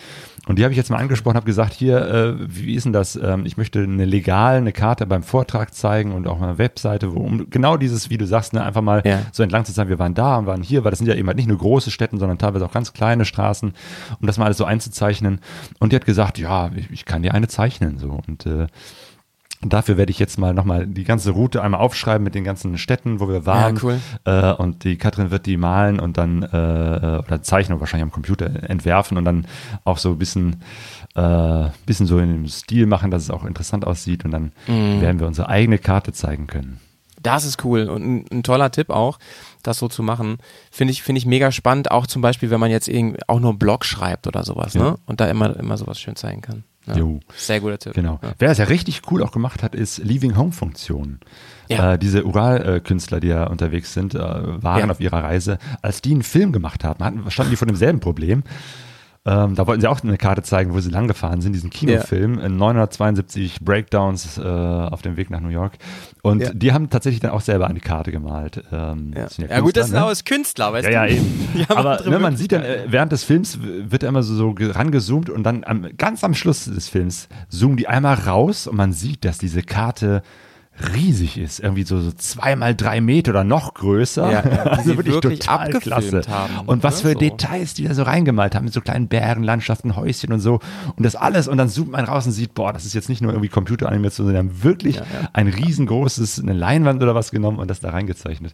[0.47, 3.15] Und die habe ich jetzt mal angesprochen, habe gesagt, hier, äh, wie ist denn das?
[3.15, 7.19] Ähm, ich möchte eine legal eine Karte beim Vortrag zeigen und auch eine Webseite, wo
[7.19, 9.21] um genau dieses, wie du sagst, ne, einfach mal Ja.
[9.31, 11.27] so entlang zu sagen, wir waren da und waren hier, weil das sind ja eben
[11.27, 13.73] halt nicht nur große Städten, sondern teilweise auch ganz kleine Straßen,
[14.21, 15.39] um das mal alles so einzuzeichnen.
[15.79, 18.67] Und die hat gesagt, ja, ich, ich kann dir eine zeichnen so und äh,
[19.61, 23.19] Dafür werde ich jetzt mal nochmal die ganze Route einmal aufschreiben mit den ganzen Städten,
[23.19, 23.75] wo wir waren.
[23.77, 23.99] Ja, cool.
[24.23, 28.69] Äh, und die Katrin wird die malen und dann, äh, oder zeichnen wahrscheinlich am Computer
[28.69, 29.47] entwerfen und dann
[29.83, 30.57] auch so ein bisschen,
[31.15, 34.25] äh, bisschen so in dem Stil machen, dass es auch interessant aussieht.
[34.25, 35.01] Und dann Mhm.
[35.01, 36.79] werden wir unsere eigene Karte zeigen können.
[37.23, 39.17] Das ist cool und ein, ein toller Tipp auch,
[39.63, 40.37] das so zu machen.
[40.69, 43.49] Finde ich, finde ich mega spannend, auch zum Beispiel, wenn man jetzt irgendwie auch nur
[43.49, 44.83] einen Blog schreibt oder sowas, Ja.
[44.83, 44.95] ne?
[45.07, 46.63] Und da immer, immer sowas schön zeigen kann.
[46.87, 46.97] Ja.
[46.97, 47.19] Jo.
[47.35, 47.93] Sehr guter Tipp.
[47.93, 48.19] Genau.
[48.21, 48.33] Ja.
[48.39, 51.19] Wer es ja richtig cool auch gemacht hat, ist Leaving Home Funktion.
[51.67, 51.93] Ja.
[51.93, 55.57] Äh, diese Ural-Künstler, die ja unterwegs sind, äh, waren auf ihrer Reise.
[55.81, 58.43] Als die einen Film gemacht haben, hatten, standen die vor demselben Problem.
[59.25, 62.39] Ähm, da wollten sie auch eine Karte zeigen, wo sie lang gefahren sind, diesen Kinofilm,
[62.39, 65.73] in 972 Breakdowns äh, auf dem Weg nach New York.
[66.21, 66.53] Und Ja.
[66.53, 68.63] die haben tatsächlich dann auch selber eine Karte gemalt.
[68.71, 69.23] Ähm, Ja.
[69.23, 70.03] das sind ja, gut, das ne?
[70.03, 71.11] aus Künstler, weißt Ja, du?
[71.13, 71.65] ja, eben.
[71.69, 75.29] Aber ne, man sieht dann, äh, während des Films wird immer so, so ge- rangezoomt
[75.29, 79.25] und dann am, ganz am Schluss des Films zoomen die einmal raus und man sieht,
[79.25, 80.21] dass diese Karte
[80.93, 81.59] riesig ist.
[81.59, 84.31] Irgendwie so, so zweimal drei Meter oder noch größer.
[84.31, 87.19] Ja, ja, die sie wirklich total abgefilmt haben, Und was ne, für so.
[87.19, 90.59] Details die da so reingemalt haben, mit so kleinen Bergen, Landschaften, Häuschen und so.
[90.95, 91.47] Und das alles.
[91.47, 94.27] Und dann zoomt man raus und sieht, boah, das ist jetzt nicht nur irgendwie Computeranimation,
[94.27, 95.03] sondern die haben wirklich Ja,
[95.33, 98.53] ein riesengroßes, eine Leinwand oder was genommen und das da reingezeichnet.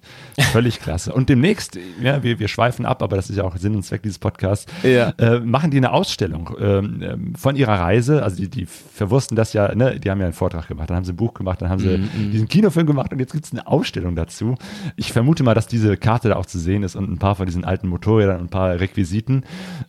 [0.52, 1.14] Völlig klasse.
[1.14, 4.04] Und demnächst, ja, wir, wir schweifen ab, aber das ist ja auch Sinn und Zweck
[4.04, 8.24] dieses Podcasts, äh, machen die eine Ausstellung ähm, von ihrer Reise.
[8.24, 11.06] Also die, die verwursten das ja, ne, die haben ja einen Vortrag gemacht, dann haben
[11.06, 13.52] sie ein Buch gemacht, dann haben sie Mhm, diesen Kinofilm gemacht und jetzt gibt es
[13.52, 14.56] eine Ausstellung dazu.
[14.96, 17.46] Ich vermute mal, dass diese Karte da auch zu sehen ist und ein paar von
[17.46, 19.44] diesen alten Motorrädern und ein paar Requisiten.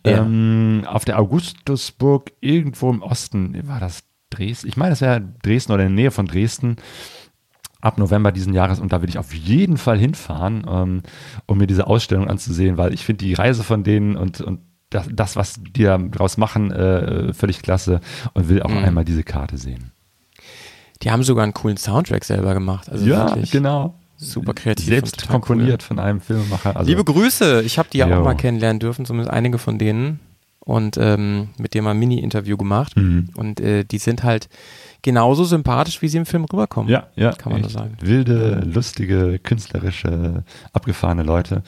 [0.05, 0.19] Ja.
[0.23, 4.67] Ähm, auf der Augustusburg irgendwo im Osten, war das Dresden?
[4.67, 6.77] Ich meine, das wäre Dresden oder in der Nähe von Dresden
[7.81, 11.01] ab November diesen Jahres und da will ich auf jeden Fall hinfahren, ähm,
[11.45, 15.07] um mir diese Ausstellung anzusehen, weil ich finde die Reise von denen und, und das,
[15.11, 17.99] das, was die da draus machen, äh, völlig klasse
[18.33, 18.77] und will auch Mhm.
[18.77, 19.91] einmal diese Karte sehen.
[21.01, 22.89] Die haben sogar einen coolen Soundtrack selber gemacht.
[22.89, 23.95] Also ja, wirklich genau.
[24.17, 24.85] super kreativ.
[24.85, 26.75] Selbst komponiert von einem Filmemacher.
[26.75, 30.19] Also, Liebe Grüße, ich habe die ja auch mal kennenlernen dürfen, zumindest einige von denen.
[30.59, 32.97] Und ähm, mit dem mal ein Mini-Interview gemacht.
[32.97, 33.29] Mhm.
[33.35, 34.49] Und äh, die sind halt
[35.03, 36.91] genauso sympathisch, wie sie im Film rüberkommen.
[36.91, 37.95] ja, ja, Kann man echt sagen.
[38.01, 40.43] Wilde, lustige, künstlerische,
[40.73, 41.61] abgefahrene Leute.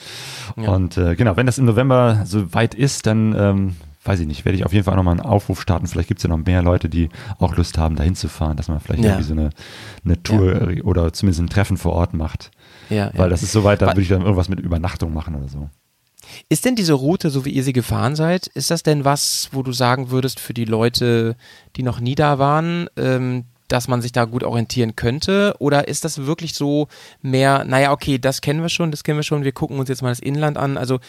[0.56, 0.72] Ja.
[0.72, 3.76] Und äh, genau, wenn das im November so weit ist, dann ähm,
[4.08, 5.88] weiß ich nicht, werde ich auf jeden Fall nochmal einen Aufruf starten.
[5.88, 8.80] Vielleicht gibt es ja noch mehr Leute, die auch Lust haben, da hinzufahren, dass man
[8.80, 9.12] vielleicht Ja.
[9.12, 9.50] irgendwie so eine,
[10.06, 12.52] eine Tour äh, oder zumindest ein Treffen vor Ort macht.
[12.90, 13.30] Ja, Weil ja.
[13.30, 15.70] das ist so weit, da würde ich dann irgendwas mit Übernachtung machen oder so.
[16.50, 19.64] Ist denn diese Route, so wie ihr sie gefahren seid, ist das denn was, wo
[19.64, 21.36] du sagen würdest, für die Leute,
[21.76, 25.56] die noch nie da waren, ähm, dass man sich da gut orientieren könnte?
[25.60, 26.88] Oder ist das wirklich so
[27.22, 30.02] mehr, naja, okay, das kennen wir schon, das kennen wir schon, wir gucken uns jetzt
[30.02, 30.78] mal das Inland an.
[30.78, 31.00] Also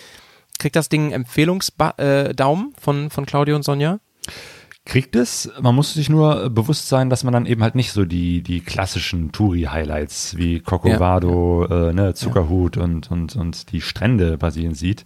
[0.59, 4.00] kriegt das Ding einen Empfehlungsdaumen äh, von, von Claudio und Sonja?
[4.89, 7.93] Kriegt es, man muss sich nur äh, bewusst sein, dass man dann eben halt nicht
[7.93, 14.39] so die, die klassischen Touri-Highlights wie Corcovado, Äh, ne, Zuckerhut und, und, und die Strände
[14.39, 15.05] Brasilien sieht.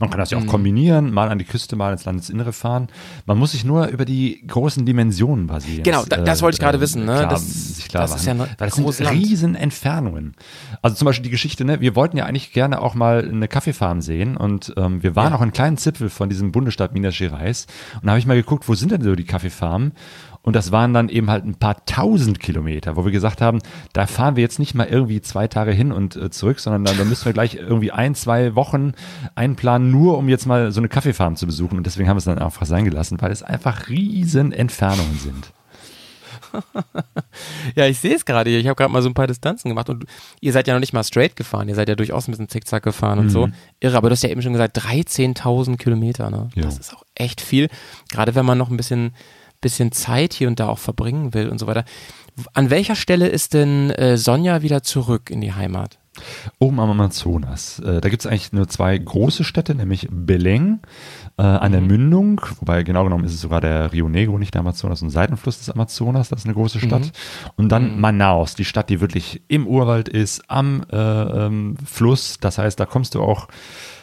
[0.00, 0.48] Man kann das ja Mhm.
[0.48, 2.88] auch kombinieren, mal an die Küste, mal ins Landesinnere fahren.
[3.24, 6.80] Man muss sich nur über die großen Dimensionen Brasiliens Genau, da- das wollte ich gerade
[6.80, 7.18] wissen, ne?
[7.18, 9.16] Klar, Das- sich klar das ist ja ein Weil das sind Land.
[9.16, 10.34] riesen Entfernungen.
[10.82, 14.00] Also zum Beispiel die Geschichte, ne, wir wollten ja eigentlich gerne auch mal eine Kaffeefarm
[14.00, 15.38] sehen und ähm, wir waren Ja.
[15.38, 18.68] auch in kleinen Zipfel von diesem Bundesstaat Minas Gerais und da habe ich mal geguckt,
[18.68, 19.92] wo sind denn so die Kaffeefarmen?
[20.42, 23.58] Und das waren dann eben halt ein paar tausend Kilometer, wo wir gesagt haben,
[23.92, 26.96] da fahren wir jetzt nicht mal irgendwie zwei Tage hin und äh, zurück, sondern dann,
[26.96, 28.92] da müssen wir gleich irgendwie ein, zwei Wochen
[29.34, 31.76] einplanen, nur um jetzt mal so eine Kaffeefarm zu besuchen.
[31.76, 35.52] Und deswegen haben wir es dann einfach sein gelassen, weil es einfach riesen Entfernungen sind.
[37.76, 38.58] Ja, ich sehe es gerade hier.
[38.58, 40.04] Ich habe gerade mal so ein paar Distanzen gemacht und
[40.40, 41.68] ihr seid ja noch nicht mal straight gefahren.
[41.68, 43.48] Ihr seid ja durchaus ein bisschen zickzack gefahren und so.
[43.78, 46.48] Irre, aber du hast ja eben schon gesagt, 13.000 Kilometer, ne?
[46.54, 46.62] Ja.
[46.62, 47.68] Das ist auch echt viel.
[48.10, 49.14] Gerade wenn man noch ein bisschen,
[49.60, 51.84] bisschen Zeit hier und da auch verbringen will und so weiter.
[52.54, 55.98] An welcher Stelle ist denn äh, Sonja wieder zurück in die Heimat?
[56.58, 57.78] Oben am Amazonas.
[57.78, 60.78] Äh, da gibt es eigentlich nur zwei große Städte, nämlich Belém
[61.36, 64.60] äh, an der Mündung, wobei genau genommen ist es sogar der Rio Negro, nicht der
[64.60, 67.12] Amazonas, ein Seitenfluss des Amazonas, das ist eine große Stadt.
[67.56, 72.38] Und dann Manaus, die Stadt, die wirklich im Urwald ist, am äh, ähm, Fluss.
[72.40, 73.48] Das heißt, da kommst du auch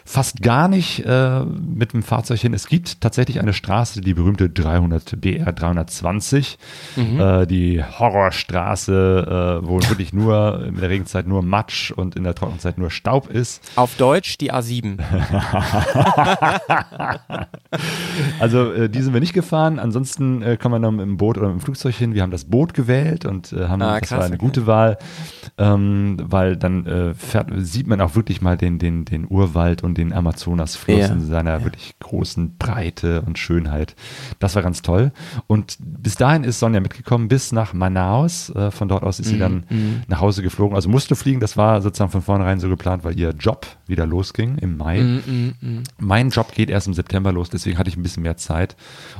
[0.09, 2.53] fast gar nicht äh, mit dem Fahrzeug hin.
[2.53, 6.57] Es gibt tatsächlich eine Straße, die berühmte 300 BR 320,
[6.95, 7.19] Mhm.
[7.19, 12.35] äh, die Horrorstraße, äh, wo wirklich nur in der Regenzeit nur Matsch und in der
[12.35, 13.61] Trockenzeit nur Staub ist.
[13.75, 14.97] Auf Deutsch die A7.
[18.39, 19.79] Also äh, die sind wir nicht gefahren.
[19.79, 22.13] Ansonsten äh, kann man noch mit dem Boot oder mit dem Flugzeug hin.
[22.13, 24.45] Wir haben das Boot gewählt und äh, haben Ah, das krass, war eine okay.
[24.45, 24.97] gute Wahl,
[25.57, 29.96] ähm, weil dann äh, fährt, sieht man auch wirklich mal den, den, den Urwald und
[29.97, 33.95] den Amazonasfluss in seiner wirklich großen Breite und Schönheit.
[34.39, 35.11] Das war ganz toll.
[35.47, 38.49] Und bis dahin ist Sonja mitgekommen bis nach Manaus.
[38.51, 39.63] Äh, von dort aus ist Mhm, sie dann
[40.07, 40.75] nach Hause geflogen.
[40.75, 41.39] Also musste fliegen.
[41.39, 45.01] Das war sozusagen von vornherein so geplant, weil ihr Job wieder losging im Mai.
[45.01, 48.75] Mhm, Mein Job geht erst im September los, deswegen hatte ich ein bisschen mehr Zeit.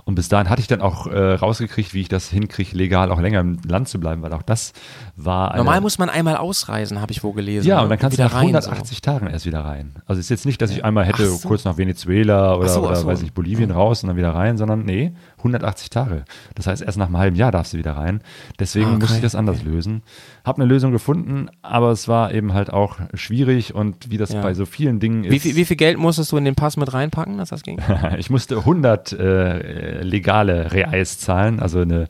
[0.05, 3.19] Und bis dahin hatte ich dann auch äh, rausgekriegt, wie ich das hinkriege, legal auch
[3.19, 4.73] länger im Land zu bleiben, weil auch das
[5.15, 7.67] war Normal muss man einmal ausreisen, habe ich wo gelesen.
[7.67, 7.83] ja, ne?
[7.83, 9.93] und dann kannst du wieder nach rein, 180 Tagen erst wieder rein.
[10.05, 11.47] Also es ist jetzt nicht, dass ich einmal hätte so.
[11.47, 13.07] kurz nach Venezuela oder, so, oder so.
[13.07, 16.23] weiß ich, Bolivien raus und dann wieder rein, sondern nee, 180 Tage.
[16.55, 18.21] Das heißt, erst nach einem halben Jahr darfst du wieder rein.
[18.59, 18.99] Deswegen Ah, okay.
[18.99, 20.03] musste ich das anders lösen.
[20.45, 24.41] Hab eine Lösung gefunden, aber es war eben halt auch schwierig und wie das Ja.
[24.41, 25.31] bei so vielen Dingen ist.
[25.31, 27.79] Wie viel, wie viel Geld musstest du in den Pass mit reinpacken, dass das ging?
[28.17, 32.03] Ich musste 100 äh, legale Reais zahlen, also eine,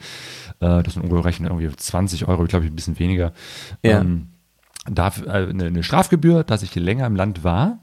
[0.59, 3.33] äh, das sind umgerechnet irgendwie 20 Euro, ich glaube ich ein bisschen weniger.
[3.83, 4.01] Ja.
[4.01, 4.27] Ähm,
[4.89, 7.79] dafür, äh, eine, eine Strafgebühr, dass ich länger im Land war.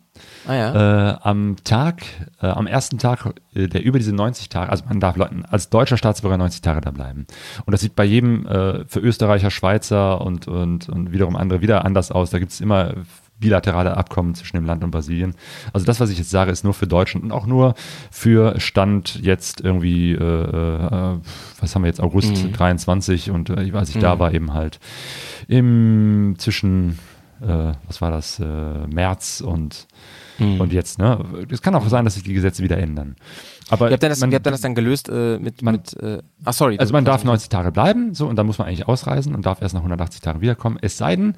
[0.46, 1.10] Ah ja.
[1.10, 2.02] Äh, am Tag,
[2.40, 5.70] äh, am ersten Tag, äh, der über diese 90 Tage, also man darf Leuten als
[5.70, 7.26] deutscher Staatsbürger 90 Tage da bleiben.
[7.64, 11.84] Und das sieht bei jedem äh, für Österreicher, Schweizer und, und, und wiederum andere wieder
[11.84, 12.30] anders aus.
[12.30, 12.94] Da gibt es immer
[13.40, 15.34] bilaterale Abkommen zwischen dem Land und Brasilien.
[15.72, 17.74] Also das, was ich jetzt sage, ist nur für Deutschland und auch nur
[18.10, 21.18] für Stand jetzt irgendwie, äh, äh,
[21.60, 24.78] was haben wir jetzt, August 23 und ich weiß nicht, da war eben halt
[25.48, 26.98] im zwischen,
[27.46, 29.86] äh, was war das, äh, März und
[30.58, 31.24] und jetzt, ne?
[31.48, 33.14] Es kann auch sein, dass sich die Gesetze wieder ändern.
[33.70, 35.76] Aber Wie habt ihr das, man, wie habt ihr das dann gelöst äh, mit, man-
[35.76, 36.76] mit äh, ach sorry.
[36.76, 39.62] also man darf 90 Tage bleiben, so, und dann muss man eigentlich ausreisen und darf
[39.62, 40.76] erst nach 180 Tagen wiederkommen.
[40.82, 41.34] Es sei denn,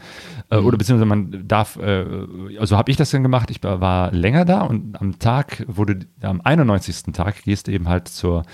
[0.51, 0.66] äh, Mhm.
[0.66, 2.07] oder beziehungsweise man darf, äh,
[2.59, 5.99] also habe ich das dann gemacht, ich war- war länger da und am Tag wurde,
[6.23, 7.12] am 91.
[7.12, 8.45] Tag gehst du eben halt zur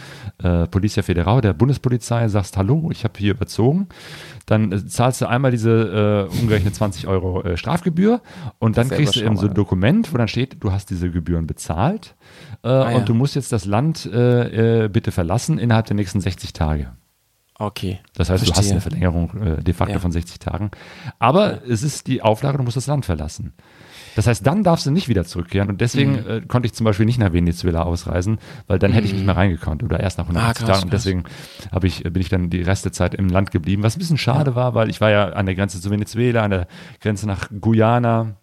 [0.43, 3.87] äh, Policia Federal, der Bundespolizei, sagst, hallo, ich habe hier überzogen.
[4.47, 8.21] Dann äh, zahlst du einmal diese äh, umgerechnet 20 Euro äh, Strafgebühr
[8.59, 9.55] und dann ja kriegst du eben so ein.
[9.55, 12.15] Dokument, wo dann steht, du hast diese Gebühren bezahlt
[12.63, 12.97] äh, Ah, ja.
[12.97, 16.93] und du musst jetzt das Land äh, äh, bitte verlassen innerhalb der nächsten 60 Tage.
[17.59, 18.01] Okay.
[18.17, 18.73] Das heißt, du hast Verstehe.
[18.73, 20.01] eine Verlängerung de facto Ja.
[20.01, 20.71] von 60 Tagen.
[21.21, 23.53] Aber es ist die Auflage, du musst das Land verlassen.
[24.17, 25.69] Das heißt, dann darfst du nicht wieder zurückkehren.
[25.69, 26.29] Und deswegen Mhm.
[26.29, 29.37] äh, konnte ich zum Beispiel nicht nach Venezuela ausreisen, weil dann hätte ich nicht mehr
[29.37, 30.85] reingekonnt oder erst nach 180 Ah, Tagen.
[30.85, 31.25] Und deswegen
[31.71, 34.75] hab ich, bin ich dann die Restezeit im Land geblieben, was ein bisschen schade war,
[34.75, 36.67] weil ich war ja an der Grenze zu Venezuela, an der
[37.01, 38.37] Grenze nach Guyana.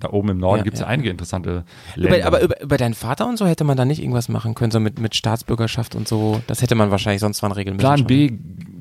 [0.00, 1.64] Da oben im Norden Ja, gibt es ja, ja, einige interessante
[1.94, 2.18] Länder.
[2.18, 4.70] Über, aber über, über deinen Vater und so hätte man da nicht irgendwas machen können,
[4.70, 6.40] so mit, mit Staatsbürgerschaft und so.
[6.46, 7.86] Das hätte man wahrscheinlich sonst wann regeln müssen.
[7.86, 8.04] Plan.
[8.06, 8.32] B,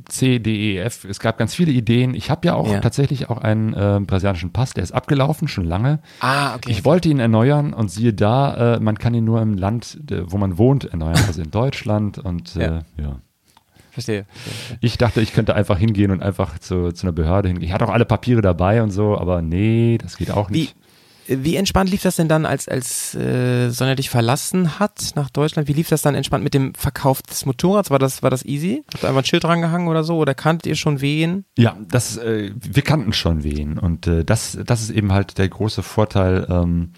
[0.07, 1.03] C, D, E, F.
[1.05, 2.13] Es gab ganz viele Ideen.
[2.13, 2.79] Ich habe ja auch Ja.
[2.79, 5.99] tatsächlich auch einen äh, brasilianischen Pass, der ist abgelaufen, schon lange.
[6.19, 6.69] Ah, okay.
[6.71, 10.21] Ich wollte ihn erneuern und siehe da, äh, man kann ihn nur im Land, äh,
[10.27, 12.17] wo man wohnt, erneuern, also in Deutschland.
[12.19, 13.19] Und äh, Ja.
[13.91, 14.25] Verstehe.
[14.81, 17.65] Ich dachte, ich könnte einfach hingehen und einfach zu, zu einer Behörde hingehen.
[17.65, 20.75] Ich hatte auch alle Papiere dabei und so, aber nee, das geht auch nicht.
[21.27, 25.67] Wie entspannt lief das denn dann, als, als äh, Sonja dich verlassen hat nach Deutschland?
[25.67, 27.89] Wie lief das dann entspannt mit dem Verkauf des Motorrads?
[27.89, 28.83] War das, war das easy?
[28.93, 30.17] Habt ihr einfach ein Schild drangehangen oder so?
[30.17, 31.45] Oder kanntet ihr schon wen?
[31.57, 35.49] Ja, das, äh, wir kannten schon wen und äh, das, das ist eben halt der
[35.49, 36.47] große Vorteil.
[36.49, 36.91] Ähm,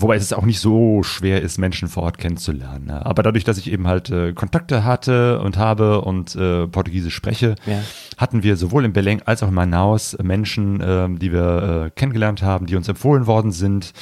[0.00, 2.86] Wobei es auch nicht so schwer ist, Menschen vor Ort kennenzulernen.
[2.86, 3.04] Ne?
[3.04, 7.54] Aber dadurch, dass ich eben halt äh, Kontakte hatte und habe und äh, Portugiesisch spreche,
[7.66, 7.80] Ja.
[8.16, 12.42] hatten wir sowohl in Belém als auch in Manaus Menschen, ähm, die wir äh, kennengelernt
[12.42, 13.92] haben, die uns empfohlen worden sind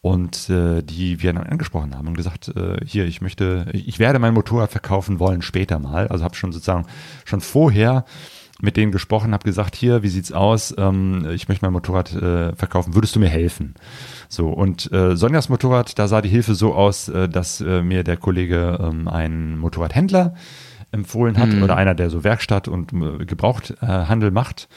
[0.00, 4.18] und äh, die wir dann angesprochen haben und gesagt, äh, hier, ich möchte, ich werde
[4.18, 6.08] mein Motorrad verkaufen wollen später mal.
[6.08, 6.86] Also habe schon sozusagen
[7.24, 8.04] schon vorher
[8.60, 10.74] mit denen gesprochen, habe gesagt, hier, wie sieht's aus?
[10.76, 12.94] Ähm, ich möchte mein Motorrad äh, verkaufen.
[12.94, 13.74] Würdest du mir helfen?
[14.28, 18.04] So und äh, Sonjas Motorrad, da sah die Hilfe so aus, äh, dass äh, mir
[18.04, 20.34] der Kollege ähm, einen Motorradhändler
[20.92, 24.68] empfohlen hat oder einer, der so Werkstatt und äh, Gebrauchthandel macht.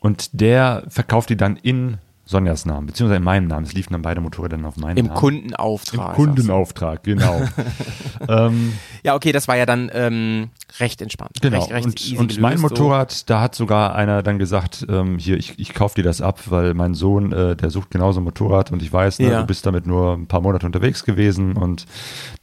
[0.00, 3.66] Und der verkauft die dann in Sonjas Namen, beziehungsweise in meinem Namen.
[3.66, 5.18] Es liefen dann beide Motorräder dann auf meinen Im Namen.
[5.18, 6.10] Kundenauftrag.
[6.10, 7.42] Im Kundenauftrag, genau.
[8.28, 11.38] ähm, Ja, okay, das war ja dann ähm, recht entspannt.
[11.42, 11.58] Genau.
[11.58, 15.58] Recht, recht und und mein Motorrad, da hat sogar einer dann gesagt, ähm, hier, ich,
[15.58, 18.82] ich kauf dir das ab, weil mein Sohn, äh, der sucht genauso ein Motorrad und
[18.82, 19.40] ich weiß, ne, Ja.
[19.40, 21.86] du bist damit nur ein paar Monate unterwegs gewesen und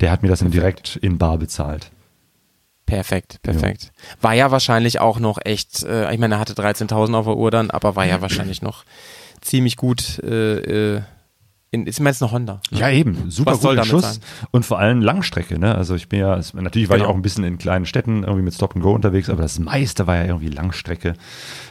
[0.01, 1.85] der hat mir das dann direkt in Bar bezahlt.
[1.85, 2.95] So.
[2.95, 3.91] Perfekt, perfekt.
[4.19, 7.51] War ja wahrscheinlich auch noch echt, äh, ich meine, er hatte 13.000 auf der Uhr
[7.51, 8.84] dann, aber war ja wahrscheinlich noch
[9.41, 11.02] ziemlich gut äh, äh,
[11.72, 12.61] in, ist mir jetzt eine Honda.
[12.72, 13.30] Ja, eben.
[13.30, 14.02] Super Was guter Schuss.
[14.16, 14.24] sein?
[14.49, 15.76] Und vor allem Langstrecke, ne?
[15.76, 17.11] Also ich bin ja, natürlich war ich Genau.
[17.11, 20.07] auch ein bisschen in kleinen Städten irgendwie mit Stop and Go unterwegs, aber das meiste
[20.07, 21.14] war ja irgendwie Langstrecke.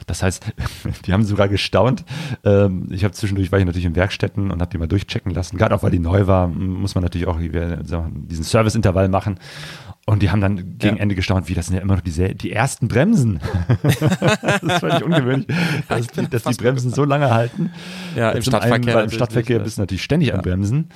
[0.06, 0.44] Das heißt,
[1.06, 2.04] die haben sogar gestaunt.
[2.44, 5.56] Ähm, ich habe zwischendurch war ich natürlich in Werkstätten und habe die mal durchchecken lassen.
[5.58, 9.40] Gerade auch weil die neu war, muss man natürlich auch diesen Serviceintervall machen.
[10.08, 11.02] Und die haben dann gegen Ja.
[11.02, 13.40] Ende gestaunt, wie das sind ja immer noch diese, die ersten Bremsen.
[13.82, 15.46] das ist völlig ungewöhnlich,
[15.88, 17.70] dass, die, dass die Bremsen so lange halten.
[18.16, 20.88] Ja, Äh, im Stadtverkehr Einen, im Stadtverkehr bist du natürlich ständig am Bremsen.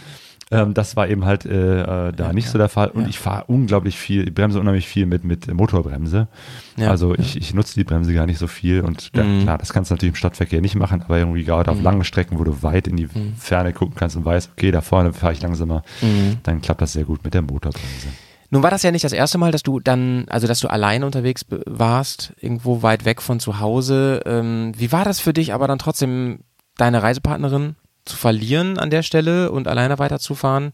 [0.51, 2.89] Ähm, das war eben halt äh, äh, da nicht so der Fall.
[2.89, 6.28] Und ich fahre unglaublich viel, ich bremse unheimlich viel mit, mit Motorbremse.
[6.76, 6.89] Ja.
[6.90, 8.80] Also ich, ich nutze die Bremse gar nicht so viel.
[8.80, 9.43] Und ja, Mhm.
[9.43, 12.39] klar, das kannst du natürlich im Stadtverkehr nicht machen, aber irgendwie gerade auf langen Strecken,
[12.39, 13.34] wo du weit in die Mhm.
[13.39, 16.39] Ferne gucken kannst und weißt, okay, da vorne fahre ich langsamer, Mhm.
[16.44, 18.09] dann klappt das sehr gut mit der Motorbremse.
[18.53, 21.07] Nun war das ja nicht das erste Mal, dass du dann, also dass du alleine
[21.07, 24.20] unterwegs warst, irgendwo weit weg von zu Hause.
[24.27, 26.41] Ähm, wie war das für dich, aber dann trotzdem
[26.77, 30.73] deine Reisepartnerin zu verlieren an der Stelle und alleine weiterzufahren?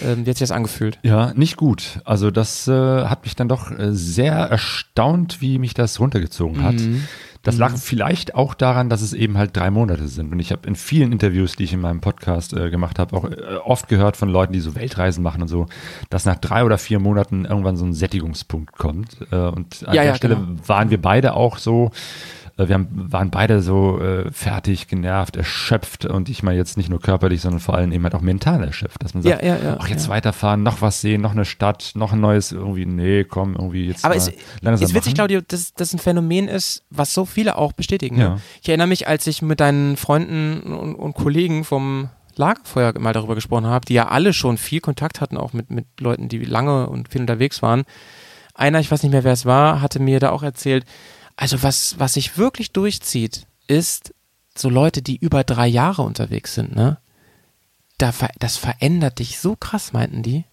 [0.00, 0.98] Ähm, wie hat sich das angefühlt?
[1.02, 2.00] Ja, nicht gut.
[2.06, 6.76] Also das äh, hat mich dann doch äh, sehr erstaunt, wie mich das runtergezogen hat.
[7.42, 10.32] Das lag vielleicht auch daran, dass es eben halt drei Monate sind.
[10.32, 13.24] Und ich habe in vielen Interviews, die ich in meinem Podcast äh, gemacht habe, auch
[13.24, 15.66] äh, oft gehört von Leuten, die so Weltreisen machen und so,
[16.08, 19.16] dass nach drei oder vier Monaten irgendwann so ein Sättigungspunkt kommt.
[19.32, 20.68] Äh, und an Ja, der ja, Stelle genau.
[20.68, 21.90] waren wir beide auch so.
[22.56, 26.88] Äh, Wir haben, waren beide so äh, fertig, genervt, erschöpft und ich mal jetzt nicht
[26.88, 29.62] nur körperlich, sondern vor allem eben halt auch mental erschöpft, dass man sagt, Ja, ja,
[29.62, 33.24] ja, ach jetzt weiterfahren, noch was sehen, noch eine Stadt, noch ein neues irgendwie, nee,
[33.24, 34.30] komm, irgendwie jetzt Aber es
[34.60, 35.14] langsam ist witzig.
[35.14, 38.16] Claudio, dass das ein Phänomen ist, was so viele auch bestätigen.
[38.16, 38.40] Ne?
[38.62, 43.34] Ich erinnere mich, als ich mit deinen Freunden und, und Kollegen vom Lagerfeuer mal darüber
[43.34, 46.88] gesprochen habe, die ja alle schon viel Kontakt hatten, auch mit, mit Leuten, die lange
[46.88, 47.84] und viel unterwegs waren.
[48.54, 50.84] Einer, ich weiß nicht mehr, wer es war, hatte mir da auch erzählt,
[51.42, 54.14] also was, was sich wirklich durchzieht, ist
[54.56, 56.98] so Leute, die über drei Jahre unterwegs sind, ne?
[57.98, 60.44] Da, das verändert dich so krass, meinten die.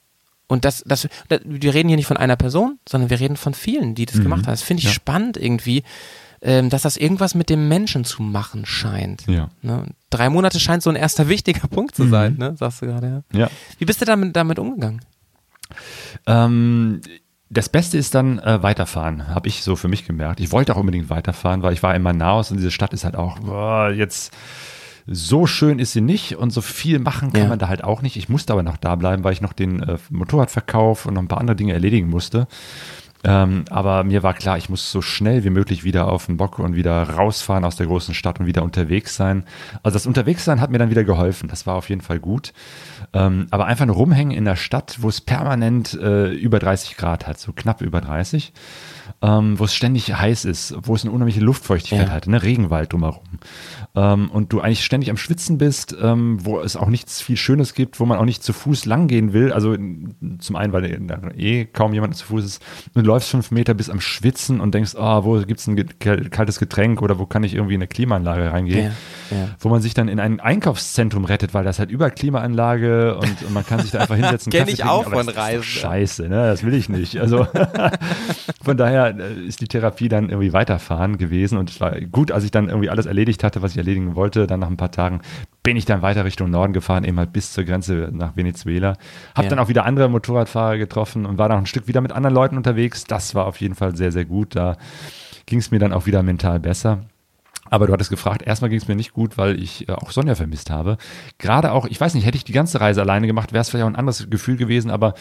[0.47, 3.53] Und das, das, da- wir reden hier nicht von einer Person, sondern wir reden von
[3.53, 4.23] vielen, die das Mhm.
[4.23, 4.53] gemacht haben.
[4.53, 4.93] Das finde ich Ja.
[4.93, 5.83] spannend irgendwie,
[6.41, 9.27] ähm, dass das irgendwas mit dem Menschen zu machen scheint.
[9.27, 9.49] Ja.
[9.61, 9.85] Ne?
[10.09, 12.09] Drei Monate scheint so ein erster wichtiger Punkt zu Mhm.
[12.09, 12.55] sein, ne?
[12.57, 13.23] sagst du gerade.
[13.31, 13.39] Ja.
[13.41, 13.49] Ja.
[13.77, 15.01] Wie bist du damit, damit umgegangen?
[16.25, 17.01] Ähm,
[17.49, 20.39] das Beste ist dann äh, weiterfahren, habe ich so für mich gemerkt.
[20.39, 23.15] Ich wollte auch unbedingt weiterfahren, weil ich war in Manaus und diese Stadt ist halt
[23.15, 24.33] auch, boah, jetzt
[25.11, 27.47] so schön ist sie nicht und so viel machen kann Ja.
[27.47, 28.15] man da halt auch nicht.
[28.17, 31.27] Ich musste aber noch da bleiben, weil ich noch den äh, Motorradverkauf und noch ein
[31.27, 32.47] paar andere Dinge erledigen musste.
[33.25, 36.57] Ähm, aber mir war klar, ich muss so schnell wie möglich wieder auf den Bock
[36.59, 39.43] und wieder rausfahren aus der großen Stadt und wieder unterwegs sein.
[39.83, 41.49] Also das Unterwegssein hat mir dann wieder geholfen.
[41.49, 42.53] Das war auf jeden Fall gut.
[43.11, 47.27] Ähm, aber einfach nur rumhängen in der Stadt, wo es permanent äh, über 30 Grad
[47.27, 48.53] hat, so knapp über 30,
[49.21, 52.13] ähm, wo es ständig heiß ist, wo es eine unheimliche Luftfeuchtigkeit Ja.
[52.13, 52.41] hat, ne?
[52.41, 53.23] Regenwald drumherum.
[54.01, 57.73] Ähm, und du eigentlich ständig am Schwitzen bist, ähm, wo es auch nichts viel Schönes
[57.73, 59.51] gibt, wo man auch nicht zu Fuß langgehen will.
[59.51, 59.75] Also
[60.39, 62.61] zum einen, weil da eh kaum jemand zu Fuß ist.
[62.93, 66.29] Du läufst fünf Meter bis am Schwitzen und denkst, ah, wo gibt's ein ge- kal-
[66.29, 68.91] kaltes Getränk oder wo kann ich irgendwie in eine Klimaanlage reingehen?
[69.31, 69.47] Ja, ja.
[69.59, 73.53] Wo man sich dann in ein Einkaufszentrum rettet, weil das halt über Klimaanlage und, und
[73.53, 74.51] man kann sich da einfach hinsetzen.
[74.51, 75.63] Kenn Kaffee ich auch von Reisen.
[75.63, 76.47] Scheiße, ne?
[76.47, 77.17] Das will ich nicht.
[77.17, 77.47] Also
[78.63, 82.43] von daher äh, ist die Therapie dann irgendwie weiterfahren gewesen und es war gut, als
[82.43, 84.47] ich dann irgendwie alles erledigt hatte, was ich erledigen wollte.
[84.47, 85.21] Dann nach ein paar Tagen
[85.63, 88.93] bin ich dann weiter Richtung Norden gefahren, eben halt bis zur Grenze nach Venezuela.
[89.35, 89.49] Hab Ja.
[89.49, 92.57] dann auch wieder andere Motorradfahrer getroffen und war dann ein Stück wieder mit anderen Leuten
[92.57, 93.03] unterwegs.
[93.03, 94.55] Das war auf jeden Fall sehr, sehr gut.
[94.55, 94.77] Da
[95.45, 96.99] ging es mir dann auch wieder mental besser.
[97.69, 100.35] Aber du hattest gefragt, erstmal ging es mir nicht gut, weil ich äh, auch Sonja
[100.35, 100.97] vermisst habe.
[101.37, 103.83] Gerade auch, ich weiß nicht, hätte ich die ganze Reise alleine gemacht, wäre es vielleicht
[103.85, 105.13] auch ein anderes Gefühl gewesen, aber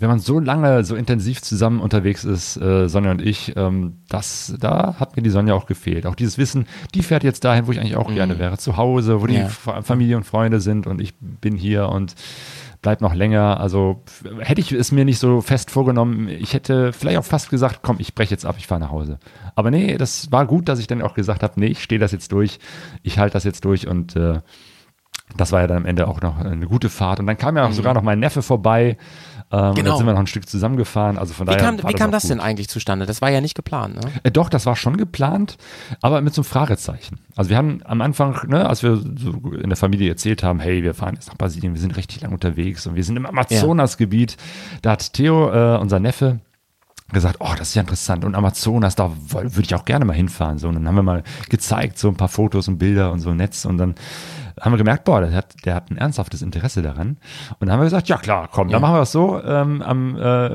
[0.00, 4.52] wenn man so lange, so intensiv zusammen unterwegs ist, äh, Sonja und ich, ähm, das,
[4.58, 6.04] da hat mir die Sonja auch gefehlt.
[6.06, 9.22] Auch dieses Wissen, die fährt jetzt dahin, wo ich eigentlich auch gerne wäre, zu Hause,
[9.22, 9.48] wo die Ja.
[9.48, 12.14] Fa- Familie und Freunde sind und ich bin hier und
[12.84, 13.58] bleib noch länger.
[13.60, 14.04] Also
[14.40, 17.96] hätte ich es mir nicht so fest vorgenommen, ich hätte vielleicht auch fast gesagt, komm,
[17.98, 19.18] ich breche jetzt ab, ich fahre nach Hause.
[19.54, 22.12] Aber nee, das war gut, dass ich dann auch gesagt habe, nee, ich stehe das
[22.12, 22.58] jetzt durch,
[23.02, 24.40] ich halte das jetzt durch und äh,
[25.34, 27.20] das war ja dann am Ende auch noch eine gute Fahrt.
[27.20, 28.98] Und dann kam ja auch sogar noch mein Neffe vorbei.
[29.54, 29.90] Ähm, und Genau.
[29.90, 31.18] dann sind wir noch ein Stück zusammengefahren.
[31.18, 32.30] Also von Wie daher kam, wie kam auch das gut.
[32.32, 33.06] denn eigentlich zustande?
[33.06, 34.10] Das war ja nicht geplant, ne?
[34.22, 35.56] Äh, doch, das war schon geplant,
[36.00, 37.20] aber mit so einem Fragezeichen.
[37.36, 40.82] Also wir haben am Anfang, ne, als wir so in der Familie erzählt haben, hey,
[40.82, 44.36] wir fahren jetzt nach Brasilien, wir sind richtig lang unterwegs und wir sind im Amazonasgebiet,
[44.82, 46.40] da hat Theo, äh, unser Neffe,
[47.12, 50.58] gesagt, oh, das ist ja interessant und Amazonas, da würde ich auch gerne mal hinfahren.
[50.58, 53.30] So, und dann haben wir mal gezeigt, so ein paar Fotos und Bilder und so
[53.30, 53.94] ein Netz und dann
[54.60, 57.16] haben wir gemerkt, boah, der hat, der hat ein ernsthaftes Interesse daran.
[57.58, 59.42] Und dann haben wir gesagt, ja klar, komm, dann machen wir es so.
[59.42, 60.48] Ähm, am, äh,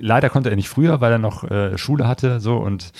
[0.00, 2.92] leider konnte er nicht früher, weil er noch äh, Schule hatte, so und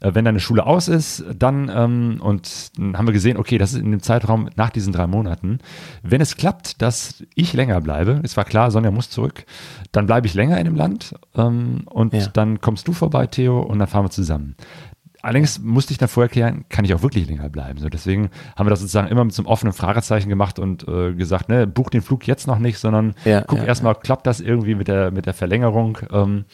[0.00, 3.72] äh, wenn deine Schule aus ist, dann ähm, und dann haben wir gesehen, okay, das
[3.72, 5.58] ist in dem Zeitraum nach diesen drei Monaten.
[6.02, 9.44] Wenn es klappt, dass ich länger bleibe, es war klar, Sonja muss zurück,
[9.92, 12.26] dann bleibe ich länger in dem Land ähm, und Ja.
[12.32, 14.56] dann kommst du vorbei, Theo, und dann fahren wir zusammen.
[15.22, 17.78] Allerdings musste ich dann vorher klären, kann ich auch wirklich länger bleiben.
[17.78, 21.12] So, deswegen haben wir das sozusagen immer mit so einem offenen Fragezeichen gemacht und äh,
[21.12, 24.40] gesagt, ne, buch den Flug jetzt noch nicht, sondern Ja, guck ja, erstmal, klappt das
[24.40, 25.98] irgendwie mit der, mit der Verlängerung.
[26.10, 26.44] Ähm,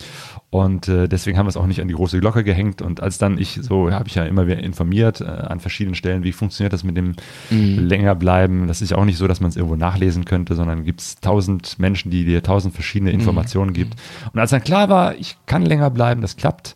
[0.50, 2.82] und äh, deswegen haben wir es auch nicht an die große Glocke gehängt.
[2.82, 6.24] Und als dann ich so, habe ich ja immer wieder informiert äh, an verschiedenen Stellen,
[6.24, 7.14] wie funktioniert das mit dem
[7.50, 8.66] länger bleiben.
[8.66, 11.16] Das ist ja auch nicht so, dass man es irgendwo nachlesen könnte, sondern gibt es
[11.16, 13.94] tausend Menschen, die dir tausend verschiedene Informationen gibt.
[14.32, 16.74] Und als dann klar war, ich kann länger bleiben, das klappt,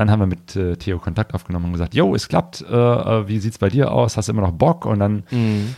[0.00, 3.28] dann haben wir mit äh, Theo Kontakt aufgenommen und gesagt, jo, es klappt, äh, äh,
[3.28, 4.16] wie sieht's bei dir aus?
[4.16, 4.86] Hast du immer noch Bock?
[4.86, 5.24] Und dann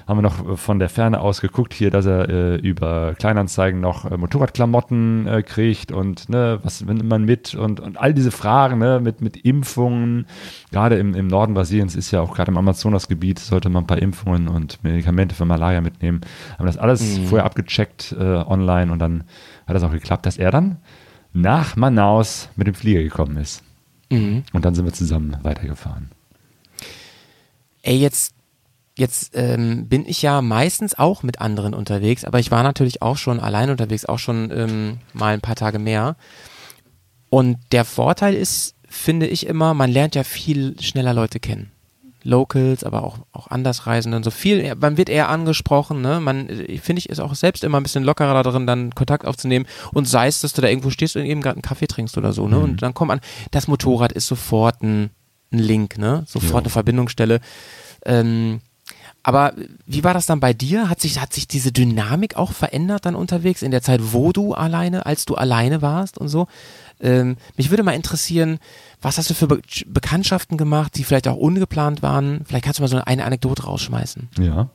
[0.07, 3.81] haben wir noch äh, von der Ferne aus geguckt, hier, dass er äh, über Kleinanzeigen
[3.81, 8.79] noch äh, Motorradklamotten kriegt und ne, was nimmt man mit und, und all diese Fragen
[8.79, 10.27] ne, mit, mit Impfungen.
[10.71, 14.01] Gerade im, im Norden Brasiliens ist ja auch gerade im Amazonasgebiet, sollte man ein paar
[14.01, 16.21] Impfungen und Medikamente für Malaria mitnehmen.
[16.59, 19.25] Haben das alles vorher abgecheckt online und dann
[19.67, 20.77] hat das auch geklappt, dass er dann
[21.33, 23.65] nach Manaus mit dem Flieger gekommen ist.
[24.13, 24.45] Mhm.
[24.53, 26.11] Und dann sind wir zusammen weitergefahren.
[27.83, 28.35] Ey, jetzt,
[28.97, 33.17] jetzt ähm, bin ich ja meistens auch mit anderen unterwegs, aber ich war natürlich auch
[33.17, 36.17] schon allein unterwegs, auch schon ähm, mal ein paar Tage mehr.
[37.31, 41.73] Und der Vorteil ist, finde ich immer, man lernt ja viel schneller Leute kennen.
[42.25, 44.75] Locals, aber auch, auch Andersreisende und so viel.
[44.77, 46.21] Man wird eher angesprochen, ne?
[46.21, 49.27] Man, äh, finde ich, ist auch selbst immer ein bisschen lockerer da drin, dann Kontakt
[49.27, 49.67] aufzunehmen.
[49.93, 52.33] Und sei es, dass du da irgendwo stehst und eben gerade einen Kaffee trinkst oder
[52.33, 52.59] so, ne?
[52.59, 53.21] Und dann kommt an,
[53.51, 55.11] das Motorrad ist sofort ein,
[55.53, 56.25] ein Link, ne?
[56.27, 56.59] Sofort Ja.
[56.61, 57.41] eine Verbindungsstelle.
[58.07, 58.61] Ähm,
[59.23, 59.55] aber
[59.87, 60.89] wie war das dann bei dir?
[60.89, 64.55] Hat sich, hat sich diese Dynamik auch verändert dann unterwegs in der Zeit, wo du
[64.55, 66.49] alleine, als du alleine warst und so?
[67.01, 68.59] Ähm, mich würde mal interessieren,
[69.01, 72.43] was hast du für Be Bekanntschaften gemacht, die vielleicht auch ungeplant waren?
[72.47, 74.29] Vielleicht kannst du mal so eine Anekdote rausschmeißen.
[74.39, 74.69] Ja.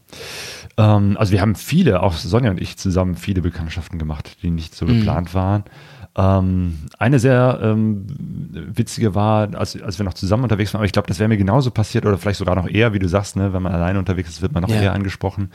[0.78, 4.76] Ähm, also wir haben viele, auch Sonja und ich zusammen, viele Bekanntschaften gemacht, die nicht
[4.76, 5.64] so geplant waren.
[6.20, 8.08] Ähm, eine sehr ähm,
[8.52, 11.38] witzige war, als, als wir noch zusammen unterwegs waren, aber ich glaube, das wäre mir
[11.38, 14.30] genauso passiert oder vielleicht sogar noch eher, wie du sagst, ne, wenn man alleine unterwegs
[14.30, 14.82] ist, wird man noch Ja.
[14.82, 15.52] eher angesprochen.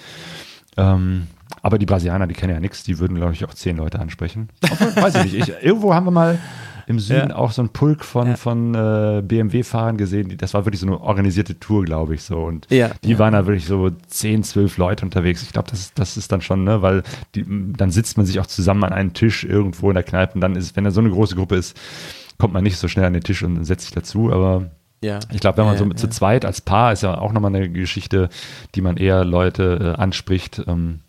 [0.77, 1.27] Ähm,
[1.63, 4.49] aber die Brasilianer, die kennen ja nichts, die würden, glaube ich, auch zehn Leute ansprechen.
[4.63, 5.49] Obwohl, weiß ich nicht.
[5.49, 6.39] Ich, irgendwo haben wir mal
[6.87, 7.37] im Süden Ja.
[7.37, 8.37] auch so einen Pulk von, Ja.
[8.37, 10.37] von äh, BMW-Fahrern gesehen.
[10.39, 12.39] Das war wirklich so eine organisierte Tour, glaube ich, so.
[12.43, 12.91] Und Ja.
[13.05, 13.19] die Ja.
[13.19, 15.43] waren da wirklich so 10, 12 Leute unterwegs.
[15.43, 17.03] Ich glaube, das, das ist dann schon, ne, weil
[17.35, 20.41] die, dann sitzt man sich auch zusammen an einen Tisch irgendwo in der Kneipe und
[20.41, 21.77] dann ist, wenn da so eine große Gruppe ist,
[22.39, 25.19] kommt man nicht so schnell an den Tisch und setzt sich dazu, aber Ja.
[25.33, 27.55] ich glaube, wenn man Ja, so mit, zu zweit als Paar ist ja auch nochmal
[27.55, 28.29] eine Geschichte,
[28.75, 30.63] die man eher Leute äh, anspricht.
[30.67, 31.01] Ähm,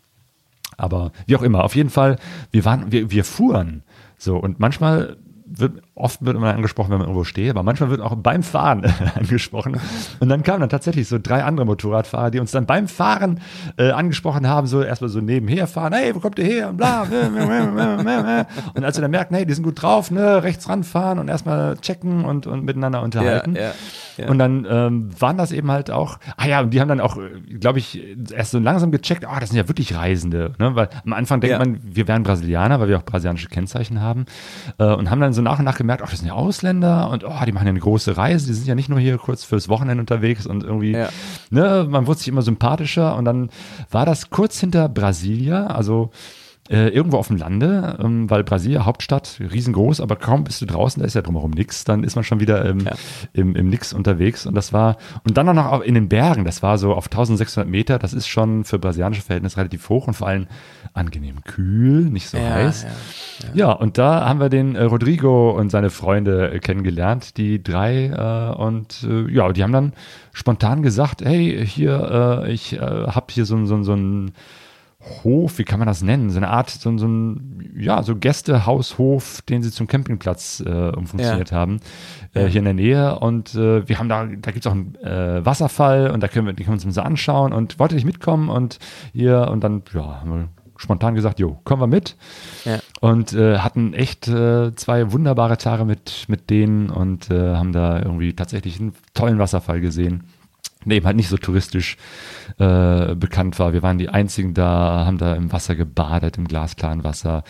[0.76, 2.18] aber wie auch immer, auf jeden Fall,
[2.50, 3.82] wir waren, wir, wir fuhren
[4.18, 5.16] so und manchmal
[5.56, 8.84] wird, oft wird man angesprochen, wenn man irgendwo steht, aber manchmal wird auch beim Fahren
[9.14, 9.80] angesprochen.
[10.20, 13.40] Und dann kamen dann tatsächlich so drei andere Motorradfahrer, die uns dann beim Fahren
[13.76, 16.68] äh, angesprochen haben, so erstmal so nebenher fahren, hey, wo kommt ihr her?
[16.70, 17.02] Und bla.
[18.74, 21.76] Und als wir dann merken, hey, die sind gut drauf, ne, rechts ranfahren und erstmal
[21.78, 23.56] checken und, und miteinander unterhalten.
[23.56, 23.72] ja,
[24.16, 24.28] ja.
[24.28, 27.18] Und dann ähm, waren das eben halt auch, ah ja, und die haben dann auch,
[27.60, 28.00] glaube ich,
[28.32, 30.52] erst so langsam gecheckt, ah, das sind ja wirklich Reisende.
[30.58, 30.74] Ne?
[30.76, 31.58] Weil am Anfang denkt Ja.
[31.58, 34.26] man, wir wären Brasilianer, weil wir auch brasilianische Kennzeichen haben.
[34.78, 37.24] Äh, und haben dann so nach und nach gemerkt, ach, das sind ja Ausländer und
[37.24, 39.68] oh, die machen ja eine große Reise, die sind ja nicht nur hier kurz fürs
[39.68, 41.08] Wochenende unterwegs und irgendwie, Ja.
[41.50, 43.50] ne, man wurde sich immer sympathischer und dann
[43.90, 46.10] war das kurz hinter Brasilia, also
[46.70, 50.98] äh, irgendwo auf dem Lande, ähm, weil Brasilia, Hauptstadt, riesengroß, aber kaum bist du draußen,
[50.98, 52.92] da ist ja drumherum nix, dann ist man schon wieder im, Ja.
[53.34, 56.62] im, im Nix unterwegs und das war, und dann auch noch in den Bergen, das
[56.62, 60.26] war so auf 1600 Meter, das ist schon für brasilianische Verhältnisse relativ hoch und vor
[60.28, 60.46] allem
[60.94, 62.84] angenehm kühl, nicht so Ja, heiß.
[62.84, 67.62] ja, Ja, und da haben wir den äh, Rodrigo und seine Freunde äh, kennengelernt, die
[67.62, 69.92] drei, äh, und äh, ja, die haben dann
[70.32, 74.32] spontan gesagt, hey, hier, äh, ich äh, habe hier so, ein- so, ein- so ein
[75.22, 76.30] Hof, wie kann man das nennen?
[76.30, 81.52] So eine Art, so, so ein, ja, so Gästehaushof, den sie zum Campingplatz äh, umfunktioniert
[81.52, 81.80] haben,
[82.32, 83.18] äh, hier in der Nähe.
[83.18, 86.54] Und äh, wir haben da, da gibt's auch einen äh, Wasserfall und da können wir,
[86.54, 88.78] die können wir uns mal so anschauen und wollte nicht mitkommen und
[89.12, 92.16] hier und dann, ja, haben wir spontan gesagt, jo, kommen wir mit.
[92.64, 92.78] Ja.
[93.00, 97.98] Und äh, hatten echt äh, zwei wunderbare Tage mit, mit denen und äh, haben da
[97.98, 100.24] irgendwie tatsächlich einen tollen Wasserfall gesehen
[100.86, 101.96] der eben halt nicht so touristisch
[102.58, 103.72] äh, bekannt war.
[103.72, 107.44] Wir waren die einzigen da, haben da im Wasser gebadet, im glasklaren Wasser,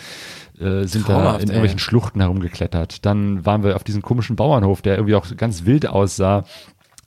[0.59, 1.55] äh, sind da Traumhaft, in ey.
[1.55, 3.05] irgendwelchen Schluchten herumgeklettert.
[3.05, 6.45] Dann waren wir auf diesem komischen Bauernhof, der irgendwie auch ganz wild aussah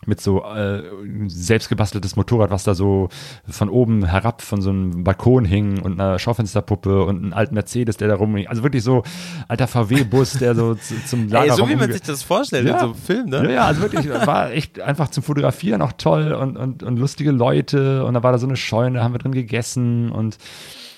[0.07, 0.81] mit so äh,
[1.27, 3.09] selbstgebasteltes Motorrad, was da so
[3.47, 7.97] von oben herab von so einem Balkon hing und einer Schaufensterpuppe und einen alten Mercedes,
[7.97, 8.47] der da rumhing.
[8.47, 9.03] Also wirklich so
[9.47, 12.73] alter VW-Bus, der so zu, zum Lager Ey, so wie man sich das vorstellt Ja.
[12.75, 13.43] in so einem Film, ne?
[13.43, 17.31] Ja, ja, also wirklich, war echt einfach zum Fotografieren auch toll und, und, und lustige
[17.31, 18.05] Leute.
[18.05, 20.37] Und da war da so eine Scheune, haben wir drin gegessen und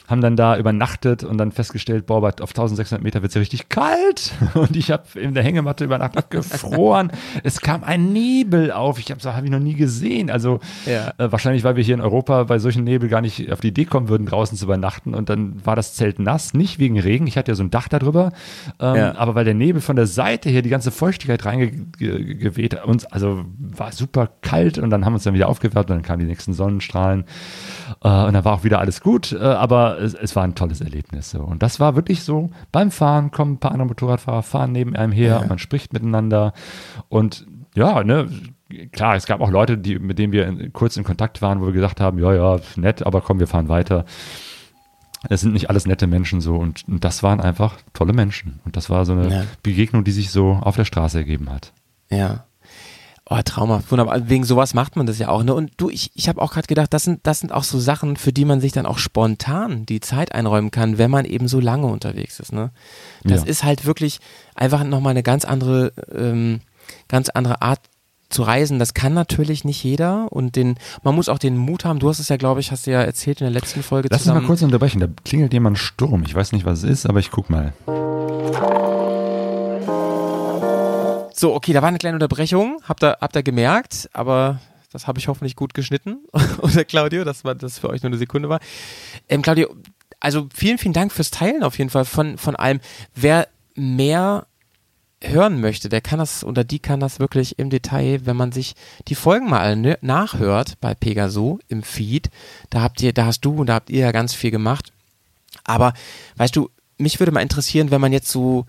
[0.10, 3.69] haben dann da übernachtet und dann festgestellt, boah, auf 1600 Meter wird es ja richtig
[3.69, 4.31] kalt.
[4.56, 7.11] Und ich habe in der Hängematte übernachtet, gefroren.
[7.44, 8.98] es kam ein Nebel auf.
[8.99, 10.30] Ich habe so, habe ich noch nie gesehen.
[10.31, 11.14] Also Ja.
[11.18, 13.86] äh, wahrscheinlich, weil wir hier in Europa bei solchen Nebel gar nicht auf die Idee
[13.86, 15.14] kommen würden, draußen zu übernachten.
[15.14, 17.27] Und dann war das Zelt nass, nicht wegen Regen.
[17.27, 18.31] Ich hatte ja so ein Dach darüber,
[18.80, 19.15] ähm, Ja.
[19.18, 22.86] aber weil der Nebel von der Seite hier die ganze Feuchtigkeit reingeweht hat.
[22.86, 26.03] Uns, also war super kalt und dann haben wir uns dann wieder aufgewärmt und dann
[26.03, 27.26] kamen die nächsten Sonnenstrahlen.
[28.03, 30.82] Äh, und dann war auch wieder alles gut, äh, aber es, es war ein tolles
[30.82, 31.32] Erlebnis.
[31.32, 31.40] So.
[31.40, 35.11] Und das war wirklich so, beim Fahren kommen ein paar andere Motorradfahrer, fahren neben einem
[35.11, 35.38] her Ja.
[35.40, 36.53] und man spricht miteinander.
[37.10, 37.45] Und
[37.76, 38.28] ja, ne,
[38.91, 41.66] klar, es gab auch Leute, die, mit denen wir in, kurz in Kontakt waren, wo
[41.68, 44.06] wir gesagt haben, ja, ja, nett, aber komm, wir fahren weiter.
[45.30, 48.61] Es sind nicht alles nette Menschen so und, und das waren einfach tolle Menschen.
[48.64, 49.44] Und das war so eine Ja.
[49.64, 51.74] Begegnung, die sich so auf der Straße ergeben hat.
[52.10, 52.45] Ja.
[53.31, 54.27] Oh, traumhaft, wunderbar.
[54.27, 55.43] Wegen sowas macht man das ja auch.
[55.43, 55.53] Ne?
[55.53, 58.15] Und du, ich, ich habe auch gerade gedacht, das sind, das sind auch so Sachen,
[58.18, 61.60] für die man sich dann auch spontan die Zeit einräumen kann, wenn man eben so
[61.60, 62.51] lange unterwegs ist.
[62.53, 62.72] Ne?
[63.23, 63.47] Das Ja.
[63.47, 64.19] ist halt wirklich
[64.56, 66.61] einfach nochmal eine ganz andere, ähm,
[67.07, 67.80] ganz andere Art
[68.30, 68.80] zu reisen.
[68.80, 71.99] Das kann natürlich nicht jeder und den, man muss auch den Mut haben.
[71.99, 74.22] Du hast es ja, glaube ich, hast du ja erzählt in der letzten Folge Lass
[74.22, 74.41] uns zusammen.
[74.41, 74.99] mal kurz unterbrechen.
[75.01, 76.23] Da klingelt jemand Sturm.
[76.26, 77.73] Ich weiß nicht, was es ist, aber ich guck mal.
[81.40, 84.60] So, okay, da war eine kleine Unterbrechung, habt ihr, habt ihr gemerkt, aber
[84.91, 86.18] das habe ich hoffentlich gut geschnitten.
[86.61, 88.60] Oder Claudio, dass das für euch nur eine Sekunde war.
[89.30, 89.74] Ähm, Claudio,
[90.20, 92.82] also vielen, vielen Dank fürs Teilen auf jeden Fall von, von allem.
[93.16, 94.48] Wer mehr
[95.24, 98.76] hören möchte, der kann das oder die kann das wirklich im Detail, wenn man sich
[99.07, 102.30] die Folgen mal ne- nachhört bei Pegaso im Feed.
[102.70, 104.91] Da habt ihr, da hast du und da habt ihr ja ganz viel gemacht.
[105.64, 105.94] Aber
[106.36, 108.66] weißt du, mich würde mal interessieren, wenn man jetzt so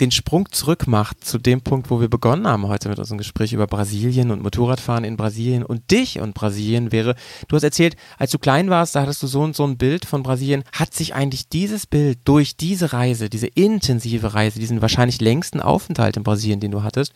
[0.00, 3.52] den Sprung zurück macht zu dem Punkt, wo wir begonnen haben heute mit unserem Gespräch
[3.52, 7.14] über Brasilien und Motorradfahren in Brasilien und dich und Brasilien wäre,
[7.48, 10.06] du hast erzählt, als du klein warst, da hattest du so und so ein Bild
[10.06, 10.64] von Brasilien.
[10.72, 16.16] Hat sich eigentlich dieses Bild durch diese Reise, diese intensive Reise, diesen wahrscheinlich längsten Aufenthalt
[16.16, 17.12] in Brasilien, den du hattest,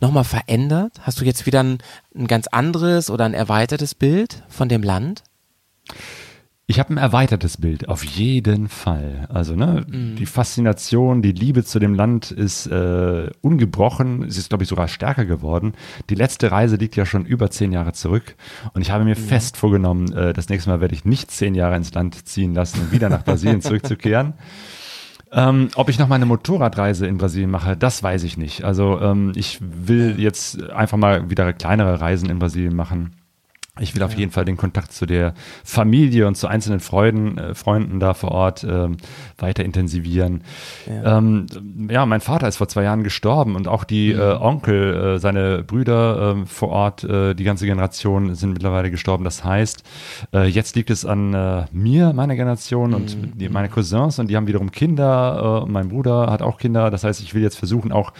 [0.00, 0.92] nochmal verändert?
[1.00, 1.78] Hast du jetzt wieder ein,
[2.14, 5.22] ein ganz anderes oder ein erweitertes Bild von dem Land?
[6.68, 9.28] Ich habe ein erweitertes Bild, auf jeden Fall.
[9.32, 14.24] Also, ne, die Faszination, die Liebe zu dem Land ist äh, ungebrochen.
[14.24, 15.74] Es ist, glaube ich, sogar stärker geworden.
[16.10, 18.34] Die letzte Reise liegt ja schon über zehn Jahre zurück.
[18.74, 21.76] Und ich habe mir fest vorgenommen, äh, das nächste Mal werde ich nicht zehn Jahre
[21.76, 24.34] ins Land ziehen lassen, um wieder nach Brasilien zurückzukehren.
[25.30, 28.64] Ähm, ob ich noch mal eine Motorradreise in Brasilien mache, das weiß ich nicht.
[28.64, 33.12] Also ähm, ich will jetzt einfach mal wieder kleinere Reisen in Brasilien machen.
[33.78, 37.54] Ich will auf jeden Fall den Kontakt zu der Familie und zu einzelnen Freuden, äh,
[37.54, 38.96] Freunden da vor Ort ähm,
[39.36, 40.42] weiter intensivieren.
[40.86, 41.18] Ja.
[41.18, 41.46] Ähm,
[41.90, 45.62] ja, mein Vater ist vor zwei Jahren gestorben und auch die äh, Onkel, äh, seine
[45.62, 49.24] Brüder äh, vor Ort, äh, die ganze Generation sind mittlerweile gestorben.
[49.24, 49.82] Das heißt,
[50.32, 54.36] äh, jetzt liegt es an äh, mir, meiner Generation und die, meine Cousins und die
[54.36, 55.64] haben wiederum Kinder.
[55.66, 56.90] Äh, mein Bruder hat auch Kinder.
[56.90, 58.12] Das heißt, ich will jetzt versuchen, auch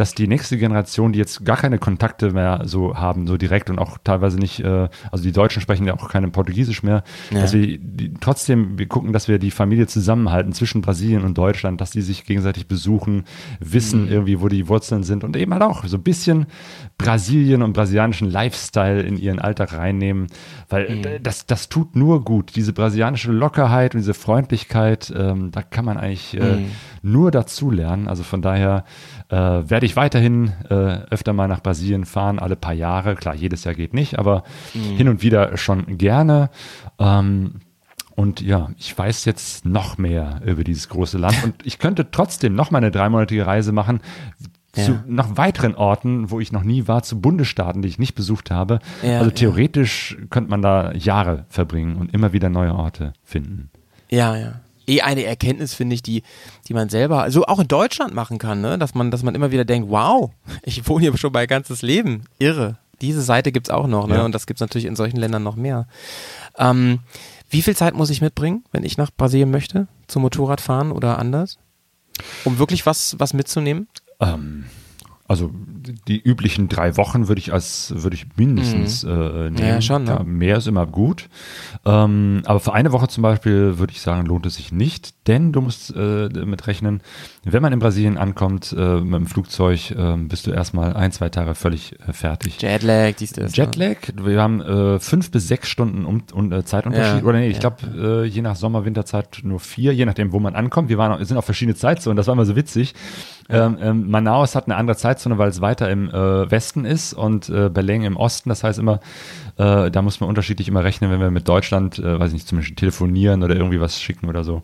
[0.00, 3.78] dass die nächste Generation, die jetzt gar keine Kontakte mehr so haben, so direkt und
[3.78, 7.42] auch teilweise nicht, äh, also die Deutschen sprechen ja auch kein Portugiesisch mehr, Ja.
[7.42, 11.82] dass wir die, trotzdem, wir gucken, dass wir die Familie zusammenhalten zwischen Brasilien und Deutschland,
[11.82, 13.24] dass die sich gegenseitig besuchen,
[13.60, 16.46] wissen irgendwie, wo die Wurzeln sind und eben halt auch so ein bisschen
[16.96, 20.28] Brasilien und brasilianischen Lifestyle in ihren Alltag reinnehmen,
[20.70, 22.56] weil äh, das, das tut nur gut.
[22.56, 26.64] Diese brasilianische Lockerheit und diese Freundlichkeit, ähm, da kann man eigentlich äh,
[27.02, 28.08] nur dazu lernen.
[28.08, 28.84] Also von daher
[29.28, 30.74] äh, werde ich weiterhin äh,
[31.10, 33.14] öfter mal nach Brasilien fahren, alle paar Jahre.
[33.16, 36.50] Klar, jedes Jahr geht nicht, aber hin und wieder schon gerne.
[36.98, 37.60] Ähm,
[38.14, 42.54] und ja, ich weiß jetzt noch mehr über dieses große Land und ich könnte trotzdem
[42.54, 44.00] noch mal eine dreimonatige Reise machen
[44.72, 45.04] zu Ja.
[45.06, 48.78] noch weiteren Orten, wo ich noch nie war, zu Bundesstaaten, die ich nicht besucht habe.
[49.02, 49.34] Ja, also ja.
[49.34, 53.70] theoretisch könnte man da Jahre verbringen und immer wieder neue Orte finden.
[54.10, 54.60] Ja, ja.
[54.90, 56.22] Eh eine Erkenntnis, finde ich, die,
[56.68, 58.78] die man selber, also auch in Deutschland machen kann, ne?
[58.78, 60.30] Dass man, dass man immer wieder denkt, wow,
[60.62, 62.24] ich wohne hier schon mein ganzes Leben.
[62.38, 62.78] Irre.
[63.00, 64.16] Diese Seite gibt's auch noch, ne?
[64.16, 64.24] Ja.
[64.24, 65.86] Und das gibt's natürlich in solchen Ländern noch mehr.
[66.58, 66.98] Ähm,
[67.48, 69.88] wie viel Zeit muss ich mitbringen, wenn ich nach Brasilien möchte?
[70.06, 71.58] Zum Motorradfahren oder anders?
[72.44, 73.88] Um wirklich was, was mitzunehmen?
[74.20, 74.66] Ähm,
[75.30, 75.52] also
[76.08, 79.56] die üblichen drei Wochen würde ich als würde ich mindestens äh, nehmen.
[79.58, 80.22] Ja, schon, ne?
[80.24, 81.28] mehr ist immer gut.
[81.86, 85.52] Ähm, aber für eine Woche zum Beispiel würde ich sagen, lohnt es sich nicht, denn
[85.52, 87.00] du musst äh, damit rechnen,
[87.44, 91.28] wenn man in Brasilien ankommt äh, mit dem Flugzeug, äh, bist du erstmal ein, zwei
[91.28, 92.60] Tage völlig äh, fertig.
[92.60, 93.56] Jetlag, dies, das.
[93.56, 93.64] ne?
[93.64, 97.22] Jetlag, wir haben äh, fünf bis sechs Stunden um, um, äh, Zeitunterschied.
[97.22, 97.70] Ja, Oder nee, ich ja.
[97.70, 100.88] glaube, äh, je nach Sommer, Winterzeit nur vier, je nachdem, wo man ankommt.
[100.88, 102.94] Wir waren, auch- sind auf verschiedene Zeitzonen, das war immer so witzig.
[103.50, 107.48] Ähm, ähm, Manaus hat eine andere Zeitzone, weil es weiter im äh, Westen ist und
[107.48, 108.48] äh, Belém im Osten.
[108.48, 109.00] Das heißt immer,
[109.56, 112.48] äh, da muss man unterschiedlich immer rechnen, wenn wir mit Deutschland, äh, weiß ich nicht,
[112.48, 114.62] zum Beispiel telefonieren oder irgendwie was schicken oder so.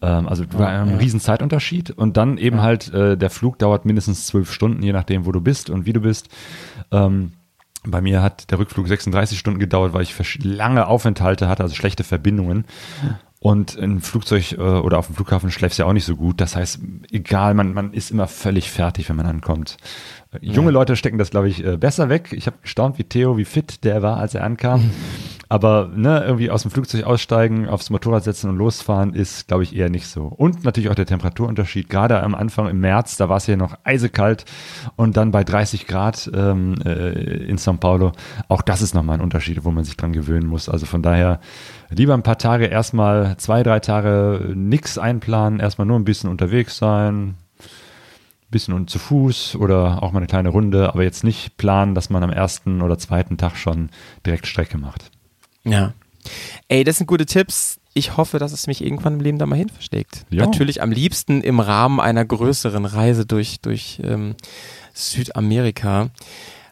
[0.00, 4.26] Ähm, also war ein riesen Zeitunterschied und dann eben halt, äh, der Flug dauert mindestens
[4.26, 6.28] zwölf Stunden, je nachdem, wo du bist und wie du bist.
[6.90, 7.32] Ähm,
[7.84, 12.04] bei mir hat der Rückflug 36 Stunden gedauert, weil ich lange Aufenthalte hatte, also schlechte
[12.04, 12.64] Verbindungen.
[13.42, 16.40] Und im Flugzeug äh, oder auf dem Flughafen schläfst du ja auch nicht so gut.
[16.40, 16.78] Das heißt,
[17.10, 19.78] egal, man, man ist immer völlig fertig, wenn man ankommt.
[20.30, 22.32] Äh, Junge Leute stecken das, glaube ich, äh, besser weg.
[22.32, 24.92] Ich habe gestaunt, wie Theo, wie fit der war, als er ankam.
[25.48, 29.76] Aber ne, irgendwie aus dem Flugzeug aussteigen, aufs Motorrad setzen und losfahren ist, glaube ich,
[29.76, 30.22] eher nicht so.
[30.24, 31.90] Und natürlich auch der Temperaturunterschied.
[31.90, 34.46] Gerade am Anfang im März, da war es hier noch eisekalt
[34.96, 38.12] und dann bei 30 Grad ähm, äh, in São Paulo.
[38.48, 40.70] Auch das ist nochmal ein Unterschied, wo man sich dran gewöhnen muss.
[40.70, 41.40] Also von daher
[41.94, 46.76] lieber ein paar Tage erstmal, zwei, drei Tage nix einplanen, erstmal nur ein bisschen unterwegs
[46.76, 47.36] sein,
[48.50, 52.10] bisschen und zu Fuß oder auch mal eine kleine Runde, aber jetzt nicht planen, dass
[52.10, 53.90] man am ersten oder zweiten Tag schon
[54.24, 55.10] direkt Strecke macht.
[55.64, 55.94] Ja.
[56.68, 57.80] Ey, das sind gute Tipps.
[57.94, 60.24] Ich hoffe, dass es mich irgendwann im Leben da mal hin versteckt.
[60.30, 64.36] Natürlich am liebsten im Rahmen einer größeren Reise durch, durch ähm,
[64.94, 66.10] Südamerika.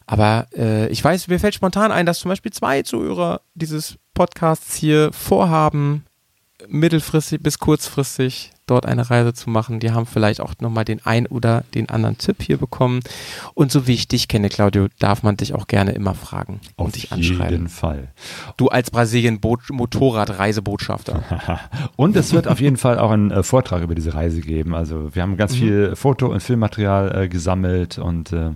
[0.05, 4.75] Aber äh, ich weiß, mir fällt spontan ein, dass zum Beispiel zwei Zuhörer dieses Podcasts
[4.75, 6.05] hier vorhaben,
[6.67, 9.79] mittelfristig bis kurzfristig dort eine Reise zu machen.
[9.79, 13.01] Die haben vielleicht auch nochmal den ein oder den anderen Tipp hier bekommen.
[13.53, 16.95] Und so wie ich dich kenne, Claudio, darf man dich auch gerne immer fragen und
[16.95, 17.51] dich anschreiben.
[17.51, 18.09] jeden Fall.
[18.57, 21.23] Du als Brasilien-Motorrad-Reisebotschafter.
[21.95, 24.75] Und es wird auf jeden Fall auch einen äh, Vortrag über diese Reise geben.
[24.75, 28.51] Also wir haben ganz viel Foto- und Filmmaterial äh, gesammelt und äh,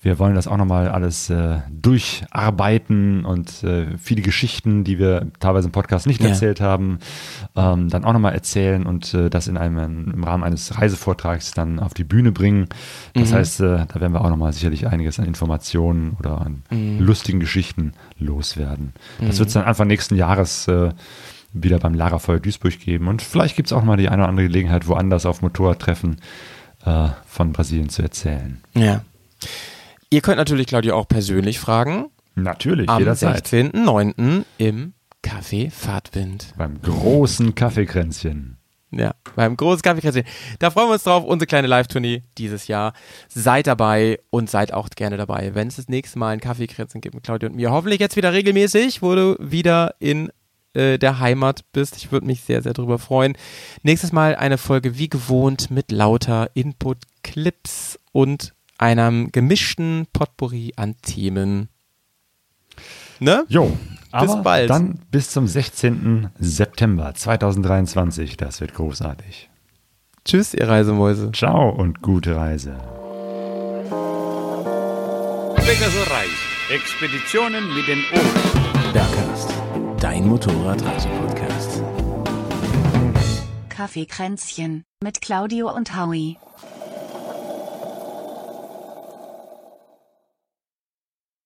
[0.00, 5.66] wir wollen das auch nochmal alles äh, durcharbeiten und äh, viele Geschichten, die wir teilweise
[5.68, 6.28] im Podcast nicht Ja.
[6.28, 6.98] erzählt haben,
[7.56, 11.80] ähm, dann auch nochmal erzählen und äh, das in einem im Rahmen eines Reisevortrags dann
[11.80, 12.68] auf die Bühne bringen.
[13.14, 16.62] Das heißt, äh, da werden wir auch nochmal sicherlich einiges an Informationen oder an
[16.98, 18.92] lustigen Geschichten loswerden.
[19.20, 20.90] Das wird es dann Anfang nächsten Jahres äh,
[21.52, 23.08] wieder beim Lagerfeuer Duisburg geben.
[23.08, 26.16] Und vielleicht gibt es auch mal die eine oder andere Gelegenheit, woanders auf Motorradtreffen
[26.84, 28.60] äh, von Brasilien zu erzählen.
[28.74, 29.02] ja.
[30.10, 32.06] Ihr könnt natürlich Claudio auch persönlich fragen.
[32.34, 33.46] Natürlich, Am jederzeit.
[33.46, 34.44] 16.09.
[34.56, 36.54] im Café Fahrtwind.
[36.56, 38.57] Beim großen Kaffeekränzchen.
[38.90, 40.24] Ja, beim großen Kaffeekränzchen.
[40.58, 41.22] Da freuen wir uns drauf.
[41.22, 42.94] Unsere kleine Live-Tournee dieses Jahr.
[43.28, 47.14] Seid dabei und seid auch gerne dabei, wenn es das nächste Mal ein Kaffeekränzchen gibt
[47.14, 47.70] mit Claudio und mir.
[47.70, 50.30] Hoffentlich jetzt wieder regelmäßig, wo du wieder in
[50.72, 51.96] äh, der Heimat bist.
[51.96, 53.36] Ich würde mich sehr, sehr drüber freuen.
[53.82, 60.96] Nächstes Mal eine Folge wie gewohnt mit lauter Input, Clips und einem gemischten Potpourri an
[61.02, 61.68] Themen.
[63.20, 63.44] Ne?
[63.48, 63.76] Jo,
[64.12, 64.70] aber bald.
[64.70, 66.30] dann bis zum 16.
[66.38, 68.36] September 2023.
[68.36, 69.50] Das wird großartig.
[70.24, 71.32] Tschüss, ihr Reisemäuse.
[71.32, 72.76] Ciao und gute Reise.
[75.56, 76.30] Pegasus Reis.
[76.70, 78.92] Expeditionen mit den Ohren.
[78.92, 79.50] Bergcast,
[80.00, 81.82] dein Motorradreisepodcast.
[83.68, 86.36] Kaffeekränzchen mit Claudio und Howie.